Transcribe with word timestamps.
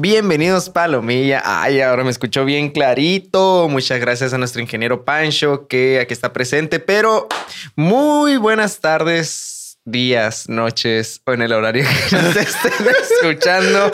Bienvenidos 0.00 0.70
Palomilla. 0.70 1.42
Ay, 1.44 1.80
ahora 1.80 2.04
me 2.04 2.10
escuchó 2.10 2.44
bien 2.44 2.70
clarito. 2.70 3.66
Muchas 3.68 3.98
gracias 3.98 4.32
a 4.32 4.38
nuestro 4.38 4.62
ingeniero 4.62 5.04
Pancho 5.04 5.66
que 5.66 5.98
aquí 5.98 6.12
está 6.12 6.32
presente, 6.32 6.78
pero 6.78 7.26
muy 7.74 8.36
buenas 8.36 8.78
tardes, 8.78 9.78
días, 9.84 10.48
noches 10.48 11.20
o 11.24 11.32
en 11.32 11.42
el 11.42 11.52
horario 11.52 11.84
que 12.08 12.14
nos 12.16 12.36
estén 12.36 12.72
escuchando. 13.02 13.90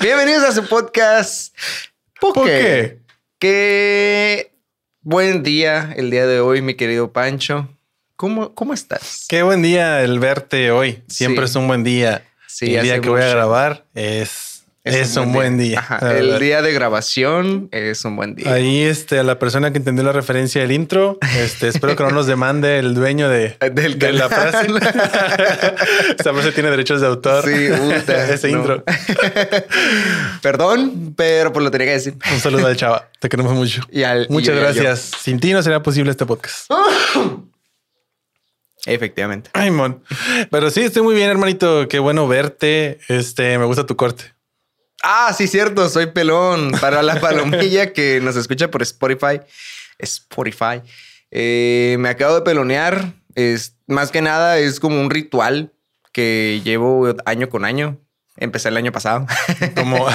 Bienvenidos 0.00 0.44
a 0.44 0.52
su 0.52 0.64
podcast. 0.68 1.52
¿Por 2.20 2.44
qué? 2.44 3.00
Qué 3.40 4.52
buen 5.00 5.42
día 5.42 5.92
el 5.96 6.12
día 6.12 6.28
de 6.28 6.38
hoy, 6.38 6.62
mi 6.62 6.74
querido 6.74 7.12
Pancho. 7.12 7.68
¿Cómo, 8.14 8.54
cómo 8.54 8.74
estás? 8.74 9.24
Qué 9.28 9.42
buen 9.42 9.60
día 9.60 10.02
el 10.02 10.20
verte 10.20 10.70
hoy. 10.70 11.02
Siempre 11.08 11.46
Sí. 11.48 11.50
es 11.50 11.56
un 11.56 11.66
buen 11.66 11.82
día. 11.82 12.22
Sí, 12.52 12.74
el 12.74 12.82
día 12.82 13.00
que 13.00 13.08
voy 13.08 13.22
a 13.22 13.28
grabar 13.28 13.86
es, 13.94 14.64
es, 14.84 15.16
un, 15.16 15.32
buen 15.32 15.56
día. 15.56 15.78
Ajá, 15.78 16.18
El 16.18 16.38
día 16.38 16.60
de 16.60 16.70
grabación 16.74 17.70
es 17.72 18.04
un 18.04 18.14
buen 18.14 18.34
día. 18.34 18.52
Ahí, 18.52 18.82
este, 18.82 19.18
a 19.18 19.22
la 19.22 19.38
persona 19.38 19.72
que 19.72 19.78
entendió 19.78 20.04
la 20.04 20.12
referencia 20.12 20.60
del 20.60 20.70
intro, 20.72 21.18
este, 21.38 21.68
espero 21.68 21.96
que 21.96 22.02
no 22.02 22.10
nos 22.10 22.26
demande 22.26 22.78
el 22.78 22.94
dueño 22.94 23.30
de, 23.30 23.56
Del 23.72 23.98
de 23.98 24.12
la 24.12 24.28
frase. 24.28 24.66
Esta 26.10 26.34
frase 26.34 26.52
tiene 26.52 26.68
derechos 26.68 27.00
de 27.00 27.06
autor. 27.06 27.42
Sí, 27.42 27.68
puta, 27.70 28.28
Ese 28.34 28.50
intro. 28.50 28.84
Perdón, 30.42 31.14
pero 31.16 31.54
pues 31.54 31.64
lo 31.64 31.70
tenía 31.70 31.86
que 31.86 31.92
decir. 31.94 32.14
Un 32.30 32.40
saludo 32.40 32.66
al 32.66 32.76
chava. 32.76 33.08
Te 33.18 33.30
queremos 33.30 33.54
mucho. 33.54 33.80
Y 33.90 34.02
al- 34.02 34.26
Muchas 34.28 34.54
y 34.54 34.58
gracias. 34.58 35.10
Sin 35.22 35.40
ti 35.40 35.54
no 35.54 35.62
sería 35.62 35.82
posible 35.82 36.10
este 36.10 36.26
podcast. 36.26 36.70
Efectivamente. 38.86 39.50
Ay, 39.52 39.70
mon. 39.70 40.02
Pero 40.50 40.70
sí, 40.70 40.80
estoy 40.80 41.02
muy 41.02 41.14
bien, 41.14 41.30
hermanito. 41.30 41.88
Qué 41.88 41.98
bueno 41.98 42.26
verte. 42.26 42.98
Este, 43.08 43.58
me 43.58 43.64
gusta 43.64 43.86
tu 43.86 43.96
corte. 43.96 44.24
Ah, 45.02 45.32
sí, 45.36 45.46
cierto, 45.46 45.88
soy 45.88 46.06
pelón. 46.06 46.72
Para 46.80 47.02
la 47.02 47.20
palomilla 47.20 47.92
que 47.92 48.20
nos 48.20 48.36
escucha 48.36 48.70
por 48.70 48.82
Spotify. 48.82 49.40
Spotify. 49.98 50.82
Eh, 51.30 51.96
me 51.98 52.08
acabo 52.08 52.34
de 52.34 52.42
pelonear. 52.42 53.12
Es, 53.34 53.76
más 53.86 54.10
que 54.10 54.20
nada 54.20 54.58
es 54.58 54.80
como 54.80 55.00
un 55.00 55.10
ritual 55.10 55.72
que 56.12 56.60
llevo 56.64 57.14
año 57.24 57.48
con 57.48 57.64
año. 57.64 57.98
Empecé 58.36 58.68
el 58.68 58.76
año 58.76 58.92
pasado. 58.92 59.26
Como 59.76 60.06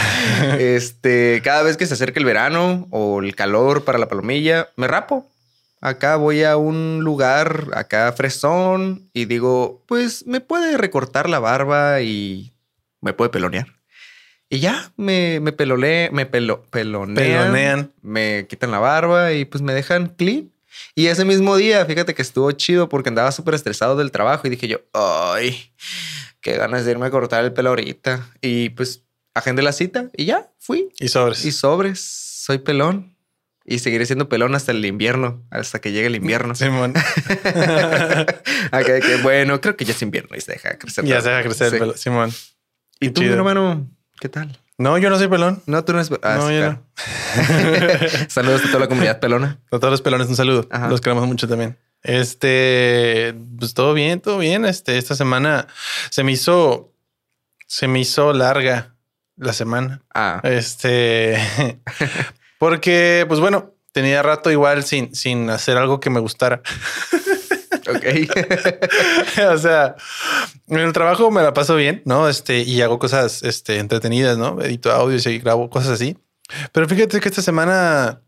este, 0.57 1.41
cada 1.43 1.61
vez 1.61 1.77
que 1.77 1.85
se 1.85 1.93
acerca 1.93 2.19
el 2.19 2.25
verano 2.25 2.87
o 2.89 3.21
el 3.21 3.35
calor 3.35 3.85
para 3.85 3.99
la 3.99 4.07
palomilla, 4.07 4.69
me 4.75 4.87
rapo. 4.87 5.27
Acá 5.79 6.15
voy 6.15 6.43
a 6.43 6.57
un 6.57 7.01
lugar, 7.03 7.67
acá 7.73 8.11
fresón, 8.13 9.09
y 9.13 9.25
digo, 9.25 9.83
pues 9.87 10.25
me 10.25 10.41
puede 10.41 10.77
recortar 10.77 11.29
la 11.29 11.39
barba 11.39 12.01
y 12.01 12.53
me 13.01 13.13
puede 13.13 13.29
pelonear. 13.29 13.67
Y 14.49 14.59
ya, 14.59 14.91
me, 14.95 15.39
me 15.41 15.51
pelole, 15.51 16.09
me 16.11 16.25
pelo, 16.25 16.63
pelonean, 16.71 17.15
Pelonean. 17.15 17.93
me 18.01 18.47
quitan 18.49 18.71
la 18.71 18.79
barba 18.79 19.33
y 19.33 19.45
pues 19.45 19.61
me 19.61 19.73
dejan 19.73 20.07
clean. 20.07 20.51
Y 20.95 21.07
ese 21.07 21.25
mismo 21.25 21.57
día, 21.57 21.85
fíjate 21.85 22.13
que 22.15 22.21
estuvo 22.21 22.49
chido 22.53 22.87
porque 22.87 23.09
andaba 23.09 23.31
súper 23.31 23.55
estresado 23.55 23.97
del 23.97 24.11
trabajo 24.11 24.47
y 24.47 24.49
dije 24.49 24.67
yo, 24.67 24.79
ay, 24.93 25.73
qué 26.39 26.53
ganas 26.55 26.85
de 26.85 26.91
irme 26.91 27.07
a 27.07 27.11
cortar 27.11 27.43
el 27.43 27.51
pelo 27.53 27.69
ahorita. 27.69 28.25
Y 28.41 28.69
pues 28.69 29.03
agendé 29.33 29.61
la 29.63 29.73
cita 29.73 30.09
y 30.15 30.25
ya 30.25 30.49
fui. 30.59 30.89
y 30.99 31.09
sobres. 31.09 31.43
Y 31.45 31.51
sobres, 31.51 31.99
soy 31.99 32.59
pelón. 32.59 33.16
Y 33.69 33.79
seguiré 33.79 34.05
siendo 34.05 34.29
pelón 34.29 34.55
hasta 34.55 34.71
el 34.71 34.83
invierno, 34.85 35.43
hasta 35.51 35.79
que 35.79 35.91
llegue 35.91 36.07
el 36.07 36.15
invierno. 36.15 36.55
Simón. 36.55 36.93
Que, 38.71 39.19
bueno, 39.21 39.59
creo 39.61 39.75
que 39.75 39.83
ya 39.85 39.93
es 39.93 40.01
invierno 40.01 40.35
y 40.35 40.41
se 40.41 40.53
deja 40.53 40.77
crecer. 40.77 41.03
ya 41.05 41.21
se 41.21 41.29
deja 41.29 41.43
crecer 41.43 41.69
Sí. 41.69 41.75
el 41.75 41.79
pelo. 41.81 41.97
Simón. 41.97 42.31
¿Y 42.99 43.07
Qué 43.07 43.11
tú, 43.11 43.21
mi 43.21 43.27
hermano? 43.27 43.87
¿Qué 44.19 44.29
tal? 44.29 44.57
No, 44.77 44.97
yo 44.97 45.09
no 45.09 45.17
soy 45.17 45.27
pelón. 45.27 45.61
No, 45.65 45.83
tú 45.83 45.91
no 45.93 45.99
eres... 45.99 46.11
Ah, 46.23 46.35
No, 46.37 46.47
sí, 46.47 46.53
yo 46.55 46.59
claro. 46.59 46.83
Saludos 48.29 48.61
a 48.63 48.67
toda 48.67 48.79
la 48.79 48.87
comunidad 48.87 49.19
pelona. 49.19 49.59
A 49.71 49.79
todos 49.79 49.91
los 49.91 50.01
pelones, 50.01 50.27
un 50.27 50.35
saludo. 50.35 50.67
Ajá. 50.71 50.87
Los 50.87 51.01
queremos 51.01 51.27
mucho 51.27 51.47
también. 51.47 51.77
Este, 52.03 53.35
pues 53.59 53.73
todo 53.73 53.93
bien, 53.93 54.21
todo 54.21 54.37
bien. 54.37 54.65
Este, 54.65 54.97
esta 54.97 55.15
semana 55.15 55.67
se 56.09 56.23
me 56.23 56.31
hizo, 56.31 56.93
se 57.65 57.87
me 57.87 57.99
hizo 57.99 58.33
larga 58.33 58.95
la 59.35 59.51
semana. 59.53 60.01
Ah, 60.13 60.39
Este, 60.43 61.37
porque, 62.57 63.25
pues 63.27 63.39
bueno, 63.39 63.73
tenía 63.91 64.21
rato 64.21 64.51
igual 64.51 64.83
sin, 64.83 65.15
sin 65.15 65.49
hacer 65.49 65.77
algo 65.77 65.99
que 65.99 66.09
me 66.09 66.19
gustara. 66.19 66.61
ok. 67.89 69.49
o 69.51 69.57
sea, 69.57 69.95
en 70.67 70.79
el 70.79 70.93
trabajo 70.93 71.31
me 71.31 71.41
la 71.41 71.53
paso 71.53 71.75
bien, 71.75 72.03
¿no? 72.05 72.29
Este, 72.29 72.59
y 72.59 72.81
hago 72.81 72.99
cosas 72.99 73.43
este, 73.43 73.79
entretenidas, 73.79 74.37
¿no? 74.37 74.61
Edito 74.61 74.91
audios 74.91 75.25
y 75.25 75.39
grabo 75.39 75.69
cosas 75.69 75.93
así. 75.93 76.17
Pero 76.71 76.87
fíjate 76.87 77.19
que 77.19 77.29
esta 77.29 77.41
semana, 77.41 78.21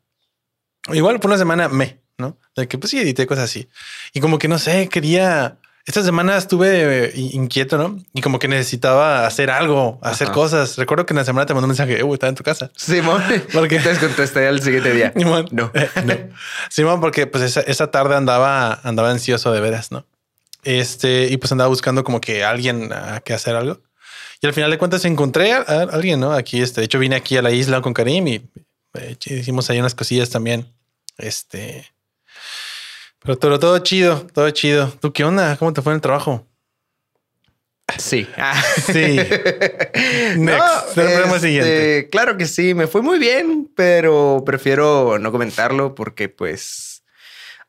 igual 0.91 1.19
fue 1.21 1.29
una 1.29 1.37
semana 1.37 1.69
me, 1.69 2.01
¿no? 2.17 2.37
De 2.55 2.67
que 2.67 2.77
pues 2.77 2.91
sí, 2.91 2.99
edité 2.99 3.27
cosas 3.27 3.45
así. 3.45 3.69
Y 4.13 4.21
como 4.21 4.39
que 4.39 4.47
no 4.47 4.57
sé, 4.57 4.89
quería, 4.89 5.58
esta 5.85 6.03
semana 6.03 6.37
estuve 6.37 7.05
eh, 7.07 7.11
inquieto, 7.15 7.77
¿no? 7.77 7.99
Y 8.13 8.21
como 8.21 8.37
que 8.37 8.47
necesitaba 8.47 9.25
hacer 9.25 9.49
algo, 9.49 9.99
hacer 10.03 10.27
Ajá. 10.27 10.33
cosas. 10.35 10.77
Recuerdo 10.77 11.05
que 11.05 11.13
en 11.13 11.17
la 11.17 11.25
semana 11.25 11.45
te 11.45 11.53
mandé 11.53 11.65
un 11.65 11.69
mensaje, 11.69 11.99
eh, 11.99 12.05
estaba 12.13 12.29
en 12.29 12.35
tu 12.35 12.43
casa. 12.43 12.71
Simón, 12.75 13.23
¿Por 13.53 13.67
qué? 13.67 13.75
Entonces 13.77 13.99
contesté 13.99 14.47
al 14.47 14.61
siguiente 14.61 14.93
día. 14.93 15.13
Simón. 15.15 15.47
No. 15.51 15.71
no. 16.05 16.13
Simón, 16.69 17.01
porque 17.01 17.27
pues 17.27 17.43
esa, 17.43 17.61
esa 17.61 17.89
tarde 17.91 18.15
andaba, 18.15 18.79
andaba 18.83 19.09
ansioso 19.09 19.51
de 19.51 19.61
veras, 19.61 19.91
¿no? 19.91 20.05
Este, 20.63 21.27
y 21.27 21.37
pues 21.37 21.51
andaba 21.51 21.69
buscando 21.69 22.03
como 22.03 22.21
que 22.21 22.43
alguien 22.43 22.91
a 22.93 23.21
que 23.21 23.33
hacer 23.33 23.55
algo. 23.55 23.81
Y 24.41 24.47
al 24.47 24.53
final 24.53 24.69
de 24.71 24.77
cuentas 24.77 25.03
encontré 25.05 25.53
a, 25.53 25.61
a 25.61 25.81
alguien, 25.83 26.19
¿no? 26.19 26.33
Aquí, 26.33 26.61
este, 26.61 26.81
de 26.81 26.85
hecho 26.85 26.99
vine 26.99 27.15
aquí 27.15 27.37
a 27.37 27.41
la 27.41 27.51
isla 27.51 27.81
con 27.81 27.93
Karim 27.93 28.27
y 28.27 28.49
eh, 28.93 29.17
hicimos 29.25 29.69
ahí 29.69 29.79
unas 29.79 29.95
cosillas 29.95 30.29
también. 30.29 30.67
Este, 31.17 31.85
pero 33.21 33.37
todo, 33.37 33.59
todo 33.59 33.79
chido, 33.79 34.27
todo 34.33 34.49
chido. 34.51 34.91
¿Tú 35.01 35.11
qué 35.13 35.23
onda? 35.23 35.57
¿Cómo 35.57 35.73
te 35.73 35.81
fue 35.81 35.93
en 35.93 35.95
el 35.95 36.01
trabajo? 36.01 36.45
Sí. 37.97 38.27
Ah. 38.37 38.61
Sí. 38.85 39.17
Next. 40.37 40.97
Este, 40.97 41.39
siguiente. 41.39 42.09
Claro 42.11 42.37
que 42.37 42.45
sí, 42.45 42.73
me 42.73 42.87
fue 42.87 43.01
muy 43.01 43.19
bien, 43.19 43.69
pero 43.75 44.43
prefiero 44.45 45.17
no 45.19 45.31
comentarlo 45.31 45.95
porque, 45.95 46.29
pues, 46.29 47.03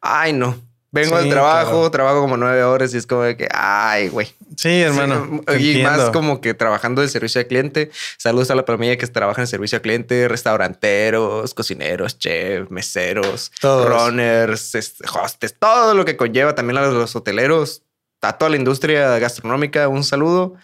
ay, 0.01 0.33
no. 0.33 0.70
Vengo 0.93 1.17
Sí, 1.19 1.25
al 1.25 1.31
trabajo, 1.31 1.71
claro. 1.71 1.91
trabajo 1.93 2.21
como 2.21 2.37
nueve 2.37 2.65
horas 2.65 2.93
y 2.93 2.97
es 2.97 3.07
como 3.07 3.23
de 3.23 3.37
que, 3.37 3.49
ay, 3.53 4.09
güey. 4.09 4.35
Sí, 4.57 4.81
hermano. 4.83 5.41
Sí, 5.57 5.79
y 5.79 5.83
más 5.85 5.93
entiendo. 5.93 6.13
como 6.13 6.41
que 6.41 6.53
trabajando 6.55 7.01
de 7.01 7.09
servicio 7.09 7.41
al 7.41 7.47
cliente. 7.47 7.91
Saludos 8.19 8.51
a 8.51 8.57
la 8.57 8.65
palomilla 8.65 8.97
que 8.97 9.07
trabaja 9.07 9.41
en 9.41 9.47
servicio 9.47 9.77
al 9.77 9.83
cliente, 9.83 10.27
restauranteros, 10.27 11.55
cocineros, 11.55 12.19
chef, 12.19 12.71
meseros, 12.71 13.53
Todos. 13.61 13.89
runners, 13.89 14.75
hostes, 15.23 15.55
todo 15.59 15.95
lo 15.95 16.05
que 16.05 16.17
conlleva 16.17 16.55
también 16.55 16.79
a 16.79 16.83
los 16.87 17.15
hoteleros, 17.15 17.83
a 18.23 18.33
toda 18.37 18.51
la 18.51 18.57
industria 18.57 19.19
gastronómica. 19.19 19.87
Un 19.89 20.03
saludo. 20.05 20.55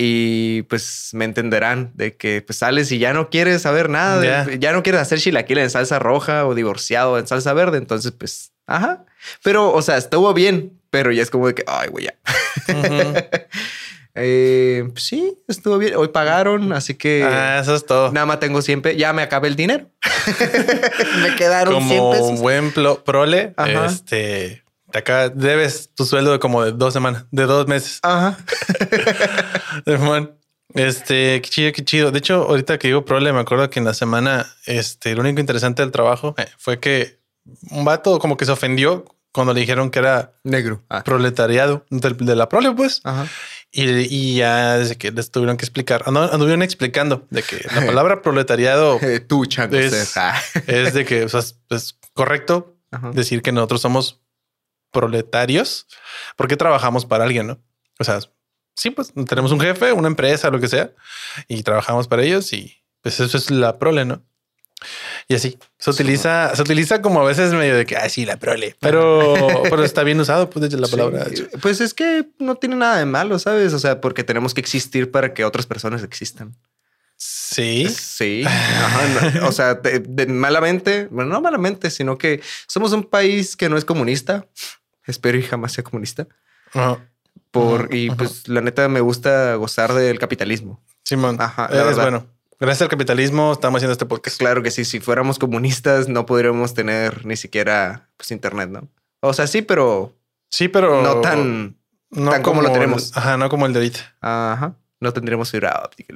Y 0.00 0.62
pues 0.62 1.10
me 1.12 1.24
entenderán 1.24 1.90
de 1.94 2.16
que 2.16 2.40
pues 2.40 2.58
sales 2.60 2.92
y 2.92 2.98
ya 3.00 3.12
no 3.12 3.30
quieres 3.30 3.62
saber 3.62 3.90
nada, 3.90 4.20
de- 4.20 4.26
Ya. 4.28 4.46
ya 4.58 4.72
no 4.72 4.82
quieres 4.84 5.00
hacer 5.00 5.18
chilaquiles 5.18 5.64
en 5.64 5.70
salsa 5.70 5.98
roja 5.98 6.46
o 6.46 6.54
divorciado 6.54 7.18
en 7.18 7.26
salsa 7.26 7.52
verde. 7.52 7.78
Entonces, 7.78 8.12
pues, 8.12 8.52
ajá. 8.66 9.04
Pero, 9.42 9.72
o 9.72 9.82
sea, 9.82 9.96
estuvo 9.96 10.32
bien, 10.34 10.78
pero 10.90 11.12
ya 11.12 11.22
es 11.22 11.30
como 11.30 11.46
de 11.48 11.54
que, 11.54 11.64
ay, 11.66 11.88
güey, 11.88 12.06
ya. 12.06 12.14
Ujú. 12.72 13.14
Eh, 14.20 14.82
pues 14.92 15.04
sí, 15.04 15.38
estuvo 15.46 15.78
bien. 15.78 15.94
Hoy 15.94 16.08
pagaron, 16.08 16.72
así 16.72 16.94
que 16.94 17.22
Ah, 17.22 17.60
eso 17.62 17.76
es 17.76 17.86
todo. 17.86 18.10
nada 18.10 18.26
más 18.26 18.40
tengo 18.40 18.60
100 18.62 18.82
pesos. 18.82 18.98
Ya 18.98 19.12
me 19.12 19.22
acabé 19.22 19.46
el 19.46 19.54
dinero. 19.54 19.90
me 21.22 21.36
quedaron 21.36 21.84
100 21.86 21.98
como 21.98 22.10
pesos. 22.10 22.26
un 22.28 22.40
buen 22.40 22.74
plo- 22.74 23.00
prole, 23.04 23.54
Ajá. 23.56 23.86
este, 23.86 24.64
te 24.90 24.98
acá 24.98 25.28
debes 25.28 25.90
tu 25.94 26.04
sueldo 26.04 26.32
de 26.32 26.40
como 26.40 26.64
de 26.64 26.72
dos 26.72 26.92
semanas, 26.94 27.26
de 27.30 27.44
dos 27.44 27.68
meses. 27.68 28.00
Ajá. 28.02 28.36
Este, 30.74 31.40
qué 31.40 31.48
chido, 31.48 31.72
qué 31.72 31.82
chido. 31.84 32.10
De 32.10 32.18
hecho, 32.18 32.42
ahorita 32.48 32.78
que 32.78 32.88
digo 32.88 33.04
prole, 33.04 33.32
me 33.32 33.40
acuerdo 33.40 33.70
que 33.70 33.78
en 33.78 33.86
la 33.86 33.94
semana, 33.94 34.46
este, 34.66 35.14
lo 35.14 35.22
único 35.22 35.40
interesante 35.40 35.82
del 35.82 35.90
trabajo 35.92 36.34
eh, 36.38 36.46
fue 36.58 36.78
que 36.78 37.17
un 37.70 37.84
vato 37.84 38.18
como 38.18 38.36
que 38.36 38.44
se 38.44 38.52
ofendió 38.52 39.04
cuando 39.32 39.52
le 39.52 39.60
dijeron 39.60 39.90
que 39.90 39.98
era 39.98 40.32
Negro. 40.42 40.82
Ah. 40.88 41.04
proletariado 41.04 41.84
de, 41.90 42.34
la 42.36 42.48
prole, 42.48 42.72
pues. 42.72 43.00
Ajá. 43.04 43.26
Y, 43.70 43.84
y 44.14 44.36
ya 44.36 44.78
desde 44.78 44.96
que 44.96 45.10
les 45.12 45.30
tuvieron 45.30 45.56
que 45.58 45.64
explicar, 45.66 46.02
andu- 46.04 46.30
anduvieron 46.32 46.62
explicando 46.62 47.26
de 47.30 47.42
que 47.42 47.64
la 47.74 47.84
palabra 47.86 48.22
proletariado 48.22 48.98
Eh, 49.02 49.20
tú. 49.20 49.44
Es-. 49.44 50.16
Ah. 50.16 50.40
es 50.66 50.94
de 50.94 51.04
que 51.04 51.24
o 51.24 51.28
sea, 51.28 51.40
es- 51.40 51.58
es 51.70 51.98
correcto 52.14 52.76
Ajá. 52.90 53.10
decir 53.12 53.42
que 53.42 53.52
nosotros 53.52 53.80
somos 53.82 54.20
proletarios 54.90 55.86
porque 56.36 56.56
trabajamos 56.56 57.04
para 57.06 57.24
alguien, 57.24 57.46
¿no? 57.48 57.58
O 58.00 58.04
sea, 58.04 58.20
sí, 58.74 58.90
pues 58.90 59.12
tenemos 59.28 59.52
un 59.52 59.60
jefe, 59.60 59.92
una 59.92 60.08
empresa, 60.08 60.50
lo 60.50 60.60
que 60.60 60.68
sea, 60.68 60.92
y 61.46 61.62
trabajamos 61.62 62.08
para 62.08 62.22
ellos 62.24 62.52
y 62.52 62.82
pues 63.02 63.20
eso 63.20 63.36
es 63.36 63.50
la 63.50 63.78
prole, 63.78 64.04
¿no? 64.04 64.22
Y 65.26 65.34
así 65.34 65.58
se 65.78 65.90
utiliza, 65.90 66.54
se 66.54 66.62
utiliza 66.62 67.02
como 67.02 67.20
a 67.20 67.24
veces 67.24 67.52
medio 67.52 67.76
de 67.76 67.86
que, 67.86 67.96
ay, 67.96 68.10
sí, 68.10 68.24
la 68.24 68.36
prole, 68.36 68.76
pero, 68.80 69.34
pero 69.64 69.84
está 69.84 70.02
bien 70.02 70.20
usado, 70.20 70.48
pues, 70.50 70.72
la 70.72 70.88
palabra. 70.88 71.26
Pues 71.60 71.80
es 71.80 71.94
que 71.94 72.26
no 72.38 72.56
tiene 72.56 72.76
nada 72.76 72.98
de 72.98 73.06
malo, 73.06 73.38
¿sabes? 73.38 73.72
O 73.72 73.78
sea, 73.78 74.00
porque 74.00 74.24
tenemos 74.24 74.54
que 74.54 74.60
existir 74.60 75.10
para 75.10 75.34
que 75.34 75.44
otras 75.44 75.66
personas 75.66 76.02
existan. 76.02 76.56
Sí. 77.16 77.88
Sí. 77.88 78.44
o 79.42 79.52
sea, 79.52 79.80
malamente, 80.28 81.08
bueno, 81.10 81.30
no 81.30 81.40
malamente, 81.40 81.90
sino 81.90 82.16
que 82.16 82.40
somos 82.66 82.92
un 82.92 83.04
país 83.04 83.56
que 83.56 83.68
no 83.68 83.76
es 83.76 83.84
comunista. 83.84 84.46
Espero 85.06 85.38
y 85.38 85.42
jamás 85.42 85.72
sea 85.72 85.82
comunista. 85.82 86.28
Por, 87.50 87.94
y 87.94 88.10
pues 88.10 88.46
la 88.46 88.60
neta 88.60 88.88
me 88.88 89.00
gusta 89.00 89.54
gozar 89.54 89.94
del 89.94 90.18
capitalismo. 90.18 90.80
Simón. 91.02 91.36
Ajá. 91.40 91.66
Es 91.66 91.96
bueno. 91.96 92.26
Gracias 92.60 92.82
al 92.82 92.88
capitalismo 92.88 93.52
estamos 93.52 93.78
haciendo 93.78 93.92
este 93.92 94.06
podcast. 94.06 94.36
Claro 94.36 94.62
que 94.64 94.72
sí. 94.72 94.84
Si 94.84 94.98
fuéramos 94.98 95.38
comunistas, 95.38 96.08
no 96.08 96.26
podríamos 96.26 96.74
tener 96.74 97.24
ni 97.24 97.36
siquiera 97.36 98.08
pues, 98.16 98.32
internet, 98.32 98.68
¿no? 98.68 98.88
O 99.20 99.32
sea, 99.32 99.46
sí, 99.46 99.62
pero. 99.62 100.12
Sí, 100.50 100.66
pero. 100.66 101.00
No 101.02 101.20
tan. 101.20 101.76
No 102.10 102.42
como, 102.42 102.62
lo 102.62 102.72
tenemos. 102.72 103.16
ajá, 103.16 103.36
no 103.36 103.48
como 103.48 103.66
el 103.66 103.72
de 103.72 103.78
ahorita. 103.78 104.16
Ajá. 104.20 104.74
No 104.98 105.12
tendríamos 105.12 105.50
fibra 105.50 105.82
óptica, 105.84 106.14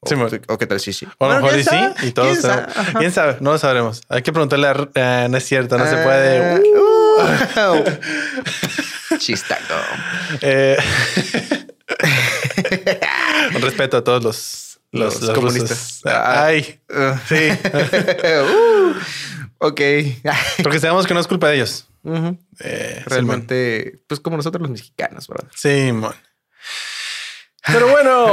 o, 0.00 0.08
o, 0.54 0.58
qué 0.58 0.66
tal 0.66 0.78
sí, 0.78 0.92
sí. 0.92 1.06
O 1.18 1.26
a 1.26 1.34
lo 1.34 1.42
mejor 1.42 1.60
sí, 1.62 2.06
y 2.06 2.12
todos 2.12 2.28
¿Quién 2.28 2.42
sabe? 2.42 2.66
¿Quién 2.98 3.12
sabe? 3.12 3.36
No 3.40 3.50
lo 3.50 3.58
sabremos. 3.58 4.00
Hay 4.08 4.22
que 4.22 4.32
preguntarle 4.32 4.68
a... 4.68 4.88
Eh, 4.94 5.26
no 5.28 5.36
es 5.36 5.44
cierto, 5.44 5.76
no 5.76 5.84
se 5.84 5.96
ah, 5.96 6.04
puede. 6.04 6.62
Uh. 6.78 7.84
Chistaco. 9.18 9.74
Eh, 10.40 10.76
un 13.56 13.62
respeto 13.62 13.96
a 13.96 14.04
todos 14.04 14.22
los, 14.22 14.67
los, 14.92 15.18
comunistas. 15.30 16.00
Ah, 16.04 16.44
Ay, 16.46 16.80
uh. 16.88 17.16
sí. 17.28 17.50
uh. 18.42 18.94
ok. 19.58 19.80
Porque 20.62 20.80
sabemos 20.80 21.06
que 21.06 21.14
no 21.14 21.20
es 21.20 21.26
culpa 21.26 21.48
de 21.48 21.56
ellos. 21.56 21.86
eh, 22.60 23.02
Realmente, 23.06 24.00
pues 24.06 24.20
como 24.20 24.36
nosotros 24.36 24.62
los 24.62 24.70
mexicanos, 24.70 25.28
¿verdad? 25.28 25.48
Sí, 25.54 25.92
mon. 25.92 26.14
Pero 27.66 27.88
bueno, 27.88 28.32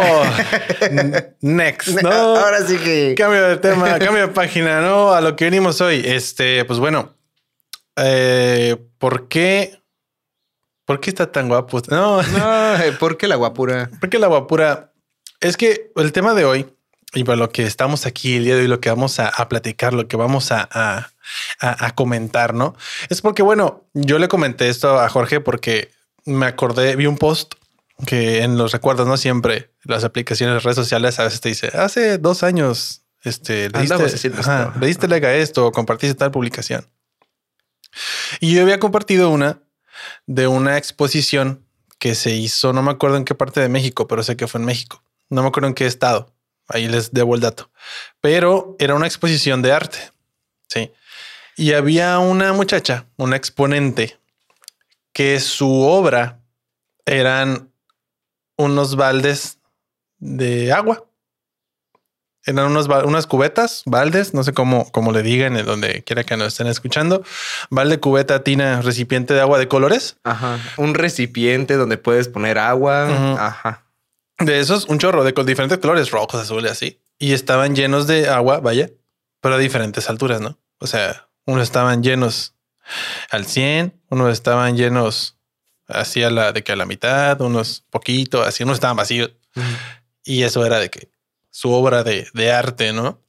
next, 1.41 2.01
¿no? 2.01 2.09
Ahora 2.09 2.65
sí 2.65 2.77
que 2.77 3.15
cambio 3.17 3.43
de 3.49 3.57
tema, 3.57 3.99
cambio 3.99 4.27
de 4.27 4.33
página, 4.33 4.79
¿no? 4.81 5.11
A 5.13 5.19
lo 5.19 5.35
que 5.35 5.45
venimos 5.45 5.81
hoy. 5.81 6.01
Este, 6.05 6.63
pues 6.63 6.79
bueno, 6.79 7.17
eh, 7.97 8.77
¿por 8.97 9.27
qué? 9.27 9.81
¿Por 10.85 11.01
qué 11.01 11.09
está 11.09 11.31
tan 11.31 11.49
guapo? 11.49 11.81
No, 11.89 12.21
no, 12.21 12.75
eh, 12.77 12.93
¿por 12.93 13.17
qué 13.17 13.27
la 13.27 13.35
guapura? 13.35 13.89
¿Por 13.99 14.09
qué 14.09 14.19
la 14.19 14.27
guapura? 14.27 14.93
Es 15.41 15.57
que 15.57 15.91
el 15.95 16.11
tema 16.11 16.33
de 16.33 16.45
hoy 16.45 16.67
y 17.15 17.23
para 17.23 17.37
lo 17.37 17.49
que 17.49 17.63
estamos 17.63 18.05
aquí 18.05 18.35
el 18.35 18.43
día 18.43 18.55
de 18.55 18.61
hoy, 18.63 18.67
lo 18.67 18.81
que 18.81 18.89
vamos 18.89 19.19
a, 19.19 19.31
platicar, 19.47 19.93
lo 19.93 20.07
que 20.07 20.17
vamos 20.17 20.51
a, 20.51 20.67
a, 20.69 21.09
a, 21.59 21.95
comentar, 21.95 22.53
¿no? 22.53 22.75
Es 23.09 23.21
porque, 23.21 23.41
bueno, 23.41 23.85
yo 23.93 24.19
le 24.19 24.27
comenté 24.27 24.67
esto 24.67 24.99
a 24.99 25.07
Jorge 25.07 25.39
porque 25.39 25.91
me 26.25 26.45
acordé, 26.45 26.95
vi 26.97 27.05
un 27.05 27.17
post 27.17 27.53
que 28.05 28.43
en 28.43 28.57
los 28.57 28.73
recuerdos, 28.73 29.07
no 29.07 29.15
siempre 29.15 29.71
las 29.83 30.03
aplicaciones 30.03 30.55
de 30.55 30.59
redes 30.59 30.75
sociales 30.75 31.17
a 31.19 31.23
veces 31.23 31.39
te 31.39 31.49
dice 31.49 31.67
hace 31.73 32.17
dos 32.17 32.43
años, 32.43 33.03
este, 33.23 33.69
le 33.69 33.81
diste, 33.81 34.31
ajá, 34.37 34.73
le 34.79 34.87
diste 34.87 35.07
like 35.07 35.25
a 35.25 35.35
esto 35.35 35.67
o 35.67 35.71
compartiste 35.71 36.15
tal 36.15 36.31
publicación. 36.31 36.85
Y 38.41 38.53
yo 38.53 38.61
había 38.61 38.79
compartido 38.79 39.29
una 39.29 39.61
de 40.27 40.47
una 40.47 40.77
exposición 40.77 41.65
que 41.97 42.13
se 42.13 42.31
hizo, 42.31 42.73
no 42.73 42.83
me 42.83 42.91
acuerdo 42.91 43.15
en 43.15 43.23
qué 43.23 43.35
parte 43.35 43.61
de 43.61 43.69
México, 43.69 44.05
pero 44.07 44.21
sé 44.21 44.35
que 44.35 44.47
fue 44.47 44.59
en 44.59 44.65
México. 44.65 45.01
No 45.29 45.41
me 45.41 45.47
acuerdo 45.47 45.67
en 45.67 45.73
qué 45.73 45.85
estado. 45.85 46.33
Ahí 46.67 46.87
les 46.87 47.11
debo 47.11 47.35
el 47.35 47.41
dato. 47.41 47.69
Pero 48.21 48.75
era 48.79 48.95
una 48.95 49.07
exposición 49.07 49.61
de 49.61 49.71
arte. 49.71 49.97
Sí. 50.67 50.91
Y 51.57 51.73
había 51.73 52.19
una 52.19 52.53
muchacha, 52.53 53.05
una 53.17 53.35
exponente, 53.35 54.19
que 55.13 55.39
su 55.39 55.81
obra 55.81 56.39
eran 57.05 57.71
unos 58.57 58.95
baldes 58.95 59.59
de 60.17 60.73
agua. 60.73 61.05
Eran 62.47 62.67
unos, 62.67 62.87
unas 62.87 63.25
cubetas, 63.25 63.81
baldes, 63.85 64.33
no 64.33 64.43
sé 64.43 64.53
cómo, 64.53 64.91
cómo 64.91 65.11
le 65.11 65.23
digan, 65.23 65.57
en 65.57 65.65
donde 65.65 66.03
quiera 66.03 66.23
que 66.23 66.37
nos 66.37 66.49
estén 66.49 66.67
escuchando. 66.67 67.23
Balde, 67.69 67.99
cubeta, 67.99 68.43
tina, 68.43 68.81
recipiente 68.81 69.33
de 69.33 69.41
agua 69.41 69.57
de 69.57 69.67
colores. 69.67 70.17
Ajá. 70.23 70.59
Un 70.77 70.93
recipiente 70.93 71.75
donde 71.75 71.97
puedes 71.97 72.27
poner 72.27 72.59
agua. 72.59 73.37
Ajá. 73.39 73.84
De 74.39 74.59
esos, 74.59 74.85
un 74.85 74.99
chorro 74.99 75.23
de 75.23 75.33
diferentes 75.45 75.77
colores, 75.77 76.11
rojos, 76.11 76.41
azules, 76.41 76.71
así. 76.71 77.01
Y 77.17 77.33
estaban 77.33 77.75
llenos 77.75 78.07
de 78.07 78.27
agua, 78.29 78.59
vaya, 78.59 78.91
pero 79.39 79.55
a 79.55 79.57
diferentes 79.57 80.09
alturas, 80.09 80.41
¿no? 80.41 80.59
O 80.79 80.87
sea, 80.87 81.29
unos 81.45 81.63
estaban 81.63 82.03
llenos 82.03 82.55
al 83.29 83.45
100, 83.45 84.01
unos 84.09 84.33
estaban 84.33 84.75
llenos 84.75 85.35
Hacía 85.87 86.31
la 86.31 86.51
de 86.51 86.63
que 86.63 86.71
a 86.71 86.75
la 86.75 86.85
mitad, 86.85 87.39
unos 87.41 87.85
poquitos, 87.91 88.45
así, 88.47 88.63
unos 88.63 88.75
estaban 88.75 88.97
vacíos. 88.97 89.31
Y 90.23 90.43
eso 90.43 90.65
era 90.65 90.79
de 90.79 90.89
que 90.89 91.09
su 91.51 91.71
obra 91.71 92.03
de, 92.03 92.27
de 92.33 92.51
arte, 92.51 92.91
¿no? 92.91 93.21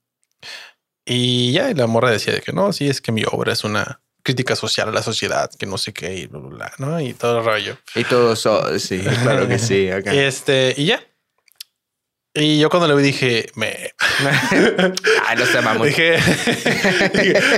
Y 1.05 1.53
ya, 1.53 1.71
y 1.71 1.75
la 1.75 1.87
morra 1.87 2.11
decía 2.11 2.33
de 2.33 2.41
que 2.41 2.53
no, 2.53 2.73
sí, 2.73 2.89
es 2.89 3.01
que 3.01 3.13
mi 3.13 3.25
obra 3.31 3.53
es 3.53 3.63
una 3.63 4.01
crítica 4.27 4.57
social 4.57 4.89
a 4.89 4.93
la 4.93 5.05
sociedad, 5.05 5.49
que 5.57 5.67
no 5.67 5.79
sé 5.79 5.93
qué, 5.93 6.17
y 6.17 6.27
bla, 6.27 6.41
bla, 6.41 6.49
bla, 6.49 6.73
¿no? 6.79 7.01
Y 7.01 7.15
todo 7.15 7.39
el 7.39 7.45
rollo. 7.45 7.79
Y 7.95 8.03
todo 8.03 8.33
eso, 8.33 8.77
sí, 8.81 8.99
claro 9.23 9.47
que 9.47 9.61
sí. 9.61 9.89
Acá. 9.93 10.13
Este, 10.13 10.75
y 10.77 10.87
ya. 10.87 11.01
Y 12.35 12.59
yo 12.59 12.69
cuando 12.69 12.89
le 12.89 12.97
vi 12.97 13.03
dije, 13.05 13.47
me. 13.55 13.69
Ay, 15.27 15.37
no 15.39 15.47
se 15.47 15.61
mamón. 15.63 15.87
Dije, 15.87 16.19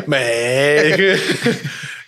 me. 0.07 1.17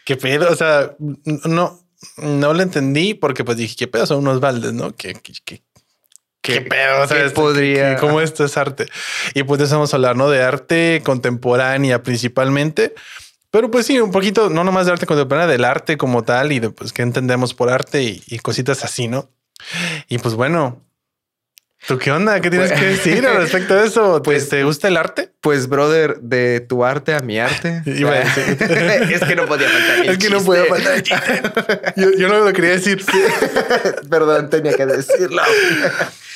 ¿Qué 0.04 0.16
pedo? 0.16 0.50
O 0.50 0.54
sea, 0.54 0.94
no, 0.98 1.80
no 2.18 2.52
lo 2.52 2.62
entendí 2.62 3.14
porque 3.14 3.44
pues 3.44 3.56
dije, 3.56 3.74
¿qué 3.76 3.88
pedo 3.88 4.04
son 4.04 4.18
unos 4.18 4.40
baldes, 4.40 4.74
no? 4.74 4.94
¿Qué, 4.94 5.14
qué, 5.14 5.32
qué, 6.42 6.60
pedo? 6.60 7.08
¿Qué 7.08 7.30
podría? 7.30 7.96
¿Cómo 7.96 8.20
esto 8.20 8.44
es 8.44 8.58
arte? 8.58 8.86
Y 9.34 9.42
pues 9.42 9.58
empezamos 9.58 9.92
a 9.92 9.96
hablar, 9.96 10.16
¿no? 10.16 10.28
De 10.28 10.42
arte 10.42 11.00
contemporánea 11.02 12.02
principalmente. 12.02 12.94
Pero 13.50 13.70
pues 13.70 13.86
sí, 13.86 13.98
un 13.98 14.12
poquito, 14.12 14.48
no 14.48 14.64
nomás 14.64 14.86
de 14.86 14.92
arte 14.92 15.06
contemporánea, 15.06 15.50
del 15.50 15.64
arte 15.64 15.96
como 15.96 16.22
tal 16.22 16.52
y 16.52 16.60
de 16.60 16.70
pues 16.70 16.92
qué 16.92 17.02
entendemos 17.02 17.54
por 17.54 17.70
arte 17.70 18.02
y, 18.02 18.22
y 18.26 18.38
cositas 18.38 18.84
así, 18.84 19.08
¿no? 19.08 19.28
Y 20.08 20.18
pues 20.18 20.34
bueno, 20.34 20.82
¿Tú 21.86 21.98
qué 21.98 22.12
onda? 22.12 22.40
¿Qué 22.40 22.50
tienes 22.50 22.72
que 22.72 22.78
pues, 22.78 23.04
decir 23.04 23.26
al 23.26 23.38
respecto 23.38 23.74
de 23.74 23.86
eso? 23.86 24.22
Pues, 24.22 24.48
¿Te 24.50 24.64
gusta 24.64 24.88
el 24.88 24.98
arte? 24.98 25.32
Pues, 25.40 25.66
brother, 25.66 26.20
de 26.20 26.60
tu 26.60 26.84
arte 26.84 27.14
a 27.14 27.20
mi 27.20 27.38
arte. 27.38 27.82
es 27.86 29.24
que 29.24 29.34
no 29.34 29.46
podía 29.46 29.68
faltar. 29.68 30.06
es 30.06 30.18
que 30.18 30.30
no 30.30 30.40
podía 30.42 30.66
faltar. 30.66 31.94
yo, 31.96 32.10
yo, 32.12 32.28
no 32.28 32.40
lo 32.40 32.52
quería 32.52 32.72
decir. 32.72 33.02
Perdón, 34.10 34.50
tenía 34.50 34.74
que 34.74 34.84
decirlo. 34.84 35.42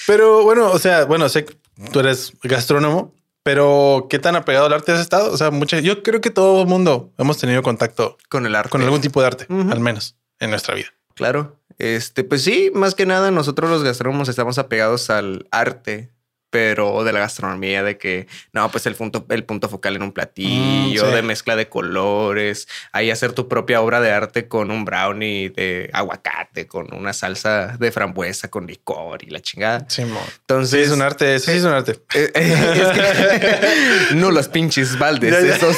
pero 0.07 0.43
bueno, 0.45 0.71
o 0.71 0.79
sea, 0.79 1.05
bueno, 1.05 1.29
sé 1.29 1.45
que 1.45 1.55
tú 1.93 2.01
eres 2.01 2.33
gastrónomo, 2.43 3.15
pero 3.45 4.07
¿qué 4.11 4.19
tan 4.19 4.35
apegado 4.35 4.67
al 4.67 4.73
arte 4.73 4.91
has 4.91 5.01
estado? 5.01 5.31
O 5.31 5.37
sea, 5.37 5.53
mucha, 5.53 5.79
yo 5.79 6.03
creo 6.03 6.21
que 6.21 6.31
todo 6.31 6.63
el 6.63 6.67
mundo 6.67 7.13
hemos 7.19 7.39
tenido 7.39 7.63
contacto 7.63 8.17
con 8.29 8.47
el 8.47 8.57
arte, 8.57 8.71
con 8.71 8.83
algún 8.83 9.03
tipo 9.03 9.21
de 9.21 9.27
arte, 9.29 9.47
al 9.49 9.81
menos 9.81 10.17
en 10.41 10.51
nuestra 10.51 10.75
vida. 10.75 10.89
Claro. 11.15 11.61
Este, 11.79 12.25
pues 12.25 12.43
sí, 12.43 12.71
más 12.75 12.95
que 12.95 13.05
nada 13.05 13.31
nosotros 13.31 13.71
los 13.71 13.85
gastrónomos 13.85 14.29
estamos 14.29 14.59
apegados 14.59 15.11
al 15.11 15.47
arte, 15.51 16.11
pero 16.55 17.03
de 17.03 17.13
la 17.13 17.19
gastronomía, 17.19 17.83
de 17.83 17.99
que 17.99 18.29
no, 18.53 18.71
pues 18.71 18.87
el 18.87 18.95
punto, 18.95 19.27
el 19.29 19.43
punto 19.43 19.69
focal 19.69 19.97
en 19.97 20.05
un 20.05 20.13
platillo, 20.13 21.05
mm, 21.05 21.11
de 21.13 21.23
mezcla 21.23 21.57
de 21.57 21.69
colores, 21.69 22.69
ahí 22.93 23.11
hacer 23.11 23.33
tu 23.33 23.49
propia 23.49 23.81
obra 23.81 24.01
de 24.01 24.13
arte 24.13 24.47
con 24.47 24.71
un 24.71 24.85
brownie 24.85 25.49
de 25.49 25.91
aguacate, 25.93 26.69
con 26.69 26.95
una 26.95 27.13
salsa 27.13 27.77
de 27.77 27.91
frambuesa, 27.91 28.51
con 28.51 28.69
licor 28.69 29.25
y 29.25 29.31
la 29.31 29.41
chingada. 29.41 29.85
Sí, 29.89 30.03
Entonces 30.03 30.87
es 30.87 30.93
un 30.93 31.03
arte, 31.03 31.35
eso 31.35 31.51
sí 31.51 31.57
es 31.57 31.65
un 31.65 31.73
arte. 31.73 31.99
Eh, 32.15 32.31
eh, 32.37 34.11
no 34.15 34.31
los 34.31 34.47
pinches 34.47 34.97
baldes, 34.97 35.35
esos. 35.35 35.77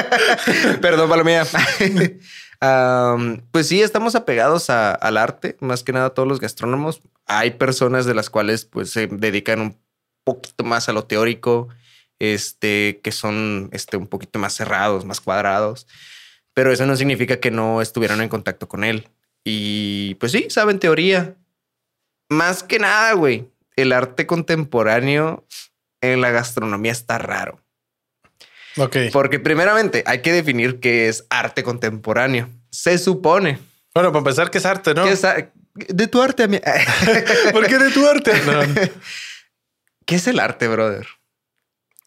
Perdón, 0.80 1.10
palomía 1.10 1.44
pues 3.50 3.68
sí, 3.68 3.82
estamos 3.82 4.14
apegados 4.14 4.70
al 4.70 5.16
arte, 5.18 5.56
más 5.60 5.82
que 5.82 5.92
nada 5.92 6.10
todos 6.10 6.26
los 6.26 6.40
gastrónomos. 6.40 7.02
Hay 7.26 7.52
personas 7.52 8.06
de 8.06 8.14
las 8.14 8.30
cuales 8.30 8.64
pues 8.64 8.90
se 8.90 9.06
dedican 9.06 9.60
un 9.60 9.76
poquito 10.34 10.64
más 10.64 10.88
a 10.88 10.92
lo 10.92 11.04
teórico, 11.04 11.68
este, 12.18 13.00
que 13.02 13.12
son 13.12 13.70
este, 13.72 13.96
un 13.96 14.06
poquito 14.06 14.38
más 14.38 14.54
cerrados, 14.54 15.04
más 15.04 15.20
cuadrados, 15.20 15.86
pero 16.54 16.72
eso 16.72 16.86
no 16.86 16.96
significa 16.96 17.38
que 17.38 17.50
no 17.50 17.80
estuvieran 17.80 18.20
en 18.20 18.28
contacto 18.28 18.68
con 18.68 18.84
él. 18.84 19.08
Y 19.44 20.16
pues 20.16 20.32
sí, 20.32 20.46
saben 20.50 20.78
teoría. 20.78 21.36
Más 22.28 22.62
que 22.62 22.78
nada, 22.78 23.12
güey, 23.12 23.48
el 23.76 23.92
arte 23.92 24.26
contemporáneo 24.26 25.46
en 26.00 26.20
la 26.20 26.30
gastronomía 26.30 26.92
está 26.92 27.18
raro. 27.18 27.60
Ok. 28.76 28.96
Porque 29.12 29.38
primeramente 29.38 30.02
hay 30.06 30.20
que 30.20 30.32
definir 30.32 30.80
qué 30.80 31.08
es 31.08 31.24
arte 31.30 31.62
contemporáneo. 31.62 32.48
Se 32.70 32.98
supone. 32.98 33.58
Bueno, 33.94 34.10
para 34.12 34.18
empezar, 34.18 34.50
¿qué 34.50 34.58
es 34.58 34.66
arte, 34.66 34.94
no? 34.94 35.06
es 35.06 35.22
de 35.74 36.06
tu 36.08 36.20
arte 36.20 36.42
a 36.42 36.48
mí. 36.48 36.60
¿Por 37.52 37.66
qué 37.66 37.78
de 37.78 37.90
tu 37.90 38.06
arte? 38.06 38.32
¿Qué 40.08 40.14
es 40.14 40.26
el 40.26 40.40
arte, 40.40 40.68
brother? 40.68 41.06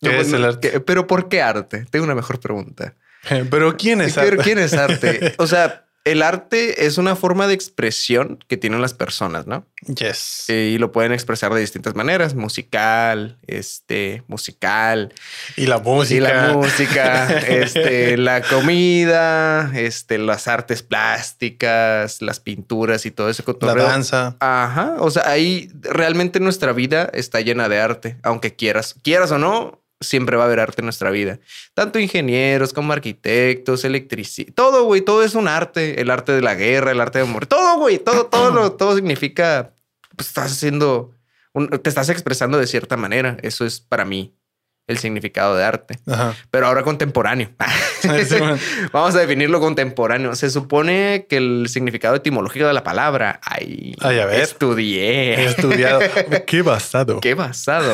¿Qué 0.02 0.20
es 0.20 0.34
el 0.34 0.44
arte? 0.44 0.72
¿qué- 0.72 0.80
pero 0.80 1.06
¿por 1.06 1.30
qué 1.30 1.44
arte? 1.44 1.86
Tengo 1.92 2.04
una 2.06 2.16
mejor 2.16 2.40
pregunta. 2.40 2.96
Pero 3.52 3.78
¿quién 3.78 4.02
es 4.02 4.16
Pero 4.16 4.32
arte? 4.32 4.44
¿quién 4.44 4.58
es 4.58 4.74
arte? 4.74 5.36
O 5.38 5.46
sea, 5.46 5.86
el 6.04 6.24
arte 6.24 6.86
es 6.86 6.98
una 6.98 7.16
forma 7.16 7.48
de 7.48 7.54
expresión 7.54 8.40
que 8.48 8.58
tienen 8.58 8.82
las 8.82 8.94
personas, 8.94 9.46
¿no? 9.46 9.66
Yes. 9.86 10.46
Eh, 10.48 10.72
y 10.74 10.78
lo 10.80 10.92
pueden 10.92 11.12
expresar 11.12 11.54
de 11.54 11.60
distintas 11.60 11.94
maneras, 11.96 12.34
musical, 12.34 13.38
este, 13.46 14.24
musical, 14.28 15.14
Y 15.56 15.68
la 15.68 15.78
música. 15.78 16.16
y 16.16 16.20
la 16.20 16.54
música, 16.54 17.38
este, 17.48 18.18
la 18.18 18.42
comida, 18.42 19.72
este, 19.76 20.18
las 20.18 20.48
artes 20.48 20.82
plásticas, 20.82 22.22
las 22.22 22.40
pinturas 22.40 23.06
y 23.06 23.12
todo 23.12 23.30
ese 23.30 23.44
la 23.62 23.76
danza. 23.76 24.38
Ajá, 24.40 24.96
o 25.00 25.12
sea, 25.12 25.30
ahí 25.30 25.72
realmente 25.82 26.40
nuestra 26.40 26.74
vida 26.74 27.10
está 27.14 27.42
llena 27.42 27.70
de 27.70 27.80
arte, 27.80 28.18
aunque 28.24 28.56
quieras, 28.56 28.96
quieras 29.04 29.32
o 29.32 29.38
no, 29.38 29.81
siempre 30.02 30.36
va 30.36 30.44
a 30.44 30.46
haber 30.48 30.60
arte 30.60 30.82
en 30.82 30.86
nuestra 30.88 31.12
vida. 31.12 31.40
Tanto 31.74 32.00
ingenieros 32.00 32.74
como 32.74 32.92
arquitectos, 32.92 33.86
electricistas, 33.86 34.54
todo, 34.56 34.84
güey, 34.84 35.02
todo 35.02 35.24
es 35.24 35.36
un 35.36 35.48
arte, 35.48 36.02
el 36.02 36.10
arte 36.10 36.32
de 36.34 36.42
la 36.42 36.56
guerra, 36.56 36.92
el 36.92 37.00
arte 37.00 37.20
de 37.20 37.26
amor, 37.26 37.46
todo, 37.46 37.78
güey, 37.78 38.00
todo, 38.00 38.26
todo, 38.26 38.52
lo, 38.52 38.72
todo 38.78 38.96
significa, 38.96 39.74
pues 40.16 40.28
estás 40.28 40.52
haciendo, 40.52 41.12
un- 41.54 41.70
te 41.70 41.88
estás 41.90 42.10
expresando 42.10 42.58
de 42.58 42.68
cierta 42.68 42.98
manera, 42.98 43.38
eso 43.44 43.66
es 43.66 43.80
para 43.80 44.04
mí 44.04 44.34
el 44.88 44.98
significado 44.98 45.56
de 45.56 45.64
arte, 45.64 46.00
Ajá. 46.08 46.36
pero 46.50 46.66
ahora 46.68 46.84
contemporáneo. 46.84 47.52
Vamos 48.92 49.16
a 49.16 49.20
definirlo 49.20 49.60
contemporáneo. 49.60 50.36
Se 50.36 50.50
supone 50.50 51.28
que 51.30 51.38
el 51.38 51.68
significado 51.70 52.16
etimológico 52.16 52.66
de 52.68 52.74
la 52.74 52.84
palabra, 52.84 53.40
ay, 53.44 53.96
Ay, 54.02 54.20
a 54.20 54.26
ver. 54.26 54.40
He 54.40 54.44
estudié. 54.44 55.46
estudiado. 55.46 56.00
Qué 56.48 56.62
basado. 56.62 57.22
Qué 57.22 57.36
basado. 57.36 57.94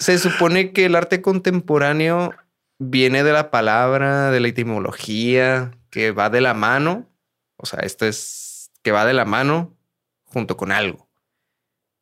Se 0.00 0.18
supone 0.18 0.72
que 0.72 0.86
el 0.86 0.96
arte 0.96 1.22
contemporáneo 1.22 2.34
viene 2.78 3.22
de 3.22 3.32
la 3.32 3.50
palabra, 3.52 4.30
de 4.32 4.40
la 4.40 4.48
etimología, 4.48 5.70
que 5.90 6.10
va 6.10 6.28
de 6.30 6.40
la 6.40 6.54
mano. 6.54 7.08
O 7.56 7.66
sea, 7.66 7.80
esto 7.80 8.06
es 8.06 8.70
que 8.82 8.90
va 8.92 9.04
de 9.04 9.12
la 9.12 9.24
mano 9.26 9.76
junto 10.24 10.56
con 10.56 10.72
algo. 10.72 11.08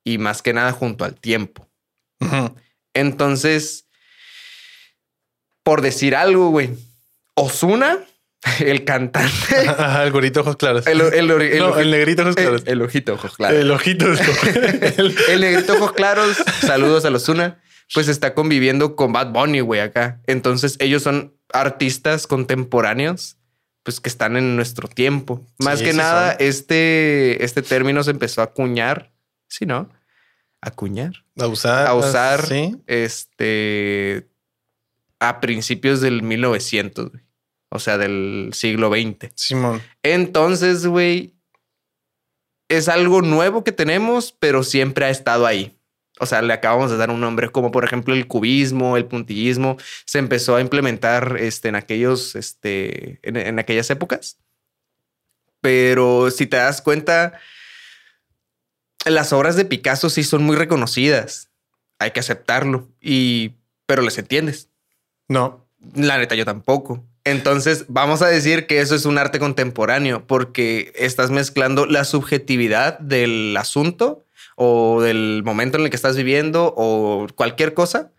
Y 0.05 0.19
más 0.19 0.41
que 0.43 0.53
nada 0.55 0.73
junto 0.73 1.05
al 1.05 1.15
tiempo. 1.21 1.69
Entonces, 2.95 3.87
por 5.63 5.83
decir 5.83 6.15
algo, 6.17 6.51
güey, 6.51 6.71
Osuna, 7.35 7.99
el 8.61 8.85
cantante, 8.85 9.57
Ajá, 9.69 10.05
el 10.07 10.13
gorito 10.13 10.41
ojos 10.41 10.57
claros. 10.57 10.87
el, 10.87 11.01
el, 11.01 11.13
el- 11.31 11.43
el 11.43 11.59
no, 11.59 11.75
oji- 11.75 11.81
el 11.81 11.91
negrito 11.91 12.23
ojos 12.23 12.37
claros. 12.37 12.63
el- 12.67 12.83
ojito, 12.83 13.15
ojos 13.15 13.37
claros. 13.37 13.59
El 13.61 13.71
ojito. 13.71 14.07
el- 14.07 15.17
El 15.29 15.41
negrito 15.41 15.75
ojos 15.75 15.93
claros, 15.93 16.37
saludos 16.61 17.05
a 17.05 17.11
los 17.11 17.29
Una, 17.29 17.61
pues 17.95 18.09
está 18.09 18.35
conviviendo 18.35 18.97
con 18.97 19.13
Bad 19.13 19.33
Bunny, 19.33 19.61
güey, 19.61 19.81
acá. 19.81 20.21
Entonces 20.27 20.77
ellos 20.81 21.03
son 21.03 21.35
artistas 21.53 22.27
contemporáneos, 22.27 23.37
pues 23.83 24.01
que 24.01 24.09
están 24.09 24.37
en 24.37 24.57
nuestro 24.57 24.89
tiempo. 24.89 25.45
Más 25.59 25.79
Sí, 25.79 25.87
que 25.87 25.93
nada, 25.95 26.33
son. 26.33 26.37
este, 26.47 27.45
este 27.45 27.63
término 27.63 28.03
se 28.05 28.11
empezó 28.11 28.41
a 28.43 28.45
acuñar, 28.45 29.13
¿sí, 29.49 29.65
no? 29.67 29.89
Acuñar. 30.61 31.25
a 31.39 31.47
usar. 31.47 31.87
A 31.87 31.95
usar. 31.95 32.45
Sí. 32.47 32.77
Este, 32.87 34.29
a 35.21 35.41
principios 35.41 36.01
del 36.01 36.23
1900, 36.23 37.11
güey. 37.13 37.23
O 37.71 37.79
sea, 37.79 37.97
del 37.99 38.51
siglo 38.55 38.91
XX. 38.91 39.31
Simón. 39.35 39.83
Entonces, 40.03 40.87
güey, 40.87 41.35
es 42.69 42.89
algo 42.89 43.23
nuevo 43.23 43.63
que 43.63 43.73
tenemos, 43.73 44.33
pero 44.39 44.63
siempre 44.63 45.05
ha 45.05 45.11
estado 45.11 45.47
ahí. 45.47 45.78
O 46.21 46.27
sea, 46.27 46.43
le 46.43 46.53
acabamos 46.53 46.91
de 46.91 46.97
dar 46.97 47.11
un 47.11 47.21
nombre, 47.21 47.51
como 47.51 47.71
por 47.71 47.85
ejemplo 47.85 48.15
el 48.15 48.27
cubismo, 48.27 48.97
el 48.97 49.07
puntillismo, 49.07 49.77
se 50.05 50.19
empezó 50.19 50.57
a 50.57 50.61
implementar 50.61 51.37
este, 51.39 51.69
en 51.69 51.77
aquellos, 51.77 52.35
este, 52.35 53.21
en, 53.23 53.37
en 53.37 53.59
aquellas 53.59 53.91
épocas. 53.91 54.39
Pero 55.61 56.31
si 56.31 56.47
te 56.47 56.57
das 56.57 56.83
cuenta, 56.83 57.39
las 59.05 59.33
obras 59.33 59.57
de 59.57 59.65
Picasso 59.65 60.11
sí 60.11 60.23
son 60.23 60.45
muy 60.45 60.57
reconocidas. 60.57 61.51
Hay 61.99 62.13
que 62.13 62.21
aceptarlo. 62.21 62.89
Y, 63.01 63.55
pero 63.87 64.03
les 64.03 64.19
entiendes. 64.19 64.69
No. 65.29 65.67
La 65.95 66.19
neta, 66.19 66.35
yo 66.35 66.45
tampoco. 66.45 67.05
Entonces, 67.25 67.85
vamos 67.89 68.23
a 68.23 68.29
decir 68.29 68.67
que 68.67 68.81
eso 68.81 68.95
es 68.95 69.05
un 69.05 69.19
arte 69.19 69.39
contemporáneo 69.39 70.27
porque 70.27 70.93
estás 70.97 71.31
mezclando 71.31 71.87
la 71.87 72.05
subjetividad 72.05 72.99
del 73.01 73.57
asunto 73.57 74.25
o 74.59 75.01
del 75.01 75.43
momento 75.45 75.79
en 75.79 75.85
el 75.85 75.91
que 75.91 75.97
estás 75.97 76.17
viviendo 76.17 76.75
o 76.77 77.27
cualquier 77.35 77.73
cosa 77.75 78.13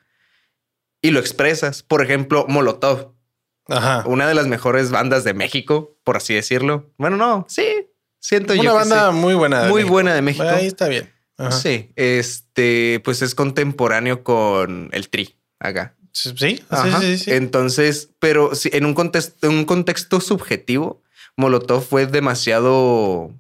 y 1.01 1.11
lo 1.11 1.19
expresas. 1.19 1.83
Por 1.83 2.01
ejemplo, 2.01 2.45
Molotov, 2.47 3.13
Ajá. 3.67 4.03
una 4.07 4.27
de 4.27 4.33
las 4.35 4.47
mejores 4.47 4.89
bandas 4.91 5.23
de 5.23 5.33
México, 5.33 5.97
por 6.03 6.17
así 6.17 6.33
decirlo. 6.33 6.91
Bueno, 6.97 7.17
no, 7.17 7.45
sí, 7.49 7.89
siento 8.19 8.55
yo 8.55 8.61
Una 8.61 8.71
que 8.71 8.75
banda 8.77 9.11
sí. 9.11 9.17
muy 9.17 9.33
buena. 9.35 9.63
de 9.63 9.69
muy 9.69 9.81
México. 9.81 9.93
buena 9.93 10.13
de 10.15 10.21
México. 10.21 10.47
Ahí 10.47 10.65
está 10.67 10.87
bien. 10.87 11.13
Ajá. 11.37 11.51
Sí, 11.51 11.91
este, 11.95 13.01
pues 13.05 13.21
es 13.21 13.35
contemporáneo 13.35 14.23
con 14.23 14.89
el 14.91 15.09
Tri 15.09 15.37
acá. 15.59 15.95
Sí, 16.11 16.33
sí, 16.35 17.17
sí. 17.17 17.31
Entonces, 17.31 18.09
pero 18.19 18.51
en 18.71 18.85
un 18.85 18.93
contexto, 18.93 19.47
en 19.47 19.53
un 19.53 19.65
contexto 19.65 20.19
subjetivo, 20.19 21.01
Molotov 21.37 21.81
fue 21.83 22.07
demasiado 22.07 23.31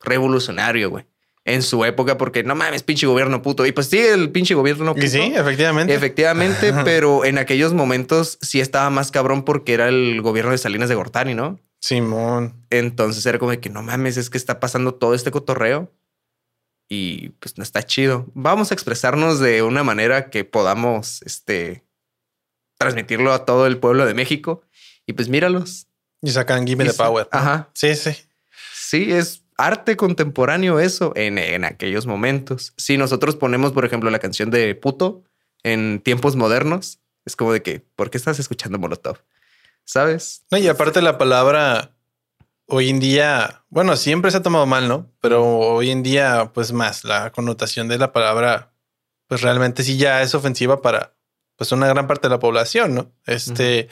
revolucionario, 0.00 0.90
güey. 0.90 1.06
En 1.48 1.62
su 1.62 1.82
época, 1.86 2.18
porque 2.18 2.44
no 2.44 2.54
mames, 2.54 2.82
pinche 2.82 3.06
gobierno 3.06 3.40
puto. 3.40 3.64
Y 3.64 3.72
pues 3.72 3.86
sí, 3.86 3.98
el 3.98 4.30
pinche 4.30 4.54
gobierno 4.54 4.94
puto. 4.94 5.06
Y 5.06 5.08
sí, 5.08 5.32
efectivamente. 5.34 5.94
Efectivamente, 5.94 6.74
pero 6.84 7.24
en 7.24 7.38
aquellos 7.38 7.72
momentos 7.72 8.36
sí 8.42 8.60
estaba 8.60 8.90
más 8.90 9.10
cabrón 9.10 9.44
porque 9.44 9.72
era 9.72 9.88
el 9.88 10.20
gobierno 10.20 10.50
de 10.50 10.58
Salinas 10.58 10.90
de 10.90 10.94
Gortari, 10.94 11.34
¿no? 11.34 11.58
Simón. 11.80 12.66
Entonces 12.68 13.24
era 13.24 13.38
como 13.38 13.50
de 13.50 13.60
que 13.60 13.70
no 13.70 13.82
mames, 13.82 14.18
es 14.18 14.28
que 14.28 14.36
está 14.36 14.60
pasando 14.60 14.94
todo 14.94 15.14
este 15.14 15.30
cotorreo 15.30 15.90
y 16.88 17.30
pues 17.40 17.56
no 17.56 17.62
está 17.62 17.82
chido. 17.82 18.26
Vamos 18.34 18.70
a 18.70 18.74
expresarnos 18.74 19.40
de 19.40 19.62
una 19.62 19.82
manera 19.82 20.30
que 20.30 20.44
podamos 20.44 21.22
este 21.22 21.84
transmitirlo 22.78 23.32
a 23.32 23.44
todo 23.44 23.66
el 23.66 23.78
pueblo 23.78 24.06
de 24.06 24.14
México 24.14 24.62
y 25.06 25.14
pues 25.14 25.28
míralos. 25.28 25.86
Y 26.22 26.30
sacan 26.30 26.66
Give 26.66 26.84
Me 26.84 26.90
the. 26.90 26.96
Power. 26.96 27.28
Ajá. 27.30 27.70
Sí, 27.74 27.94
sí. 27.94 28.10
Sí, 28.74 29.12
es 29.12 29.44
arte 29.58 29.96
contemporáneo 29.96 30.80
eso 30.80 31.12
en, 31.16 31.36
en 31.36 31.64
aquellos 31.64 32.06
momentos. 32.06 32.72
Si 32.78 32.96
nosotros 32.96 33.36
ponemos, 33.36 33.72
por 33.72 33.84
ejemplo, 33.84 34.08
la 34.08 34.20
canción 34.20 34.50
de 34.50 34.74
Puto 34.74 35.24
en 35.62 36.00
tiempos 36.00 36.36
modernos, 36.36 37.00
es 37.26 37.36
como 37.36 37.52
de 37.52 37.62
que, 37.62 37.80
¿por 37.94 38.08
qué 38.08 38.16
estás 38.16 38.38
escuchando 38.38 38.78
Molotov? 38.78 39.18
¿Sabes? 39.84 40.44
No, 40.50 40.58
y 40.58 40.68
aparte 40.68 41.02
la 41.02 41.18
palabra 41.18 41.94
hoy 42.66 42.90
en 42.90 43.00
día, 43.00 43.64
bueno, 43.68 43.96
siempre 43.96 44.30
se 44.30 44.36
ha 44.36 44.42
tomado 44.42 44.66
mal, 44.66 44.88
¿no? 44.88 45.10
Pero 45.20 45.44
hoy 45.44 45.90
en 45.90 46.02
día, 46.02 46.52
pues 46.54 46.72
más, 46.72 47.04
la 47.04 47.32
connotación 47.32 47.88
de 47.88 47.98
la 47.98 48.12
palabra, 48.12 48.72
pues 49.26 49.40
realmente 49.40 49.82
sí 49.82 49.96
ya 49.96 50.22
es 50.22 50.34
ofensiva 50.34 50.80
para 50.82 51.14
pues 51.56 51.72
una 51.72 51.88
gran 51.88 52.06
parte 52.06 52.28
de 52.28 52.34
la 52.34 52.38
población, 52.38 52.94
¿no? 52.94 53.10
Este, 53.26 53.88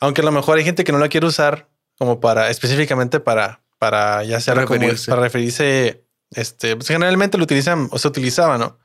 aunque 0.00 0.22
a 0.22 0.24
lo 0.24 0.32
mejor 0.32 0.56
hay 0.56 0.64
gente 0.64 0.82
que 0.84 0.92
no 0.92 0.98
la 0.98 1.08
quiere 1.08 1.26
usar 1.26 1.68
como 1.98 2.20
para 2.20 2.48
específicamente 2.48 3.20
para, 3.20 3.61
para 3.82 4.22
ya 4.22 4.38
sea 4.40 4.54
Referirse. 4.54 5.10
para 5.10 5.22
referirse, 5.22 6.04
este, 6.30 6.76
pues 6.76 6.86
generalmente 6.86 7.36
lo 7.36 7.42
utilizan 7.42 7.88
o 7.90 7.98
se 7.98 8.06
utilizaba, 8.06 8.56
¿no? 8.56 8.78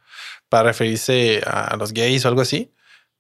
Para 0.50 0.64
referirse 0.70 1.40
a 1.46 1.76
los 1.78 1.94
gays 1.94 2.26
o 2.26 2.30
algo 2.30 2.42
así. 2.42 2.74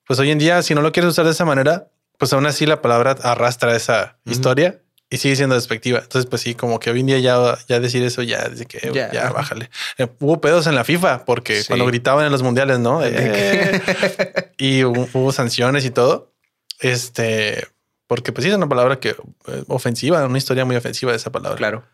Pues 0.07 0.17
hoy 0.17 0.31
en 0.31 0.39
día, 0.39 0.63
si 0.63 0.73
no 0.73 0.81
lo 0.81 0.91
quieres 0.91 1.11
usar 1.11 1.25
de 1.25 1.31
esa 1.33 1.45
manera, 1.45 1.91
pues 2.17 2.33
aún 2.33 2.47
así 2.47 2.65
la 2.65 2.81
palabra 2.81 3.11
arrastra 3.21 3.75
esa 3.75 4.17
Ujú. 4.25 4.33
historia 4.33 4.81
y 5.07 5.17
sigue 5.17 5.35
siendo 5.35 5.53
despectiva. 5.53 5.99
Entonces, 5.99 6.27
pues 6.27 6.41
sí, 6.41 6.55
como 6.55 6.79
que 6.79 6.89
hoy 6.89 7.01
en 7.01 7.05
día 7.05 7.19
ya, 7.19 7.55
ya 7.69 7.79
decir 7.79 8.01
eso 8.03 8.23
ya 8.23 8.49
desde 8.49 8.65
que 8.65 8.89
Ya. 8.91 9.11
ya, 9.11 9.29
bájale. 9.29 9.69
Eh, 9.99 10.07
hubo 10.19 10.41
pedos 10.41 10.65
en 10.65 10.73
la 10.73 10.83
FIFA 10.83 11.25
porque 11.25 11.61
Sí. 11.61 11.67
cuando 11.67 11.85
gritaban 11.85 12.25
en 12.25 12.31
los 12.31 12.41
mundiales, 12.41 12.79
¿no? 12.79 13.01
Eh, 13.05 14.51
y 14.57 14.83
hubo, 14.83 15.07
hubo 15.13 15.31
sanciones 15.31 15.85
y 15.85 15.91
todo. 15.91 16.33
Este, 16.79 17.67
porque 18.07 18.31
pues 18.31 18.43
sí 18.43 18.49
es 18.49 18.57
una 18.57 18.69
palabra 18.69 18.99
que 18.99 19.09
eh, 19.09 19.63
ofensiva, 19.67 20.25
una 20.25 20.37
historia 20.37 20.65
muy 20.65 20.75
ofensiva 20.75 21.11
de 21.11 21.17
esa 21.17 21.31
palabra. 21.31 21.57
Claro. 21.57 21.85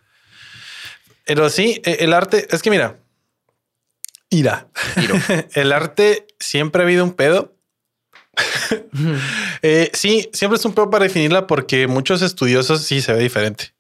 Pero 1.26 1.50
sí, 1.50 1.82
eh, 1.86 1.98
el 2.02 2.14
arte 2.14 2.48
es 2.52 2.62
que 2.62 2.70
mira, 2.70 2.98
ira. 4.30 4.68
Tiro. 4.96 5.16
El 5.54 5.72
arte 5.72 6.28
siempre 6.40 6.82
ha 6.82 6.86
habido 6.86 7.04
un 7.04 7.14
pedo. 7.14 7.54
Eh, 9.66 9.90
sí, 9.94 10.30
siempre 10.34 10.58
es 10.58 10.66
un 10.66 10.74
pedo 10.74 10.90
para 10.90 11.06
definirla 11.06 11.48
porque 11.48 11.88
muchos 11.88 12.22
estudiosos 12.22 12.84
sí 12.84 13.02
se 13.02 13.14
ve 13.14 13.20
diferente. 13.20 13.74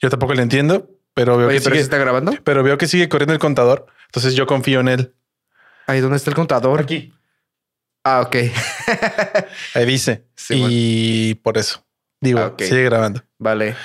Yo 0.00 0.08
tampoco 0.08 0.32
le 0.32 0.42
entiendo, 0.42 0.88
pero 1.12 1.36
veo, 1.36 1.48
Oye, 1.48 1.58
que 1.58 1.64
pero 1.64 1.74
sigue, 1.74 1.82
¿sí 1.82 1.84
está 1.84 1.98
grabando? 1.98 2.32
pero 2.42 2.62
veo 2.62 2.78
que 2.78 2.86
sigue 2.86 3.08
corriendo 3.08 3.34
el 3.34 3.38
contador. 3.38 3.86
Entonces 4.06 4.34
yo 4.34 4.46
confío 4.46 4.80
en 4.80 4.88
él. 4.88 5.14
Ahí, 5.86 6.00
¿dónde 6.00 6.16
está 6.16 6.30
el 6.30 6.36
contador? 6.36 6.80
Aquí. 6.80 7.12
Ah, 8.04 8.20
ok. 8.22 8.36
Ahí 9.74 9.84
dice. 9.86 10.24
Sí, 10.36 10.64
y 10.68 11.34
por 11.36 11.58
eso 11.58 11.84
digo, 12.20 12.40
Ah, 12.40 12.54
sigue 12.58 12.84
grabando. 12.84 13.22
Vale. 13.38 13.76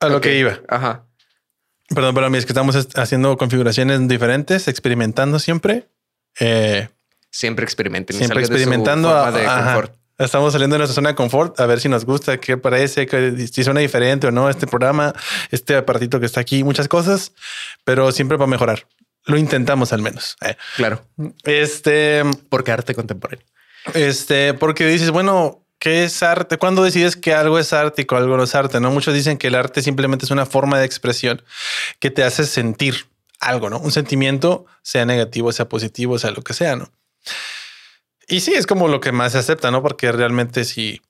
A 0.00 0.08
lo 0.08 0.20
que 0.20 0.38
iba. 0.38 0.60
Ajá. 0.68 1.06
Perdón, 1.88 2.14
pero 2.14 2.26
es 2.34 2.46
que 2.46 2.52
estamos 2.52 2.74
est- 2.76 2.96
haciendo 2.98 3.36
configuraciones 3.36 4.06
diferentes, 4.08 4.68
experimentando 4.68 5.38
siempre. 5.38 5.88
Eh, 6.40 6.88
siempre 7.30 7.64
experimenten. 7.64 8.16
Siempre 8.16 8.36
salgan 8.44 8.50
de 8.50 8.56
su 8.56 8.62
experimentando. 8.62 9.10
a- 9.16 9.30
de. 9.30 9.90
Estamos 10.16 10.52
saliendo 10.52 10.74
de 10.74 10.78
nuestra 10.78 10.94
zona 10.94 11.08
de 11.10 11.14
confort 11.16 11.58
a 11.58 11.66
ver 11.66 11.80
si 11.80 11.88
nos 11.88 12.04
gusta, 12.04 12.38
qué 12.38 12.56
parece, 12.56 13.04
que, 13.06 13.48
si 13.48 13.64
suena 13.64 13.80
diferente 13.80 14.28
o 14.28 14.30
no 14.30 14.48
este 14.48 14.68
programa, 14.68 15.12
este 15.50 15.74
aparatito 15.76 16.20
que 16.20 16.26
está 16.26 16.40
aquí, 16.40 16.62
muchas 16.62 16.86
cosas, 16.86 17.32
pero 17.82 18.12
siempre 18.12 18.38
para 18.38 18.46
mejorar. 18.46 18.86
Lo 19.26 19.36
intentamos 19.38 19.92
al 19.92 20.02
menos. 20.02 20.36
Eh, 20.42 20.56
Claro, 20.76 21.04
Este, 21.44 22.22
porque 22.48 22.72
arte 22.72 22.94
contemporáneo. 22.94 23.44
este, 23.94 24.54
porque 24.54 24.86
dices, 24.86 25.10
bueno, 25.10 25.64
¿qué 25.78 26.04
es 26.04 26.22
arte? 26.22 26.58
¿Cuándo 26.58 26.82
decides 26.82 27.16
que 27.16 27.34
algo 27.34 27.58
es 27.58 27.72
arte 27.72 28.02
y 28.02 28.04
que 28.04 28.14
algo 28.14 28.36
no 28.36 28.44
es 28.44 28.54
arte? 28.54 28.80
No 28.80 28.90
muchos 28.90 29.14
dicen 29.14 29.38
que 29.38 29.48
el 29.48 29.54
arte 29.54 29.82
simplemente 29.82 30.24
es 30.24 30.30
una 30.30 30.46
forma 30.46 30.78
de 30.78 30.86
expresión 30.86 31.42
que 32.00 32.10
te 32.10 32.22
hace 32.22 32.44
sentir 32.44 33.06
algo, 33.40 33.68
no 33.68 33.78
un 33.78 33.92
sentimiento, 33.92 34.64
sea 34.82 35.04
negativo, 35.04 35.52
sea 35.52 35.68
positivo, 35.68 36.18
sea 36.18 36.30
lo 36.30 36.42
que 36.42 36.54
sea, 36.54 36.76
no? 36.76 36.90
Y 38.26 38.40
sí, 38.40 38.54
es 38.54 38.66
como 38.66 38.88
lo 38.88 39.00
que 39.00 39.12
más 39.12 39.32
se 39.32 39.38
acepta, 39.38 39.70
no? 39.70 39.82
Porque 39.82 40.10
realmente 40.12 40.64
sí, 40.64 41.02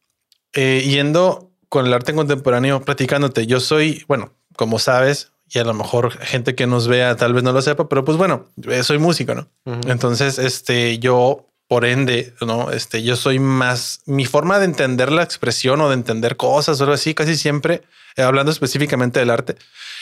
eh, 0.53 0.83
yendo 0.85 1.53
con 1.69 1.87
el 1.87 1.93
arte 1.93 2.13
contemporáneo, 2.15 2.81
platicándote, 2.83 3.47
yo 3.47 3.61
soy, 3.61 4.05
bueno, 4.09 4.33
como 4.57 4.79
sabes, 4.81 5.31
y 5.55 5.59
a 5.61 5.65
lo 5.65 5.73
mejor 5.73 6.19
gente 6.19 6.57
que 6.57 6.67
nos 6.67 6.89
vea 6.89 7.15
tal 7.15 7.33
vez 7.33 7.45
no 7.45 7.53
lo 7.53 7.63
sepa, 7.63 7.89
pero 7.89 8.05
pues 8.05 8.19
bueno, 8.19 8.47
eh, 8.69 8.83
soy 8.83 8.99
músico, 8.99 9.35
¿no? 9.37 9.49
Entonces, 9.87 10.39
este, 10.39 10.99
yo, 10.99 11.47
por 11.69 11.85
ende, 11.85 12.35
no, 12.45 12.73
este, 12.73 13.05
yo 13.05 13.15
soy 13.15 13.39
más 13.39 14.01
mi 14.05 14.27
forma 14.27 14.59
de 14.59 14.65
entender 14.65 15.13
la 15.13 15.23
expresión 15.23 15.81
o 15.81 15.89
de 15.89 15.95
entender 15.95 16.37
cosas 16.37 16.81
o 16.81 16.85
algo 16.85 16.95
así, 16.95 17.15
casi 17.15 17.37
siempre, 17.37 17.83
eh, 18.17 18.23
hablando 18.23 18.51
específicamente 18.51 19.21
del 19.21 19.31
arte, 19.31 19.57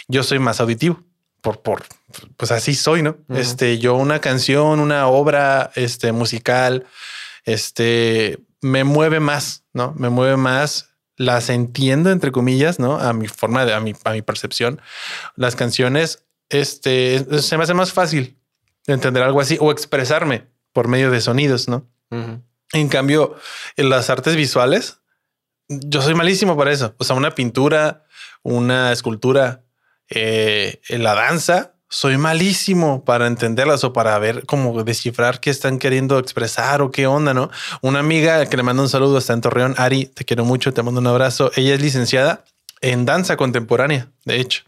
yo 0.09 0.23
soy 0.23 0.39
más 0.39 0.59
auditivo. 0.61 1.03
Por, 1.43 1.61
por, 1.61 1.83
pues 2.37 2.53
así 2.53 2.73
soy, 2.73 3.03
¿no? 3.03 3.17
Ujú. 3.29 3.39
Este, 3.39 3.79
yo 3.79 3.97
una 3.97 4.21
canción, 4.21 4.79
una 4.79 5.09
obra, 5.09 5.73
este, 5.75 6.13
musical, 6.13 6.87
este, 7.45 8.39
me 8.61 8.85
mueve 8.85 9.19
más, 9.19 9.65
¿no? 9.73 9.93
Me 9.99 10.09
mueve 10.09 10.37
más, 10.37 10.92
las 11.23 11.49
entiendo, 11.51 12.11
entre 12.11 12.33
comillas, 12.33 12.79
¿no? 12.79 12.99
A 12.99 13.13
mi 13.13 13.29
forma 13.29 13.65
de, 13.65 13.75
a 13.75 13.81
mi, 13.81 13.95
a 14.05 14.13
mi 14.13 14.23
percepción. 14.23 14.81
Las 15.37 15.57
canciones, 15.57 16.25
este, 16.49 17.41
se 17.41 17.57
me 17.57 17.65
hace 17.65 17.75
más 17.75 17.93
fácil 17.93 18.39
entender 18.87 19.23
algo 19.23 19.41
así 19.41 19.57
o 19.61 19.71
expresarme 19.71 20.49
por 20.73 20.89
medio 20.89 21.11
de 21.11 21.21
sonidos, 21.21 21.69
¿no? 21.69 21.89
En 22.73 22.89
cambio, 22.89 23.37
en 23.77 23.89
las 23.89 24.11
artes 24.11 24.37
visuales, 24.37 24.99
yo 25.69 26.03
soy 26.03 26.15
malísimo 26.15 26.57
para 26.57 26.73
eso. 26.73 26.95
O 26.99 27.05
sea, 27.05 27.17
una 27.17 27.35
pintura, 27.35 28.05
una 28.43 28.93
escultura, 28.93 29.65
eh, 30.11 30.81
en 30.89 31.03
la 31.03 31.15
danza, 31.15 31.72
soy 31.93 32.17
malísimo 32.17 33.05
para 33.05 33.27
entenderlas 33.27 33.85
o 33.85 33.93
para 33.93 34.19
ver 34.19 34.47
cómo 34.47 34.83
descifrar 34.83 35.41
qué 35.41 35.51
están 35.51 35.79
queriendo 35.79 36.19
expresar 36.19 36.81
o 36.81 36.91
qué 36.91 37.07
onda, 37.07 37.35
¿no? 37.35 37.51
Una 37.83 37.99
amiga 37.99 38.47
que 38.47 38.57
le 38.57 38.63
mando 38.63 38.83
un 38.83 38.89
saludo 38.89 39.19
está 39.19 39.35
en 39.35 39.43
Torreón, 39.43 39.75
Ari, 39.77 40.07
te 40.07 40.25
quiero 40.25 40.47
mucho, 40.47 40.73
te 40.73 40.83
mando 40.83 41.01
un 41.01 41.07
abrazo. 41.07 41.51
Ella 41.55 41.75
es 41.75 41.83
licenciada 41.83 42.47
en 42.81 43.05
danza 43.05 43.37
contemporánea, 43.37 44.09
de 44.25 44.41
hecho. 44.41 44.63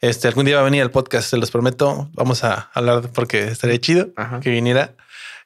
Este 0.00 0.26
algún 0.26 0.44
día 0.44 0.56
va 0.56 0.62
a 0.62 0.64
venir 0.64 0.82
al 0.82 0.90
podcast, 0.90 1.30
se 1.30 1.36
los 1.36 1.52
prometo. 1.52 2.10
Vamos 2.14 2.42
a 2.42 2.70
hablar 2.74 3.08
porque 3.14 3.44
estaría 3.44 3.78
chido 3.78 4.08
Ajá. 4.16 4.40
que 4.40 4.50
viniera. 4.50 4.96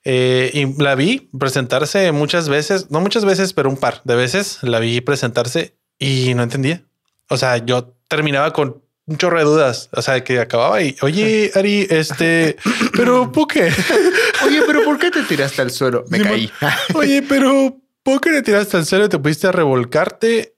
Eh, 0.03 0.51
y 0.55 0.83
la 0.83 0.95
vi 0.95 1.29
presentarse 1.39 2.11
muchas 2.13 2.49
veces, 2.49 2.91
no 2.91 3.01
muchas 3.03 3.27
veces, 3.27 3.53
pero 3.53 3.69
un 3.69 3.77
par 3.77 4.01
de 4.05 4.17
veces 4.17 4.61
la 4.63 4.79
vi 4.79 5.03
presentarse 5.03 5.77
y 5.99 6.33
no 6.33 6.43
entendía. 6.43 6.85
O 7.29 7.37
sea, 7.37 7.59
yo 7.59 7.93
terminaba 8.09 8.55
con 8.55 8.86
un 9.07 9.17
chorro 9.19 9.39
de 9.39 9.45
dudas. 9.45 9.89
O 9.93 10.03
sea, 10.03 10.23
que 10.25 10.41
acababa 10.41 10.83
y, 10.83 10.97
oye, 11.03 11.51
Ari, 11.55 11.87
este, 11.91 12.57
pero 12.93 13.31
¿por 13.33 13.47
qué? 13.47 13.73
Oye, 14.45 14.63
pero 14.67 14.85
¿por 14.85 14.99
qué 14.99 15.11
te 15.11 15.23
tiraste 15.23 15.63
al 15.63 15.71
suelo? 15.71 16.05
Me 16.09 16.21
caí. 16.21 16.51
Oye, 16.95 17.23
pero 17.23 17.77
¿por 18.03 18.21
qué 18.21 18.31
le 18.31 18.43
tiraste 18.43 18.77
al 18.77 18.85
suelo 18.85 19.07
y 19.07 19.09
te 19.09 19.19
pusiste 19.19 19.47
a 19.47 19.53
revolcarte 19.53 20.55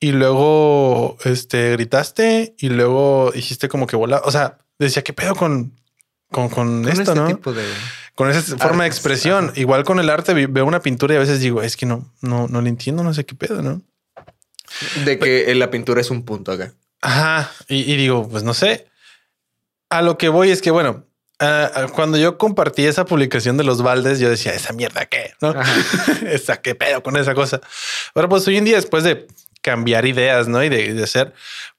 y 0.00 0.12
luego 0.12 1.18
este, 1.24 1.72
gritaste 1.72 2.54
y 2.58 2.70
luego 2.70 3.32
hiciste 3.34 3.68
como 3.68 3.86
que 3.86 3.96
volar? 3.96 4.22
O 4.24 4.30
sea, 4.30 4.58
decía, 4.78 5.02
¿qué 5.04 5.12
pedo 5.12 5.34
con, 5.34 5.72
con, 6.30 6.48
con 6.48 6.82
Con 6.82 6.88
esto, 6.88 7.02
este 7.02 7.14
no? 7.14 7.26
tipo 7.26 7.52
de... 7.52 7.64
Con 8.14 8.30
esa 8.30 8.56
forma 8.56 8.82
de 8.84 8.88
expresión. 8.88 9.50
ajá. 9.50 9.60
Igual 9.60 9.84
con 9.84 10.00
el 10.00 10.10
arte, 10.10 10.34
veo 10.46 10.64
una 10.66 10.80
pintura 10.80 11.14
y 11.14 11.18
a 11.18 11.20
veces 11.20 11.38
digo, 11.40 11.62
es 11.62 11.76
que 11.76 11.86
no, 11.86 12.10
no, 12.20 12.48
no 12.48 12.60
le 12.62 12.68
entiendo, 12.70 13.04
no 13.04 13.14
sé 13.14 13.24
qué 13.24 13.34
pedo, 13.36 13.62
¿no? 13.62 13.82
De 15.04 15.18
que 15.18 15.54
la 15.54 15.70
pintura 15.70 16.00
es 16.00 16.10
un 16.10 16.24
punto 16.24 16.50
acá. 16.50 16.72
Ajá. 17.00 17.50
Y, 17.68 17.92
y 17.92 17.96
digo, 17.96 18.28
pues 18.28 18.42
no 18.42 18.54
sé. 18.54 18.86
A 19.90 20.02
lo 20.02 20.18
que 20.18 20.28
voy 20.28 20.50
es 20.50 20.60
que, 20.60 20.70
bueno, 20.70 21.06
ah, 21.38 21.86
cuando 21.94 22.18
yo 22.18 22.38
compartí 22.38 22.86
esa 22.86 23.04
publicación 23.04 23.56
de 23.56 23.64
los 23.64 23.82
baldes, 23.82 24.18
yo 24.18 24.28
decía, 24.28 24.52
esa 24.52 24.72
mierda 24.72 25.06
qué, 25.06 25.32
¿no? 25.40 25.54
esa 26.28 26.60
qué 26.60 26.74
pedo 26.74 27.02
con 27.02 27.16
esa 27.16 27.34
cosa. 27.34 27.60
Pero 28.14 28.28
pues 28.28 28.46
hoy 28.48 28.58
en 28.58 28.64
día, 28.64 28.76
después 28.76 29.04
de 29.04 29.26
cambiar 29.62 30.06
ideas, 30.06 30.48
¿no? 30.48 30.62
Y 30.62 30.68
de, 30.68 30.94
de 30.94 31.06
ser, 31.06 31.32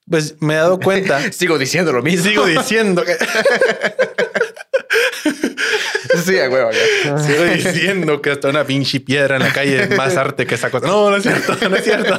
pues 0.08 0.40
me 0.40 0.54
he 0.54 0.56
dado 0.56 0.80
cuenta. 0.80 1.20
Sigo 1.32 1.58
diciendo 1.58 1.92
lo 1.92 2.02
mismo. 2.02 2.28
sigo 2.28 2.46
diciendo 2.46 3.04
que 3.04 3.14
sí, 6.24 6.38
a 6.38 6.50
huevo. 6.50 6.70
sigo 7.24 7.44
diciendo 7.44 8.20
que 8.20 8.32
hasta 8.32 8.48
una 8.48 8.64
pinche 8.64 9.00
piedra 9.00 9.36
en 9.36 9.42
la 9.42 9.52
calle 9.52 9.84
es 9.84 9.96
más 9.96 10.16
arte 10.16 10.46
que 10.46 10.56
esa 10.56 10.70
cosa. 10.70 10.86
No, 10.86 11.10
no 11.10 11.16
es 11.16 11.22
cierto, 11.22 11.68
no 11.68 11.76
es 11.76 11.84
cierto. 11.84 12.18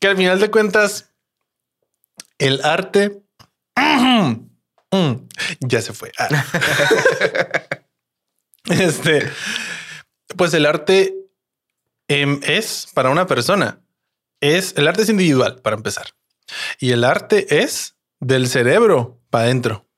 que 0.00 0.08
al 0.08 0.16
final 0.16 0.40
de 0.40 0.50
cuentas, 0.50 1.11
el 2.42 2.60
arte 2.64 3.22
Mm, 4.92 5.26
ya 5.60 5.80
se 5.80 5.92
fue. 5.94 6.12
Ah. 6.18 6.28
este, 8.68 9.28
pues 10.36 10.52
el 10.52 10.66
arte 10.66 11.14
em, 12.08 12.40
es 12.44 12.88
para 12.94 13.10
una 13.10 13.26
persona. 13.26 13.80
Es 14.40 14.74
el 14.76 14.88
arte 14.88 15.02
es 15.02 15.08
individual 15.08 15.60
para 15.62 15.76
empezar 15.76 16.08
y 16.78 16.90
el 16.90 17.04
arte 17.04 17.62
es 17.62 17.96
del 18.20 18.48
cerebro 18.48 19.20
para 19.30 19.44
adentro. 19.44 19.88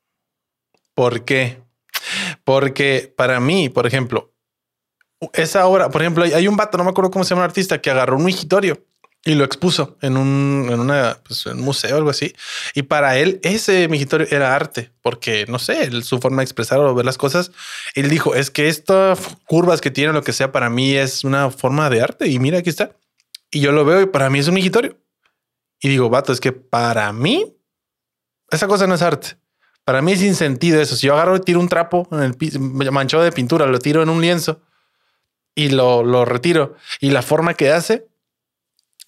¿Por 0.94 1.24
qué? 1.24 1.62
Porque 2.44 3.12
para 3.16 3.40
mí, 3.40 3.70
por 3.70 3.86
ejemplo, 3.86 4.32
esa 5.32 5.66
obra, 5.66 5.90
por 5.90 6.02
ejemplo, 6.02 6.24
hay, 6.24 6.34
hay 6.34 6.46
un 6.46 6.56
vato, 6.56 6.76
no 6.76 6.84
me 6.84 6.90
acuerdo 6.90 7.10
cómo 7.10 7.24
se 7.24 7.30
llama 7.30 7.44
el 7.44 7.50
artista, 7.50 7.80
que 7.80 7.90
agarró 7.90 8.16
un 8.16 8.24
migitorio 8.24 8.84
y 9.24 9.34
lo 9.34 9.44
expuso 9.44 9.96
en 10.02 10.16
un, 10.16 10.66
pues, 11.26 11.46
en 11.46 11.58
un 11.58 11.64
museo 11.64 11.96
algo 11.96 12.10
así. 12.10 12.34
Y 12.74 12.82
para 12.82 13.16
él, 13.18 13.40
ese 13.42 13.88
migitorio 13.88 14.26
era 14.30 14.54
arte, 14.54 14.92
porque 15.00 15.46
no 15.48 15.58
sé, 15.58 15.90
su 16.02 16.18
forma 16.18 16.38
de 16.38 16.44
expresar 16.44 16.78
o 16.80 16.94
ver 16.94 17.06
las 17.06 17.16
cosas. 17.16 17.50
Él 17.94 18.10
dijo: 18.10 18.34
Es 18.34 18.50
que 18.50 18.68
estas 18.68 19.18
curvas 19.46 19.80
que 19.80 19.90
tiene, 19.90 20.12
lo 20.12 20.22
que 20.22 20.32
sea, 20.32 20.52
para 20.52 20.68
mí 20.68 20.94
es 20.94 21.24
una 21.24 21.50
forma 21.50 21.88
de 21.88 22.02
arte. 22.02 22.28
Y 22.28 22.38
mira, 22.38 22.58
aquí 22.58 22.68
está. 22.68 22.96
Y 23.50 23.60
yo 23.60 23.72
lo 23.72 23.84
veo 23.84 24.02
y 24.02 24.06
para 24.06 24.28
mí 24.30 24.40
es 24.40 24.48
un 24.48 24.54
migitorio. 24.54 24.98
Y 25.80 25.88
digo, 25.88 26.10
vato, 26.10 26.32
es 26.32 26.40
que 26.40 26.52
para 26.52 27.12
mí 27.12 27.56
esa 28.50 28.66
cosa 28.66 28.86
no 28.86 28.94
es 28.94 29.02
arte. 29.02 29.36
Para 29.84 30.00
mí 30.02 30.12
es 30.12 30.20
sin 30.20 30.34
sentido 30.34 30.80
eso. 30.80 30.96
Si 30.96 31.06
yo 31.06 31.14
agarro 31.14 31.36
y 31.36 31.40
tiro 31.40 31.60
un 31.60 31.68
trapo 31.68 32.08
en 32.12 32.20
el 32.20 32.90
manchado 32.90 33.22
de 33.22 33.32
pintura, 33.32 33.66
lo 33.66 33.78
tiro 33.78 34.02
en 34.02 34.08
un 34.08 34.20
lienzo 34.20 34.62
y 35.54 35.68
lo, 35.68 36.02
lo 36.02 36.24
retiro 36.24 36.74
y 37.00 37.10
la 37.10 37.22
forma 37.22 37.54
que 37.54 37.70
hace, 37.70 38.06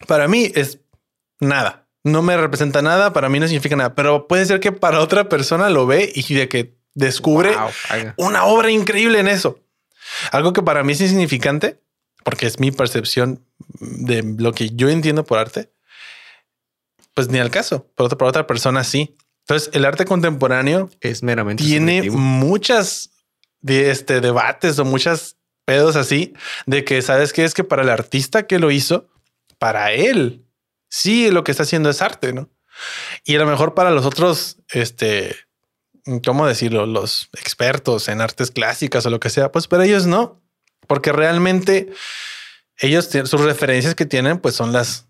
para 0.07 0.29
mí 0.29 0.51
es 0.55 0.81
nada. 1.41 1.87
No 2.05 2.23
me 2.23 2.37
representa 2.37 2.83
nada, 2.83 3.13
para 3.13 3.29
mí 3.29 3.41
no 3.41 3.49
significa 3.49 3.75
nada, 3.77 3.95
pero 3.95 4.29
puede 4.29 4.47
ser 4.47 4.61
que 4.61 4.71
para 4.73 5.01
otra 5.01 5.29
persona 5.29 5.71
lo 5.71 5.87
ve 5.87 6.13
y 6.15 6.35
de 6.35 6.49
que 6.49 6.77
descubre 6.95 7.55
Wow, 7.57 7.71
una 8.17 8.45
obra 8.45 8.71
increíble 8.71 9.19
en 9.19 9.29
eso. 9.29 9.61
Algo 10.31 10.53
que 10.53 10.63
para 10.63 10.85
mí 10.85 10.93
es 10.93 11.01
insignificante, 11.01 11.81
porque 12.25 12.47
es 12.47 12.61
mi 12.61 12.71
percepción 12.71 13.45
de 13.81 14.23
lo 14.39 14.53
que 14.53 14.71
yo 14.71 14.89
entiendo 14.89 15.25
por 15.25 15.39
arte, 15.39 15.73
pues 17.15 17.29
ni 17.29 17.39
al 17.39 17.51
caso. 17.51 17.91
Por 17.97 18.07
otra, 18.07 18.19
para 18.19 18.29
otra 18.29 18.47
persona 18.47 18.85
sí. 18.85 19.17
Entonces, 19.41 19.71
el 19.75 19.85
arte 19.85 20.05
contemporáneo 20.05 20.91
Es 21.01 21.23
meramente 21.23 21.63
tiene 21.65 21.99
subjetivo. 21.99 22.19
muchas 22.19 23.11
de 23.61 23.91
este 23.91 24.21
debates 24.21 24.79
o 24.79 24.85
muchas 24.85 25.37
pedos 25.65 25.97
así 25.97 26.35
de 26.67 26.85
que 26.85 27.01
sabes 27.03 27.33
que 27.33 27.45
es 27.45 27.55
que 27.55 27.65
para 27.65 27.83
el 27.83 27.91
artista 27.91 28.47
que 28.47 28.59
lo 28.59 28.71
hizo, 28.71 29.09
para 29.59 29.92
él, 29.92 30.47
sí 30.88 31.31
lo 31.31 31.45
que 31.45 31.51
está 31.51 31.64
haciendo 31.64 31.90
es 31.90 32.03
arte, 32.03 32.33
¿no? 32.33 32.51
Y 33.25 33.37
a 33.37 33.38
lo 33.38 33.47
mejor 33.47 33.75
para 33.75 33.90
los 33.90 34.05
otros, 34.05 34.59
este, 34.69 35.35
¿cómo 36.25 36.47
decirlo? 36.47 36.87
Los 36.87 37.29
expertos 37.33 38.09
en 38.09 38.21
artes 38.21 38.51
clásicas 38.51 39.07
o 39.07 39.11
lo 39.11 39.21
que 39.21 39.31
sea, 39.31 39.51
pues 39.51 39.66
para 39.66 39.85
ellos 39.85 40.07
no, 40.07 40.42
porque 40.87 41.12
realmente 41.12 41.92
ellos 42.79 43.09
sus 43.25 43.40
referencias 43.40 43.95
que 43.95 44.07
tienen, 44.07 44.38
pues 44.38 44.55
son 44.55 44.73
las, 44.73 45.07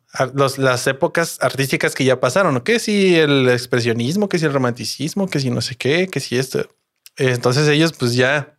las 0.57 0.87
épocas 0.87 1.39
artísticas 1.41 1.95
que 1.95 2.05
ya 2.05 2.21
pasaron. 2.21 2.61
Que 2.61 2.79
si 2.79 3.17
el 3.17 3.49
expresionismo, 3.49 4.29
que 4.29 4.39
si 4.39 4.47
el 4.47 4.53
romanticismo, 4.53 5.29
que 5.29 5.41
si 5.41 5.51
no 5.51 5.61
sé 5.61 5.75
qué, 5.75 6.09
que 6.09 6.21
si 6.21 6.39
esto. 6.39 6.69
Entonces 7.17 7.69
ellos 7.69 7.93
pues 7.93 8.15
ya, 8.15 8.57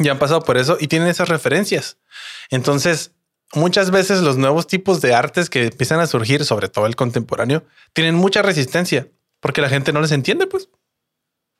ya 0.00 0.12
han 0.12 0.18
pasado 0.18 0.42
por 0.42 0.56
eso 0.56 0.76
y 0.80 0.88
tienen 0.88 1.08
esas 1.08 1.28
referencias. 1.28 1.98
Entonces, 2.50 3.12
muchas 3.52 3.90
veces 3.90 4.22
los 4.22 4.36
nuevos 4.36 4.66
tipos 4.66 5.00
de 5.00 5.14
artes 5.14 5.50
que 5.50 5.64
empiezan 5.66 6.00
a 6.00 6.06
surgir, 6.06 6.44
sobre 6.44 6.68
todo 6.68 6.86
el 6.86 6.96
contemporáneo, 6.96 7.64
tienen 7.92 8.14
mucha 8.14 8.42
resistencia 8.42 9.08
porque 9.40 9.60
la 9.60 9.68
gente 9.68 9.92
no 9.92 10.00
les 10.00 10.12
entiende, 10.12 10.46
pues. 10.46 10.68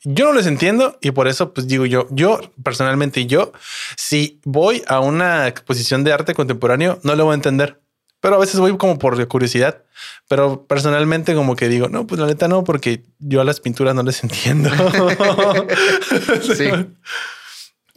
Yo 0.05 0.27
no 0.27 0.33
les 0.35 0.47
entiendo 0.47 0.99
y 1.01 1.11
por 1.13 1.29
eso 1.29 1.55
pues 1.55 1.67
digo 1.67 1.87
yo, 1.87 2.07
yo 2.11 2.41
personalmente 2.63 3.27
yo, 3.27 3.53
si 3.97 4.41
voy 4.45 4.83
a 4.87 5.01
una 5.01 5.49
exposición 5.49 6.05
de 6.05 6.13
arte 6.13 6.35
contemporáneo, 6.35 6.99
no 7.03 7.15
lo 7.15 7.25
voy 7.25 7.33
a 7.33 7.37
entender. 7.37 7.81
Pero 8.21 8.37
a 8.37 8.39
veces 8.39 8.59
voy 8.59 8.75
como 8.79 8.99
por 8.99 9.29
curiosidad. 9.29 9.83
Pero 10.29 10.67
personalmente 10.67 11.35
como 11.35 11.57
que 11.57 11.69
digo, 11.69 11.91
no, 11.91 12.07
pues 12.07 12.19
la 12.19 12.27
neta 12.27 12.49
no, 12.49 12.65
porque 12.65 13.03
yo 13.19 13.43
a 13.43 13.45
las 13.45 13.61
pinturas 13.61 13.95
no 13.95 14.03
les 14.03 14.23
entiendo. 14.23 14.71
sí. 16.57 16.71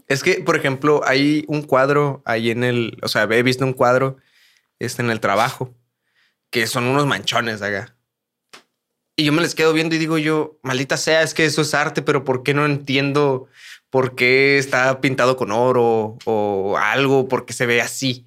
Es 0.07 0.23
que, 0.23 0.35
por 0.35 0.55
ejemplo, 0.55 1.01
hay 1.05 1.43
un 1.47 1.63
cuadro 1.63 2.21
ahí 2.25 2.49
en 2.49 2.63
el, 2.63 2.97
o 3.01 3.07
sea, 3.07 3.23
he 3.23 3.43
visto 3.43 3.65
un 3.65 3.73
cuadro 3.73 4.17
este, 4.79 5.01
en 5.01 5.09
el 5.09 5.19
trabajo 5.19 5.73
que 6.49 6.67
son 6.67 6.85
unos 6.85 7.05
manchones 7.05 7.61
acá. 7.61 7.95
Y 9.17 9.25
yo 9.25 9.33
me 9.33 9.41
les 9.41 9.55
quedo 9.55 9.73
viendo 9.73 9.95
y 9.95 9.97
digo 9.97 10.17
yo, 10.17 10.59
maldita 10.61 10.95
sea, 10.95 11.23
es 11.23 11.33
que 11.33 11.45
eso 11.45 11.61
es 11.63 11.73
arte, 11.73 12.01
pero 12.01 12.23
¿por 12.23 12.43
qué 12.43 12.53
no 12.53 12.65
entiendo 12.65 13.47
por 13.89 14.15
qué 14.15 14.57
está 14.59 15.01
pintado 15.01 15.35
con 15.35 15.51
oro 15.51 16.17
o 16.25 16.77
algo? 16.77 17.27
¿Por 17.27 17.45
qué 17.45 17.53
se 17.53 17.65
ve 17.65 17.81
así? 17.81 18.25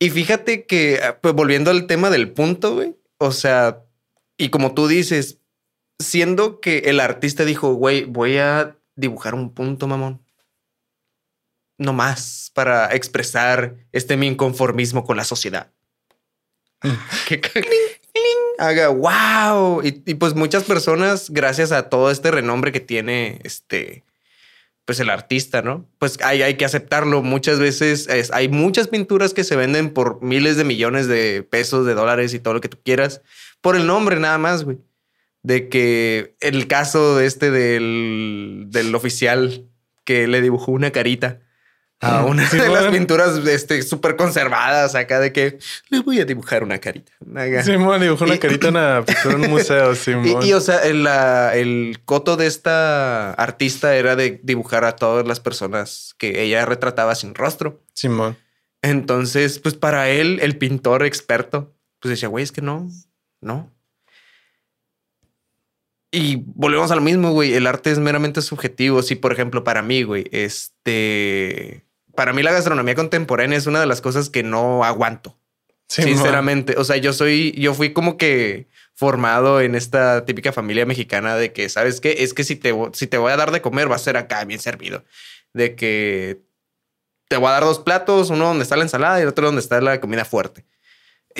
Y 0.00 0.10
fíjate 0.10 0.64
que, 0.64 1.00
pues 1.20 1.34
volviendo 1.34 1.70
al 1.70 1.86
tema 1.86 2.08
del 2.08 2.32
punto, 2.32 2.74
güey, 2.74 2.96
o 3.18 3.30
sea, 3.30 3.82
y 4.38 4.48
como 4.48 4.72
tú 4.72 4.88
dices, 4.88 5.38
siendo 5.98 6.60
que 6.60 6.78
el 6.86 6.98
artista 6.98 7.44
dijo, 7.44 7.74
güey, 7.74 8.04
voy 8.04 8.38
a 8.38 8.77
dibujar 8.98 9.34
un 9.34 9.54
punto, 9.54 9.86
mamón. 9.86 10.20
No 11.78 11.92
más 11.92 12.50
para 12.54 12.94
expresar 12.94 13.76
este 13.92 14.16
mi 14.16 14.26
inconformismo 14.26 15.04
con 15.04 15.16
la 15.16 15.24
sociedad. 15.24 15.72
que 17.28 17.40
haga 18.58 18.88
wow. 18.88 19.82
Y, 19.84 20.02
y, 20.04 20.14
pues 20.14 20.34
muchas 20.34 20.64
personas, 20.64 21.30
gracias 21.30 21.72
a 21.72 21.88
todo 21.88 22.10
este 22.10 22.30
renombre 22.30 22.72
que 22.72 22.80
tiene 22.80 23.40
este, 23.44 24.04
pues 24.84 24.98
el 24.98 25.10
artista, 25.10 25.62
¿no? 25.62 25.88
Pues 25.98 26.18
hay, 26.22 26.42
hay 26.42 26.56
que 26.56 26.64
aceptarlo. 26.64 27.22
Muchas 27.22 27.60
veces 27.60 28.08
hay 28.32 28.48
muchas 28.48 28.88
pinturas 28.88 29.32
que 29.32 29.44
se 29.44 29.54
venden 29.54 29.90
por 29.90 30.20
miles 30.22 30.56
de 30.56 30.64
millones 30.64 31.06
de 31.06 31.44
pesos, 31.44 31.86
de 31.86 31.94
dólares 31.94 32.34
y 32.34 32.40
todo 32.40 32.54
lo 32.54 32.60
que 32.60 32.68
tú 32.68 32.78
quieras, 32.84 33.22
por 33.60 33.76
el 33.76 33.86
nombre 33.86 34.18
nada 34.18 34.38
más, 34.38 34.64
güey 34.64 34.78
de 35.48 35.70
que 35.70 36.36
el 36.40 36.66
caso 36.66 37.16
de 37.16 37.24
este 37.24 37.50
del, 37.50 38.66
del 38.68 38.94
oficial 38.94 39.66
que 40.04 40.28
le 40.28 40.42
dibujó 40.42 40.72
una 40.72 40.90
carita 40.90 41.40
a 42.00 42.26
una 42.26 42.46
de 42.46 42.68
las 42.68 42.88
pinturas 42.88 43.38
este, 43.38 43.80
súper 43.80 44.16
conservadas 44.16 44.94
acá 44.94 45.20
de 45.20 45.32
que 45.32 45.58
le 45.88 46.00
voy 46.00 46.20
a 46.20 46.26
dibujar 46.26 46.62
una 46.62 46.78
carita. 46.78 47.12
Simón 47.64 47.98
dibujó 48.02 48.24
una 48.24 48.38
carita 48.38 48.68
en, 48.68 48.76
una 48.76 49.04
en 49.24 49.34
un 49.36 49.50
museo. 49.50 49.94
Simón. 49.94 50.42
Y, 50.42 50.48
y, 50.48 50.52
o 50.52 50.60
sea, 50.60 50.80
el, 50.80 51.02
la, 51.02 51.56
el 51.56 51.98
coto 52.04 52.36
de 52.36 52.46
esta 52.46 53.32
artista 53.32 53.96
era 53.96 54.16
de 54.16 54.40
dibujar 54.42 54.84
a 54.84 54.96
todas 54.96 55.26
las 55.26 55.40
personas 55.40 56.14
que 56.18 56.42
ella 56.42 56.66
retrataba 56.66 57.14
sin 57.14 57.34
rostro. 57.34 57.82
Simón. 57.94 58.36
Entonces, 58.82 59.60
pues 59.60 59.74
para 59.74 60.10
él, 60.10 60.40
el 60.42 60.58
pintor 60.58 61.06
experto, 61.06 61.74
pues 62.00 62.10
decía, 62.10 62.28
güey, 62.28 62.44
es 62.44 62.52
que 62.52 62.60
no, 62.60 62.86
no. 63.40 63.72
Y 66.10 66.42
volvemos 66.46 66.90
a 66.90 66.96
lo 66.96 67.02
mismo, 67.02 67.32
güey. 67.32 67.54
El 67.54 67.66
arte 67.66 67.90
es 67.90 67.98
meramente 67.98 68.40
subjetivo. 68.40 69.02
Si, 69.02 69.14
por 69.14 69.32
ejemplo, 69.32 69.64
para 69.64 69.82
mí, 69.82 70.02
güey, 70.02 70.26
este. 70.32 71.84
Para 72.14 72.32
mí, 72.32 72.42
la 72.42 72.52
gastronomía 72.52 72.94
contemporánea 72.94 73.58
es 73.58 73.66
una 73.66 73.80
de 73.80 73.86
las 73.86 74.00
cosas 74.00 74.30
que 74.30 74.42
no 74.42 74.84
aguanto. 74.84 75.38
sinceramente. 75.88 76.76
O 76.78 76.84
sea, 76.84 76.96
yo 76.96 77.12
soy. 77.12 77.52
Yo 77.52 77.74
fui 77.74 77.92
como 77.92 78.16
que 78.16 78.68
formado 78.94 79.60
en 79.60 79.74
esta 79.74 80.24
típica 80.24 80.52
familia 80.52 80.84
mexicana 80.84 81.36
de 81.36 81.52
que, 81.52 81.68
¿sabes 81.68 82.00
qué? 82.00 82.16
Es 82.18 82.34
que 82.34 82.42
si 82.42 82.56
te, 82.56 82.74
si 82.94 83.06
te 83.06 83.18
voy 83.18 83.30
a 83.30 83.36
dar 83.36 83.52
de 83.52 83.60
comer, 83.60 83.88
va 83.90 83.94
a 83.94 84.00
ser 84.00 84.16
acá 84.16 84.44
bien 84.44 84.58
servido. 84.58 85.04
De 85.52 85.76
que 85.76 86.40
te 87.28 87.36
voy 87.36 87.48
a 87.48 87.52
dar 87.52 87.64
dos 87.64 87.78
platos, 87.78 88.30
uno 88.30 88.46
donde 88.46 88.64
está 88.64 88.76
la 88.76 88.82
ensalada 88.82 89.18
y 89.18 89.22
el 89.22 89.28
otro 89.28 89.46
donde 89.46 89.60
está 89.60 89.80
la 89.80 90.00
comida 90.00 90.24
fuerte. 90.24 90.64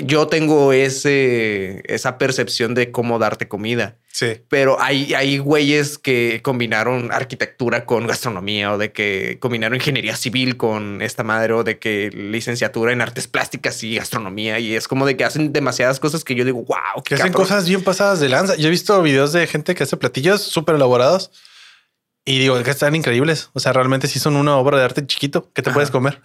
Yo 0.04 0.28
tengo 0.28 0.72
ese, 0.72 1.82
esa 1.86 2.18
percepción 2.18 2.74
de 2.74 2.90
cómo 2.90 3.18
darte 3.18 3.48
comida. 3.48 3.96
Sí. 4.12 4.40
Pero 4.48 4.80
hay, 4.80 5.14
hay 5.14 5.38
güeyes 5.38 5.98
que 5.98 6.40
combinaron 6.42 7.12
arquitectura 7.12 7.84
con 7.84 8.06
gastronomía 8.06 8.72
o 8.72 8.78
de 8.78 8.92
que 8.92 9.38
combinaron 9.40 9.76
ingeniería 9.76 10.16
civil 10.16 10.56
con 10.56 11.02
esta 11.02 11.22
madre 11.22 11.52
o 11.52 11.64
de 11.64 11.78
que 11.78 12.10
licenciatura 12.10 12.92
en 12.92 13.00
artes 13.00 13.28
plásticas 13.28 13.82
y 13.84 13.96
gastronomía. 13.96 14.58
Y 14.58 14.74
es 14.74 14.88
como 14.88 15.06
de 15.06 15.16
que 15.16 15.24
hacen 15.24 15.52
demasiadas 15.52 16.00
cosas 16.00 16.24
que 16.24 16.34
yo 16.34 16.44
digo, 16.44 16.64
wow, 16.64 17.02
que 17.04 17.14
hacen 17.14 17.32
cosas 17.32 17.68
bien 17.68 17.82
pasadas 17.82 18.20
de 18.20 18.28
lanza. 18.28 18.56
Yo 18.56 18.68
he 18.68 18.70
visto 18.70 19.00
videos 19.02 19.32
de 19.32 19.46
gente 19.46 19.74
que 19.74 19.84
hace 19.84 19.96
platillos 19.96 20.42
súper 20.42 20.76
elaborados 20.76 21.30
y 22.24 22.38
digo 22.38 22.62
que 22.62 22.70
están 22.70 22.94
increíbles. 22.94 23.50
O 23.54 23.60
sea, 23.60 23.72
realmente 23.72 24.06
sí 24.06 24.18
son 24.18 24.36
una 24.36 24.56
obra 24.56 24.78
de 24.78 24.84
arte 24.84 25.06
chiquito 25.06 25.50
que 25.54 25.62
te 25.62 25.70
puedes 25.70 25.90
comer. 25.90 26.20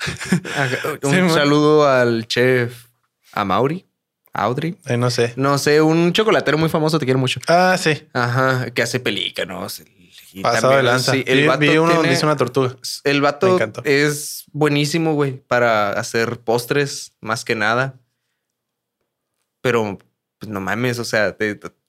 Un 1.04 1.30
saludo 1.30 1.88
al 1.88 2.28
chef 2.28 2.93
Amauri. 3.34 3.86
Audrey. 4.34 4.76
no 4.98 5.12
sé. 5.12 5.34
No 5.36 5.60
sé, 5.60 5.82
un 5.82 6.12
chocolatero 6.12 6.58
muy 6.58 6.70
famoso, 6.70 6.98
te 6.98 7.06
quiero 7.06 7.20
mucho. 7.20 7.40
Ah, 7.48 7.78
sí. 7.80 8.08
Ajá, 8.14 8.72
que 8.72 8.82
hace 8.82 9.00
pelícanos. 9.00 9.84
Pasado 10.42 10.76
de 10.76 10.84
lanza. 10.84 11.12
Sí, 11.12 11.24
el 11.28 11.48
vato 11.48 11.60
vi 11.60 11.78
uno 11.78 11.94
donde 11.94 12.12
hizo 12.12 12.26
una 12.26 12.36
tortuga. 12.36 12.76
El 13.04 13.22
vato 13.22 13.60
es 13.84 14.46
buenísimo, 14.52 15.14
güey, 15.14 15.34
para 15.34 15.92
hacer 15.92 16.40
postres, 16.40 17.14
más 17.22 17.46
que 17.46 17.54
nada. 17.54 18.00
Pero, 19.62 20.00
pues 20.40 20.52
no 20.52 20.60
mames, 20.60 20.98
o 20.98 21.06
sea, 21.06 21.38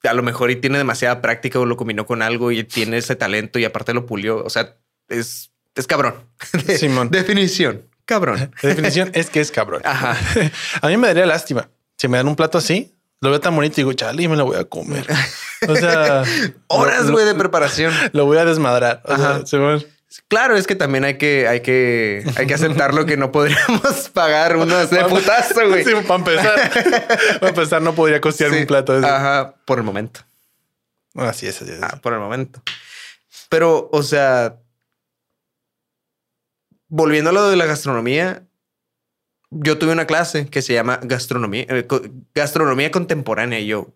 a 0.03 0.15
lo 0.15 0.23
mejor 0.23 0.51
y 0.51 0.57
tiene 0.57 0.77
demasiada 0.79 1.23
práctica 1.23 1.59
o 1.59 1.65
lo 1.65 1.77
combinó 1.77 2.07
con 2.07 2.21
algo 2.21 2.53
y 2.53 2.63
tiene 2.65 2.99
ese 2.99 3.17
talento 3.17 3.59
y 3.59 3.65
aparte 3.65 3.95
lo 3.95 4.05
pulió. 4.05 4.45
O 4.45 4.51
sea, 4.51 4.77
es, 5.09 5.51
es 5.75 5.87
cabrón. 5.87 6.15
Simón. 6.77 7.11
Definición. 7.11 7.89
Cabrón. 8.05 8.53
definición 8.63 9.11
es 9.15 9.31
que 9.31 9.41
es 9.41 9.51
cabrón. 9.51 9.83
Ajá. 9.85 10.17
a 10.81 10.89
mí 10.89 10.97
me 10.97 11.09
daría 11.09 11.27
lástima 11.27 11.69
si 11.97 12.09
me 12.09 12.17
dan 12.17 12.29
un 12.29 12.37
plato 12.37 12.59
así, 12.59 12.95
lo 13.21 13.31
veo 13.31 13.41
tan 13.41 13.55
bonito 13.55 13.75
y 13.75 13.85
digo, 13.85 13.93
chale, 13.93 14.29
me 14.29 14.37
lo 14.37 14.47
voy 14.47 14.57
a 14.57 14.65
comer. 14.65 15.07
O 15.69 15.77
sea, 15.77 16.23
horas, 16.69 17.11
güey, 17.11 17.25
de 17.25 17.35
preparación. 17.35 17.93
Lo 18.13 18.27
voy 18.27 18.39
a 18.39 18.45
desmadrar. 18.45 19.03
Claro, 20.29 20.57
es 20.57 20.67
que 20.67 20.77
también 20.77 21.05
hay 21.05 21.19
que, 21.19 21.49
hay 21.49 21.61
que, 21.61 22.25
hay 22.37 22.47
que 22.47 22.55
aceptar 22.55 22.95
lo 22.95 23.07
que 23.07 23.17
no 23.17 23.33
podríamos 23.33 24.11
pagar 24.13 24.57
uno 24.57 24.77
de 24.77 25.05
putazo, 25.05 25.69
güey. 25.69 25.85
Sí, 25.85 25.93
para 26.07 26.19
empezar. 26.19 26.71
para 27.41 27.49
empezar, 27.49 27.83
no 27.83 27.95
podría 27.95 28.21
costear 28.21 28.53
un 28.53 28.67
plato. 28.67 28.95
Ajá, 28.95 29.55
por 29.65 29.79
el 29.79 29.85
momento. 29.85 30.21
Así 31.15 31.47
es, 31.47 31.61
así 31.63 31.73
es. 31.73 31.83
Ah, 31.83 31.99
por 32.03 32.13
el 32.13 32.21
momento. 32.21 32.63
Pero, 33.49 33.89
o 33.93 34.03
sea, 34.03 34.57
volviendo 36.89 37.31
a 37.31 37.33
lo 37.33 37.49
de 37.49 37.57
la 37.57 37.67
gastronomía, 37.67 38.47
yo 39.51 39.79
tuve 39.79 39.93
una 39.93 40.07
clase 40.07 40.47
que 40.47 40.63
se 40.63 40.75
llama 40.75 41.01
gastronomía, 41.03 41.67
eh, 41.69 41.87
gastronomía 42.35 42.91
contemporánea 42.91 43.61
y 43.61 43.67
yo, 43.67 43.95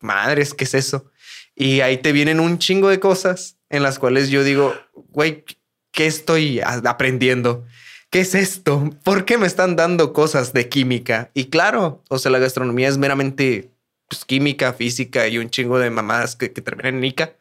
madres, 0.00 0.54
¿qué 0.54 0.64
es 0.64 0.74
eso? 0.74 1.10
Y 1.54 1.80
ahí 1.80 1.98
te 1.98 2.12
vienen 2.12 2.40
un 2.40 2.58
chingo 2.58 2.88
de 2.88 3.00
cosas 3.00 3.56
en 3.70 3.82
las 3.82 3.98
cuales 3.98 4.28
yo 4.28 4.44
digo, 4.44 4.74
güey, 4.92 5.44
¿qué 5.90 6.06
estoy 6.06 6.60
aprendiendo? 6.60 7.66
¿Qué 8.10 8.20
es 8.20 8.34
esto? 8.34 8.90
¿Por 9.02 9.24
qué 9.24 9.36
me 9.38 9.46
están 9.46 9.76
dando 9.76 10.12
cosas 10.12 10.52
de 10.52 10.68
química? 10.68 11.30
Y 11.34 11.46
claro, 11.46 12.02
o 12.08 12.18
sea, 12.18 12.30
la 12.30 12.38
gastronomía 12.38 12.88
es 12.88 12.96
meramente 12.96 13.70
pues, 14.08 14.24
química, 14.24 14.72
física 14.72 15.26
y 15.28 15.38
un 15.38 15.50
chingo 15.50 15.78
de 15.78 15.90
mamadas 15.90 16.36
que, 16.36 16.52
que 16.52 16.62
terminan 16.62 16.94
en 16.94 17.00
nica. 17.00 17.36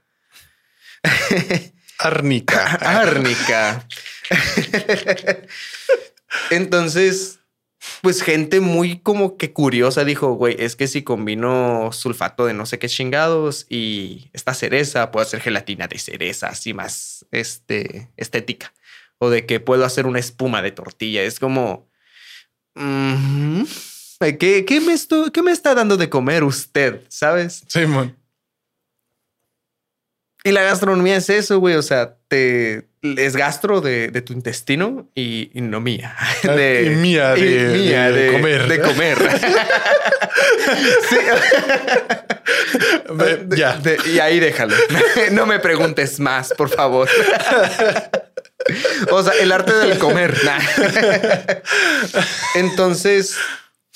Árnica. 1.99 2.65
Árnica. 2.81 3.87
Entonces, 6.51 7.39
pues 8.01 8.21
gente 8.21 8.59
muy 8.59 8.99
como 8.99 9.37
que 9.37 9.53
curiosa 9.53 10.03
dijo, 10.03 10.33
güey, 10.33 10.55
es 10.59 10.75
que 10.75 10.87
si 10.87 11.03
combino 11.03 11.91
sulfato 11.91 12.45
de 12.45 12.53
no 12.53 12.65
sé 12.65 12.79
qué 12.79 12.89
chingados 12.89 13.65
y 13.69 14.29
esta 14.33 14.53
cereza, 14.53 15.11
puedo 15.11 15.25
hacer 15.25 15.41
gelatina 15.41 15.87
de 15.87 15.99
cereza, 15.99 16.47
así 16.47 16.73
más 16.73 17.25
este, 17.31 18.11
estética. 18.17 18.73
O 19.19 19.29
de 19.29 19.45
que 19.45 19.59
puedo 19.59 19.83
hacer 19.83 20.05
una 20.05 20.19
espuma 20.19 20.61
de 20.61 20.71
tortilla. 20.71 21.23
Es 21.23 21.39
como... 21.39 21.89
¿Qué, 24.19 24.65
qué, 24.65 24.81
me 24.81 24.95
¿Qué 25.31 25.41
me 25.41 25.51
está 25.51 25.73
dando 25.73 25.97
de 25.97 26.09
comer 26.09 26.43
usted? 26.43 27.01
¿Sabes? 27.07 27.63
Simón. 27.67 28.15
Y 30.43 30.51
la 30.51 30.61
gastronomía 30.61 31.17
es 31.17 31.29
eso, 31.29 31.59
güey. 31.59 31.75
O 31.75 31.81
sea, 31.81 32.17
te 32.27 32.86
es 33.01 33.35
gastro 33.35 33.81
de, 33.81 34.09
tu 34.21 34.33
intestino 34.33 35.09
y, 35.15 35.49
no 35.53 35.79
mía. 35.81 36.15
Ah, 36.17 36.33
de, 36.55 36.95
mía, 36.97 37.33
de, 37.33 38.31
comer. 38.31 38.67
De 38.67 38.81
comer. 38.81 39.17
ya. 43.55 43.79
y 44.05 44.19
ahí 44.19 44.39
déjalo. 44.39 44.75
no 45.31 45.45
me 45.45 45.59
preguntes 45.59 46.19
más, 46.19 46.53
por 46.53 46.69
favor. 46.69 47.07
o 49.11 49.23
sea, 49.23 49.33
el 49.39 49.51
arte 49.51 49.73
del 49.73 49.97
comer. 49.97 50.35
Entonces, 52.55 53.37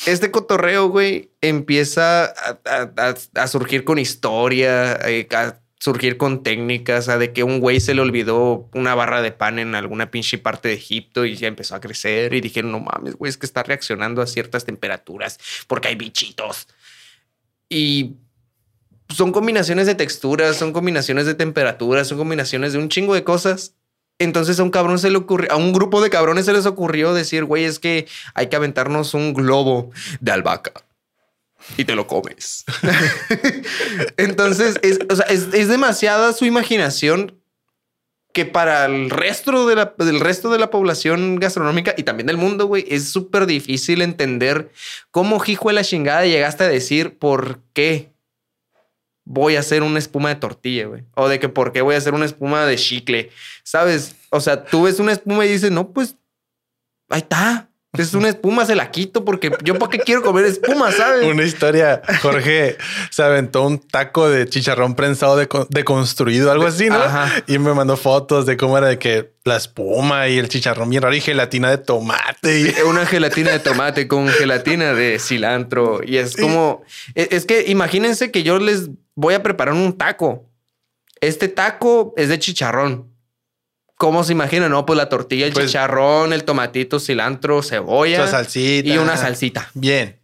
este 0.06 0.32
cotorreo, 0.32 0.90
güey, 0.90 1.32
empieza 1.42 2.34
a, 3.36 3.48
surgir 3.48 3.84
con 3.84 4.00
historia, 4.00 5.00
eh, 5.08 5.28
surgir 5.82 6.17
con 6.17 6.44
técnicas, 6.44 7.10
a 7.10 7.17
de 7.17 7.34
que 7.34 7.44
un 7.44 7.60
güey 7.60 7.80
se 7.80 7.96
le 7.96 8.02
olvidó 8.02 8.70
una 8.72 8.94
barra 8.94 9.24
de 9.24 9.32
pan 9.32 9.58
en 9.58 9.74
alguna 9.74 10.12
pinche 10.12 10.38
parte 10.38 10.67
de 10.67 10.76
Egipto 10.76 11.26
y 11.26 11.36
ya 11.36 11.48
empezó 11.48 11.74
a 11.74 11.82
crecer 11.82 12.36
y 12.36 12.41
dijeron, 12.41 12.72
no 12.72 12.82
mames, 12.82 13.15
güey, 13.15 13.32
es 13.32 13.38
que 13.38 13.48
está 13.48 13.63
reaccionando 13.63 14.22
a 14.22 14.28
ciertas 14.28 14.63
temperaturas 14.63 15.39
porque 15.65 15.88
hay 15.88 15.96
bichitos. 15.96 16.67
Y 17.67 18.17
son 19.10 19.32
combinaciones 19.32 19.88
de 19.88 19.96
texturas, 19.96 20.56
son 20.56 20.72
combinaciones 20.72 21.26
de 21.26 21.34
temperaturas, 21.34 22.08
son 22.08 22.20
combinaciones 22.20 22.74
de 22.74 22.80
un 22.80 22.89
chingo 22.89 23.15
de 23.15 23.24
cosas. 23.24 23.74
Entonces 24.20 24.60
a 24.60 24.63
un 24.63 24.70
cabrón 24.70 25.00
se 25.00 25.10
le 25.10 25.17
ocurrió, 25.17 25.52
a 25.52 25.56
un 25.56 25.74
grupo 25.74 26.00
de 26.00 26.12
cabrones 26.12 26.46
se 26.46 26.54
les 26.54 26.67
ocurrió 26.67 27.15
decir, 27.15 27.44
güey, 27.46 27.63
es 27.63 27.80
que 27.80 28.08
hay 28.36 28.50
que 28.50 28.56
aventarnos 28.56 29.15
un 29.15 29.34
globo 29.34 29.89
de 30.20 30.32
albahaca 30.32 30.74
y 31.78 31.86
te 31.86 31.95
lo 31.95 32.08
comes. 32.08 32.65
Entonces, 34.17 34.80
es, 34.82 35.00
o 35.10 35.15
sea, 35.15 35.26
es, 35.28 35.52
demasiada 35.67 36.34
su 36.34 36.45
imaginación 36.45 37.41
que 38.34 38.45
para 38.45 38.86
el 38.86 39.10
resto 39.10 39.67
de 39.67 39.76
la, 39.76 39.93
del 39.97 40.19
resto 40.19 40.50
de 40.52 40.60
la 40.60 40.69
población 40.69 41.36
gastronómica 41.36 41.93
y 41.97 42.04
también 42.04 42.28
del 42.28 42.38
mundo, 42.38 42.65
güey, 42.65 42.86
es 42.88 43.10
súper 43.10 43.45
difícil 43.45 44.02
entender 44.02 44.71
cómo 45.12 45.41
hijo 45.45 45.69
de 45.69 45.76
la 45.76 45.84
chingada 45.84 46.26
llegaste 46.26 46.63
a 46.63 46.69
decir 46.69 47.17
por 47.17 47.60
qué 47.74 48.12
voy 49.26 49.56
a 49.56 49.60
hacer 49.60 49.84
una 49.84 50.00
espuma 50.00 50.30
de 50.30 50.36
tortilla, 50.36 50.88
güey. 50.88 51.04
O 51.15 51.28
de 51.28 51.39
que 51.39 51.50
por 51.50 51.71
qué 51.71 51.82
voy 51.82 51.95
a 51.95 51.97
hacer 51.97 52.13
una 52.13 52.26
espuma 52.26 52.65
de 52.65 52.78
chicle, 52.78 53.32
¿sabes? 53.63 54.15
O 54.30 54.39
sea, 54.39 54.63
tú 54.63 54.84
ves 54.84 55.00
una 55.00 55.12
espuma 55.12 55.45
y 55.45 55.50
dices, 55.50 55.71
no, 55.71 55.91
pues 55.91 56.15
ahí 57.10 57.21
está. 57.21 57.71
Es 57.97 58.13
una 58.13 58.30
espuma, 58.30 58.65
se 58.65 58.73
la 58.73 58.89
quito 58.89 59.25
porque 59.25 59.51
yo 59.63 59.77
para 59.77 59.89
qué 59.89 59.99
quiero 59.99 60.21
comer 60.21 60.45
espuma, 60.45 60.93
¿sabes? 60.93 61.25
Una 61.25 61.43
historia, 61.43 62.01
Jorge 62.21 62.77
se 63.10 63.21
aventó 63.21 63.63
un 63.63 63.80
taco 63.80 64.30
de 64.30 64.47
chicharrón 64.47 64.95
prensado 64.95 65.36
deconstruido, 65.69 66.45
de 66.45 66.51
algo 66.51 66.67
así, 66.67 66.88
¿no? 66.89 66.99
Y 67.47 67.60
me 67.60 67.73
mandó 67.73 67.97
fotos 67.97 68.45
de 68.45 68.56
cómo 68.56 68.77
era 68.77 68.88
de 68.88 68.97
que 68.97 69.34
la 69.43 69.58
espuma 69.58 70.30
y 70.30 70.38
el 70.38 70.47
chicharrón 70.47 70.89
bien 70.89 71.01
raro 71.01 71.13
y 71.13 71.19
gelatina 71.19 71.69
de 71.69 71.80
tomate. 71.80 72.62
Y... 72.62 72.82
Una 72.88 73.06
gelatina 73.06 73.51
de 73.51 73.60
tomate 73.60 74.08
con 74.08 74.30
gelatina 74.30 74.93
de 74.93 75.19
cilantro. 75.19 75.99
Y 76.01 76.15
es 76.15 76.38
como, 76.38 76.84
e, 77.13 77.27
es 77.32 77.45
que 77.45 77.65
imagínense 77.67 78.32
que 78.32 78.43
yo 78.43 78.58
les 78.60 78.89
voy 79.15 79.34
a 79.34 79.43
preparar 79.43 79.73
un 79.73 79.97
taco. 79.97 80.49
Este 81.19 81.49
taco 81.49 82.13
es 82.15 82.30
de 82.30 82.39
chicharrón. 82.39 83.11
¿Cómo 84.02 84.24
se 84.24 84.32
imagina? 84.32 84.68
No, 84.68 84.84
pues 84.84 84.98
la 84.98 85.10
tortilla, 85.10 85.46
el 85.46 85.54
pues 85.54 85.68
chicharrón, 85.68 86.34
el 86.34 86.44
tomatito, 86.44 87.00
cilantro, 87.00 87.62
cebolla. 87.62 88.26
Salsita. 88.26 88.90
Y 88.90 88.98
una 88.98 89.16
salsita. 89.16 89.70
Bien. 89.76 90.20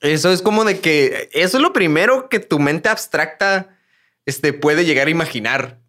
Eso 0.00 0.32
es 0.32 0.40
como 0.40 0.64
de 0.64 0.80
que 0.80 1.28
eso 1.34 1.58
es 1.58 1.62
lo 1.62 1.74
primero 1.74 2.30
que 2.30 2.38
tu 2.38 2.58
mente 2.58 2.88
abstracta 2.88 3.76
este, 4.24 4.54
puede 4.54 4.86
llegar 4.86 5.08
a 5.08 5.10
imaginar. 5.10 5.80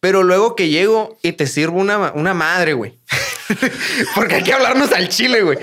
Pero 0.00 0.22
luego 0.22 0.56
que 0.56 0.70
llego 0.70 1.18
y 1.22 1.32
te 1.32 1.46
sirvo 1.46 1.78
una, 1.78 2.12
una 2.12 2.32
madre, 2.32 2.72
güey. 2.72 2.98
Porque 4.14 4.36
hay 4.36 4.42
que 4.42 4.54
hablarnos 4.54 4.90
al 4.92 5.10
chile, 5.10 5.42
güey. 5.42 5.58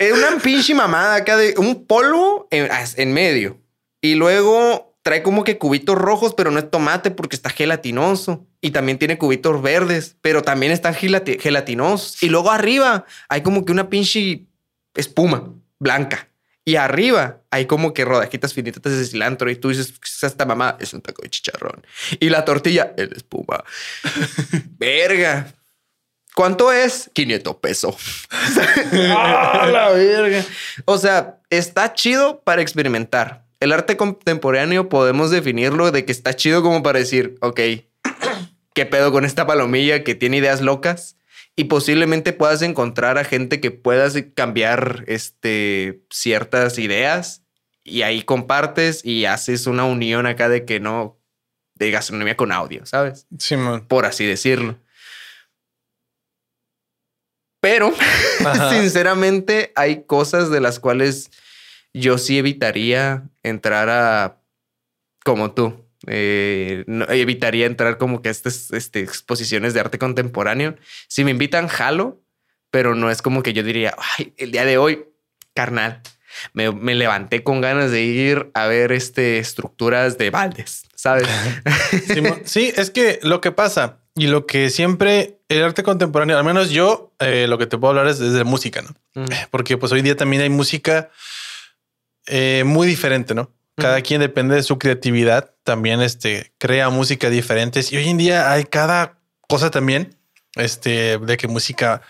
Es 0.00 0.14
una 0.14 0.36
pinche 0.42 0.74
mamada 0.74 1.14
acá 1.14 1.36
de 1.36 1.54
un 1.58 1.86
polvo 1.86 2.48
en, 2.50 2.68
en 2.96 3.12
medio. 3.12 3.60
Y 4.00 4.16
luego 4.16 4.93
trae 5.04 5.22
como 5.22 5.44
que 5.44 5.58
cubitos 5.58 5.96
rojos, 5.96 6.32
pero 6.34 6.50
no 6.50 6.58
es 6.58 6.70
tomate 6.70 7.10
porque 7.10 7.36
está 7.36 7.50
gelatinoso. 7.50 8.46
Y 8.62 8.70
también 8.70 8.98
tiene 8.98 9.18
cubitos 9.18 9.60
verdes, 9.60 10.16
pero 10.22 10.42
también 10.42 10.72
están 10.72 10.94
gelatinosos. 10.94 12.22
Y 12.22 12.30
luego 12.30 12.50
arriba 12.50 13.04
hay 13.28 13.42
como 13.42 13.66
que 13.66 13.72
una 13.72 13.90
pinche 13.90 14.46
espuma 14.94 15.52
blanca. 15.78 16.30
Y 16.64 16.76
arriba 16.76 17.42
hay 17.50 17.66
como 17.66 17.92
que 17.92 18.06
rodajitas 18.06 18.54
finitas 18.54 18.82
de 18.82 19.04
cilantro. 19.04 19.50
Y 19.50 19.56
tú 19.56 19.68
dices, 19.68 19.92
esta 20.22 20.46
mamá 20.46 20.78
es 20.80 20.94
un 20.94 21.02
taco 21.02 21.20
de 21.20 21.28
chicharrón. 21.28 21.86
Y 22.18 22.30
la 22.30 22.46
tortilla 22.46 22.94
es 22.96 23.10
espuma. 23.12 23.62
verga. 24.78 25.52
¿Cuánto 26.34 26.72
es? 26.72 27.10
500 27.12 27.56
pesos. 27.56 28.26
¡Ah, 29.10 29.68
la 29.70 29.90
verga! 29.90 30.42
O 30.86 30.96
sea, 30.96 31.40
está 31.50 31.92
chido 31.92 32.40
para 32.40 32.62
experimentar 32.62 33.43
el 33.60 33.72
arte 33.72 33.96
contemporáneo 33.96 34.88
podemos 34.88 35.30
definirlo 35.30 35.90
de 35.90 36.04
que 36.04 36.12
está 36.12 36.34
chido 36.34 36.62
como 36.62 36.82
para 36.82 36.98
decir, 36.98 37.36
ok, 37.40 37.60
¿qué 38.74 38.86
pedo 38.86 39.12
con 39.12 39.24
esta 39.24 39.46
palomilla 39.46 40.04
que 40.04 40.14
tiene 40.14 40.38
ideas 40.38 40.60
locas? 40.60 41.16
Y 41.56 41.64
posiblemente 41.64 42.32
puedas 42.32 42.62
encontrar 42.62 43.16
a 43.16 43.24
gente 43.24 43.60
que 43.60 43.70
puedas 43.70 44.16
cambiar 44.34 45.04
este, 45.06 46.02
ciertas 46.10 46.78
ideas 46.78 47.42
y 47.84 48.02
ahí 48.02 48.22
compartes 48.22 49.04
y 49.04 49.26
haces 49.26 49.66
una 49.66 49.84
unión 49.84 50.26
acá 50.26 50.48
de 50.48 50.64
que 50.64 50.80
no, 50.80 51.20
de 51.74 51.90
gastronomía 51.90 52.36
con 52.36 52.50
audio, 52.50 52.84
¿sabes? 52.86 53.26
Sí, 53.38 53.56
Por 53.86 54.06
así 54.06 54.24
decirlo. 54.24 54.78
Pero, 57.60 57.94
sinceramente, 58.70 59.72
hay 59.74 60.04
cosas 60.04 60.50
de 60.50 60.60
las 60.60 60.80
cuales 60.80 61.30
yo 61.94 62.18
sí 62.18 62.38
evitaría 62.38 63.30
entrar 63.42 63.88
a 63.88 64.42
como 65.24 65.52
tú. 65.52 65.88
Eh, 66.06 66.84
evitaría 67.08 67.64
entrar 67.64 67.96
como 67.96 68.20
que 68.20 68.28
a 68.28 68.32
estas 68.32 68.70
este, 68.72 69.00
exposiciones 69.00 69.72
de 69.72 69.80
arte 69.80 69.98
contemporáneo. 69.98 70.76
Si 71.08 71.24
me 71.24 71.30
invitan, 71.30 71.68
jalo, 71.68 72.20
pero 72.70 72.94
no 72.94 73.10
es 73.10 73.22
como 73.22 73.42
que 73.42 73.54
yo 73.54 73.62
diría, 73.62 73.94
ay, 74.18 74.34
el 74.36 74.50
día 74.50 74.66
de 74.66 74.76
hoy, 74.76 75.06
carnal, 75.54 76.02
me, 76.52 76.72
me 76.72 76.94
levanté 76.94 77.42
con 77.42 77.60
ganas 77.60 77.90
de 77.90 78.02
ir 78.02 78.50
a 78.52 78.66
ver 78.66 78.92
este, 78.92 79.38
estructuras 79.38 80.18
de 80.18 80.30
baldes, 80.30 80.82
¿sabes? 80.94 81.26
sí, 82.44 82.72
es 82.76 82.90
que 82.90 83.20
lo 83.22 83.40
que 83.40 83.52
pasa 83.52 84.00
y 84.14 84.26
lo 84.26 84.46
que 84.46 84.70
siempre 84.70 85.38
el 85.48 85.62
arte 85.62 85.82
contemporáneo, 85.82 86.36
al 86.36 86.44
menos 86.44 86.70
yo, 86.70 87.14
eh, 87.18 87.46
lo 87.48 87.58
que 87.58 87.66
te 87.66 87.78
puedo 87.78 87.90
hablar 87.90 88.08
es 88.08 88.18
desde 88.18 88.44
música, 88.44 88.82
¿no? 88.82 89.22
Mm. 89.22 89.26
Porque 89.50 89.76
pues 89.76 89.92
hoy 89.92 90.02
día 90.02 90.16
también 90.16 90.42
hay 90.42 90.50
música 90.50 91.10
eh, 92.26 92.62
muy 92.64 92.86
diferente, 92.86 93.34
¿no? 93.34 93.50
Cada 93.76 94.02
quien 94.02 94.20
depende 94.20 94.54
de 94.54 94.62
su 94.62 94.78
creatividad, 94.78 95.50
también 95.64 96.00
este, 96.00 96.52
crea 96.58 96.90
música 96.90 97.28
diferentes 97.28 97.92
y 97.92 97.96
hoy 97.96 98.08
en 98.08 98.18
día 98.18 98.52
hay 98.52 98.64
cada 98.64 99.18
cosa 99.48 99.70
también, 99.70 100.16
este, 100.54 101.18
de 101.18 101.36
que 101.36 101.48
música 101.48 102.00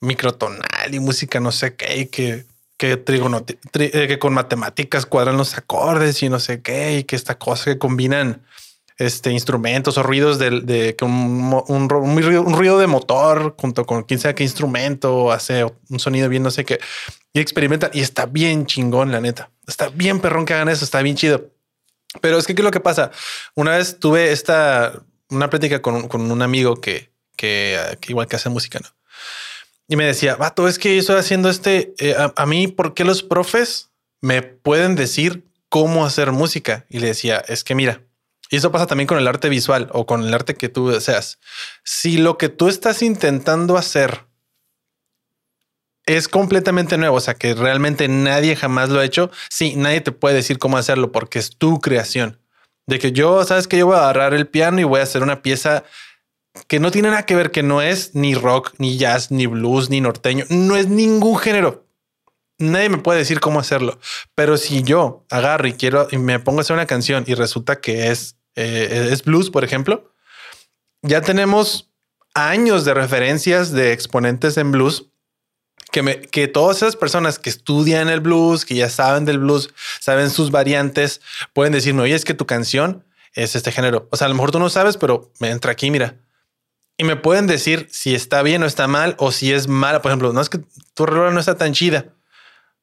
microtonal 0.00 0.94
y 0.94 0.98
música 0.98 1.38
no 1.38 1.52
sé 1.52 1.74
qué, 1.76 2.08
que, 2.08 2.46
que, 2.78 2.92
eh, 2.92 4.08
que 4.08 4.18
con 4.18 4.32
matemáticas 4.32 5.04
cuadran 5.04 5.36
los 5.36 5.58
acordes 5.58 6.22
y 6.22 6.30
no 6.30 6.40
sé 6.40 6.62
qué, 6.62 6.98
y 6.98 7.04
que 7.04 7.16
esta 7.16 7.38
cosa 7.38 7.66
que 7.66 7.78
combinan 7.78 8.42
este, 9.00 9.32
instrumentos 9.32 9.96
o 9.96 10.02
ruidos 10.02 10.38
de, 10.38 10.60
de 10.60 10.94
un, 11.00 11.62
un, 11.68 11.88
ruido, 11.88 12.78
de 12.78 12.86
motor 12.86 13.54
junto 13.58 13.86
con 13.86 14.02
quien 14.02 14.20
sea 14.20 14.34
qué 14.34 14.42
instrumento 14.42 15.32
hace 15.32 15.64
un 15.88 15.98
sonido 15.98 16.28
bien, 16.28 16.42
no 16.42 16.50
sé 16.50 16.66
qué, 16.66 16.78
y 17.32 17.40
experimentan. 17.40 17.90
Y 17.94 18.00
está 18.00 18.26
bien 18.26 18.66
chingón, 18.66 19.10
la 19.10 19.22
neta. 19.22 19.50
Está 19.66 19.88
bien 19.88 20.20
perrón 20.20 20.44
que 20.44 20.52
hagan 20.52 20.68
eso, 20.68 20.84
está 20.84 21.00
bien 21.00 21.16
chido. 21.16 21.50
Pero 22.20 22.36
es 22.36 22.46
que, 22.46 22.54
¿qué 22.54 22.60
es 22.60 22.64
lo 22.64 22.70
que 22.70 22.80
pasa? 22.80 23.10
Una 23.54 23.78
vez 23.78 23.98
tuve 23.98 24.32
esta, 24.32 25.02
una 25.30 25.48
plática 25.48 25.80
con, 25.80 26.06
con 26.06 26.30
un 26.30 26.42
amigo 26.42 26.78
que, 26.78 27.10
que, 27.36 27.78
igual 28.06 28.26
que 28.26 28.36
hace 28.36 28.50
música. 28.50 28.80
Y 29.88 29.96
me 29.96 30.04
decía, 30.04 30.36
vato, 30.36 30.68
es 30.68 30.78
que 30.78 30.98
estoy 30.98 31.16
haciendo 31.16 31.48
este, 31.48 31.94
eh, 31.98 32.14
a, 32.18 32.34
a 32.36 32.44
mí, 32.44 32.68
¿por 32.68 32.92
qué 32.92 33.04
los 33.04 33.22
profes 33.22 33.88
me 34.20 34.42
pueden 34.42 34.94
decir 34.94 35.46
cómo 35.70 36.04
hacer 36.04 36.32
música? 36.32 36.84
Y 36.90 36.98
le 36.98 37.06
decía, 37.06 37.42
es 37.48 37.64
que 37.64 37.74
mira, 37.74 38.02
y 38.50 38.56
eso 38.56 38.72
pasa 38.72 38.86
también 38.86 39.06
con 39.06 39.16
el 39.16 39.28
arte 39.28 39.48
visual 39.48 39.88
o 39.92 40.06
con 40.06 40.24
el 40.24 40.34
arte 40.34 40.54
que 40.54 40.68
tú 40.68 40.88
deseas. 40.88 41.38
Si 41.84 42.18
lo 42.18 42.36
que 42.36 42.48
tú 42.48 42.68
estás 42.68 43.00
intentando 43.00 43.76
hacer 43.76 44.26
es 46.04 46.26
completamente 46.26 46.98
nuevo, 46.98 47.16
o 47.16 47.20
sea, 47.20 47.34
que 47.34 47.54
realmente 47.54 48.08
nadie 48.08 48.56
jamás 48.56 48.90
lo 48.90 48.98
ha 48.98 49.04
hecho, 49.04 49.30
sí, 49.48 49.76
nadie 49.76 50.00
te 50.00 50.10
puede 50.10 50.34
decir 50.34 50.58
cómo 50.58 50.76
hacerlo 50.76 51.12
porque 51.12 51.38
es 51.38 51.56
tu 51.56 51.80
creación. 51.80 52.40
De 52.88 52.98
que 52.98 53.12
yo, 53.12 53.44
sabes 53.44 53.68
que 53.68 53.78
yo 53.78 53.86
voy 53.86 53.94
a 53.94 54.00
agarrar 54.00 54.34
el 54.34 54.48
piano 54.48 54.80
y 54.80 54.84
voy 54.84 54.98
a 54.98 55.04
hacer 55.04 55.22
una 55.22 55.42
pieza 55.42 55.84
que 56.66 56.80
no 56.80 56.90
tiene 56.90 57.10
nada 57.10 57.26
que 57.26 57.36
ver, 57.36 57.52
que 57.52 57.62
no 57.62 57.80
es 57.80 58.16
ni 58.16 58.34
rock, 58.34 58.72
ni 58.78 58.98
jazz, 58.98 59.30
ni 59.30 59.46
blues, 59.46 59.90
ni 59.90 60.00
norteño, 60.00 60.44
no 60.48 60.74
es 60.74 60.88
ningún 60.88 61.38
género. 61.38 61.86
Nadie 62.58 62.88
me 62.88 62.98
puede 62.98 63.20
decir 63.20 63.38
cómo 63.38 63.60
hacerlo. 63.60 64.00
Pero 64.34 64.56
si 64.56 64.82
yo 64.82 65.24
agarro 65.30 65.68
y 65.68 65.74
quiero 65.74 66.08
y 66.10 66.18
me 66.18 66.40
pongo 66.40 66.58
a 66.58 66.62
hacer 66.62 66.74
una 66.74 66.86
canción 66.86 67.22
y 67.28 67.34
resulta 67.34 67.80
que 67.80 68.08
es 68.08 68.39
eh, 68.56 69.08
es 69.10 69.24
blues, 69.24 69.50
por 69.50 69.64
ejemplo, 69.64 70.12
ya 71.02 71.20
tenemos 71.20 71.90
años 72.34 72.84
de 72.84 72.94
referencias 72.94 73.72
de 73.72 73.92
exponentes 73.92 74.56
en 74.56 74.70
blues 74.72 75.06
que, 75.90 76.02
me, 76.02 76.20
que 76.20 76.48
todas 76.48 76.78
esas 76.78 76.96
personas 76.96 77.38
que 77.38 77.50
estudian 77.50 78.08
el 78.08 78.20
blues, 78.20 78.64
que 78.64 78.74
ya 78.74 78.88
saben 78.88 79.24
del 79.24 79.38
blues, 79.38 79.70
saben 80.00 80.30
sus 80.30 80.50
variantes, 80.50 81.20
pueden 81.52 81.72
decirme, 81.72 82.02
oye, 82.02 82.14
es 82.14 82.24
que 82.24 82.34
tu 82.34 82.46
canción 82.46 83.04
es 83.34 83.56
este 83.56 83.72
género. 83.72 84.08
O 84.10 84.16
sea, 84.16 84.26
a 84.26 84.28
lo 84.28 84.34
mejor 84.34 84.52
tú 84.52 84.58
no 84.58 84.70
sabes, 84.70 84.96
pero 84.96 85.32
me 85.38 85.50
entra 85.50 85.72
aquí, 85.72 85.90
mira. 85.90 86.16
Y 86.96 87.04
me 87.04 87.16
pueden 87.16 87.46
decir 87.46 87.88
si 87.90 88.14
está 88.14 88.42
bien 88.42 88.62
o 88.62 88.66
está 88.66 88.86
mal, 88.86 89.16
o 89.18 89.32
si 89.32 89.52
es 89.52 89.68
mala. 89.68 90.02
Por 90.02 90.10
ejemplo, 90.10 90.32
no 90.32 90.40
es 90.40 90.50
que 90.50 90.60
tu 90.94 91.06
rola 91.06 91.30
no 91.32 91.40
está 91.40 91.56
tan 91.56 91.72
chida. 91.72 92.14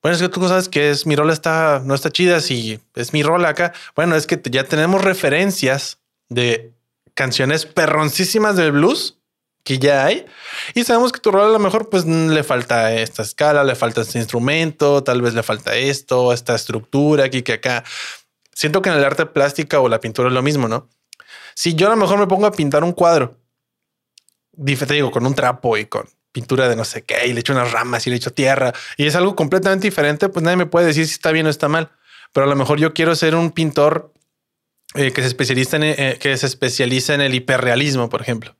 Bueno, 0.02 0.16
es 0.16 0.22
que 0.22 0.30
tú 0.30 0.48
sabes 0.48 0.70
que 0.70 0.90
es 0.90 1.06
mi 1.06 1.16
rola 1.16 1.34
está, 1.34 1.82
no 1.84 1.96
está 1.96 2.12
chida 2.12 2.40
si 2.40 2.80
es 2.96 3.14
mi 3.14 3.24
rola 3.24 3.50
acá. 3.50 3.74
Bueno, 3.96 4.16
es 4.16 4.28
que 4.28 4.40
ya 4.50 4.64
tenemos 4.64 5.04
referencias 5.04 6.00
de 6.30 6.74
canciones 7.14 7.66
perroncísimas 7.66 8.56
del 8.56 8.72
blues 8.72 9.18
que 9.64 9.80
ya 9.80 10.06
hay 10.06 10.26
y 10.76 10.86
sabemos 10.86 11.12
que 11.12 11.20
tu 11.20 11.30
rol 11.30 11.50
a 11.50 11.52
lo 11.52 11.60
mejor 11.60 11.90
pues 11.90 12.06
le 12.06 12.44
falta 12.44 12.94
esta 12.94 13.22
escala, 13.24 13.66
le 13.66 13.76
falta 13.76 14.02
este 14.02 14.18
instrumento, 14.18 15.04
tal 15.04 15.22
vez 15.22 15.34
le 15.34 15.44
falta 15.44 15.76
esto, 15.76 16.32
esta 16.32 16.56
estructura 16.56 17.26
aquí 17.26 17.42
que 17.42 17.54
acá. 17.54 17.84
Siento 18.54 18.82
que 18.82 18.90
en 18.90 18.96
el 18.96 19.04
arte 19.04 19.26
plástica 19.26 19.82
o 19.82 19.90
la 19.90 20.00
pintura 20.00 20.30
es 20.30 20.34
lo 20.34 20.42
mismo, 20.42 20.70
¿no? 20.70 20.88
Si 21.54 21.76
yo 21.76 21.88
a 21.88 21.90
lo 21.90 21.98
mejor 21.98 22.18
me 22.18 22.28
pongo 22.28 22.46
a 22.46 22.52
pintar 22.52 22.84
un 22.84 22.94
cuadro, 22.94 23.38
te 24.66 24.94
digo, 24.94 25.12
con 25.12 25.26
un 25.26 25.36
trapo 25.36 25.76
y 25.78 25.86
con 25.86 26.08
pintura 26.38 26.70
de 26.70 26.76
no 26.76 26.86
sé 26.86 27.02
qué, 27.02 27.26
y 27.26 27.34
le 27.34 27.40
echo 27.40 27.52
unas 27.52 27.72
ramas 27.72 28.06
y 28.06 28.12
le 28.12 28.16
echo 28.16 28.32
tierra, 28.32 28.72
y 28.96 29.08
es 29.08 29.16
algo 29.16 29.36
completamente 29.36 29.88
diferente, 29.88 30.30
pues 30.30 30.44
nadie 30.44 30.56
me 30.56 30.68
puede 30.68 30.86
decir 30.86 31.08
si 31.08 31.14
está 31.14 31.32
bien 31.32 31.48
o 31.48 31.50
está 31.50 31.68
mal. 31.68 31.90
Pero 32.32 32.46
a 32.46 32.50
lo 32.50 32.56
mejor 32.56 32.78
yo 32.78 32.94
quiero 32.94 33.16
ser 33.16 33.34
un 33.34 33.50
pintor 33.50 34.14
eh, 34.94 35.12
que, 35.12 35.22
se 35.24 35.28
especializa 35.30 35.78
en, 35.78 35.84
eh, 35.84 36.20
que 36.22 36.38
se 36.38 36.46
especializa 36.46 37.16
en 37.16 37.22
el 37.22 37.34
hiperrealismo, 37.34 38.08
por 38.08 38.22
ejemplo. 38.22 38.56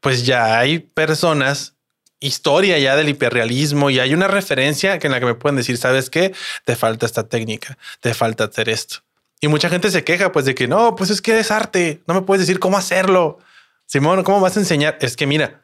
Pues 0.00 0.26
ya 0.26 0.58
hay 0.58 0.80
personas, 0.80 1.76
historia 2.18 2.76
ya 2.80 2.96
del 2.96 3.10
hiperrealismo, 3.10 3.88
y 3.88 4.00
hay 4.00 4.12
una 4.12 4.26
referencia 4.26 4.98
en 5.00 5.10
la 5.12 5.20
que 5.20 5.26
me 5.26 5.34
pueden 5.34 5.54
decir, 5.54 5.76
¿sabes 5.76 6.10
qué? 6.10 6.34
Te 6.64 6.74
falta 6.74 7.06
esta 7.06 7.28
técnica, 7.28 7.78
te 8.00 8.12
falta 8.12 8.44
hacer 8.44 8.68
esto. 8.68 9.04
Y 9.40 9.46
mucha 9.46 9.68
gente 9.68 9.88
se 9.92 10.02
queja, 10.02 10.32
pues, 10.32 10.46
de 10.46 10.56
que 10.56 10.66
no, 10.66 10.96
pues 10.96 11.10
es 11.10 11.22
que 11.22 11.38
es 11.38 11.52
arte, 11.52 12.02
no 12.08 12.14
me 12.14 12.22
puedes 12.22 12.44
decir 12.44 12.58
cómo 12.58 12.76
hacerlo. 12.76 13.38
Simón, 13.86 14.24
¿cómo 14.24 14.40
vas 14.40 14.56
a 14.56 14.60
enseñar? 14.60 14.98
Es 15.00 15.16
que 15.16 15.28
mira, 15.28 15.61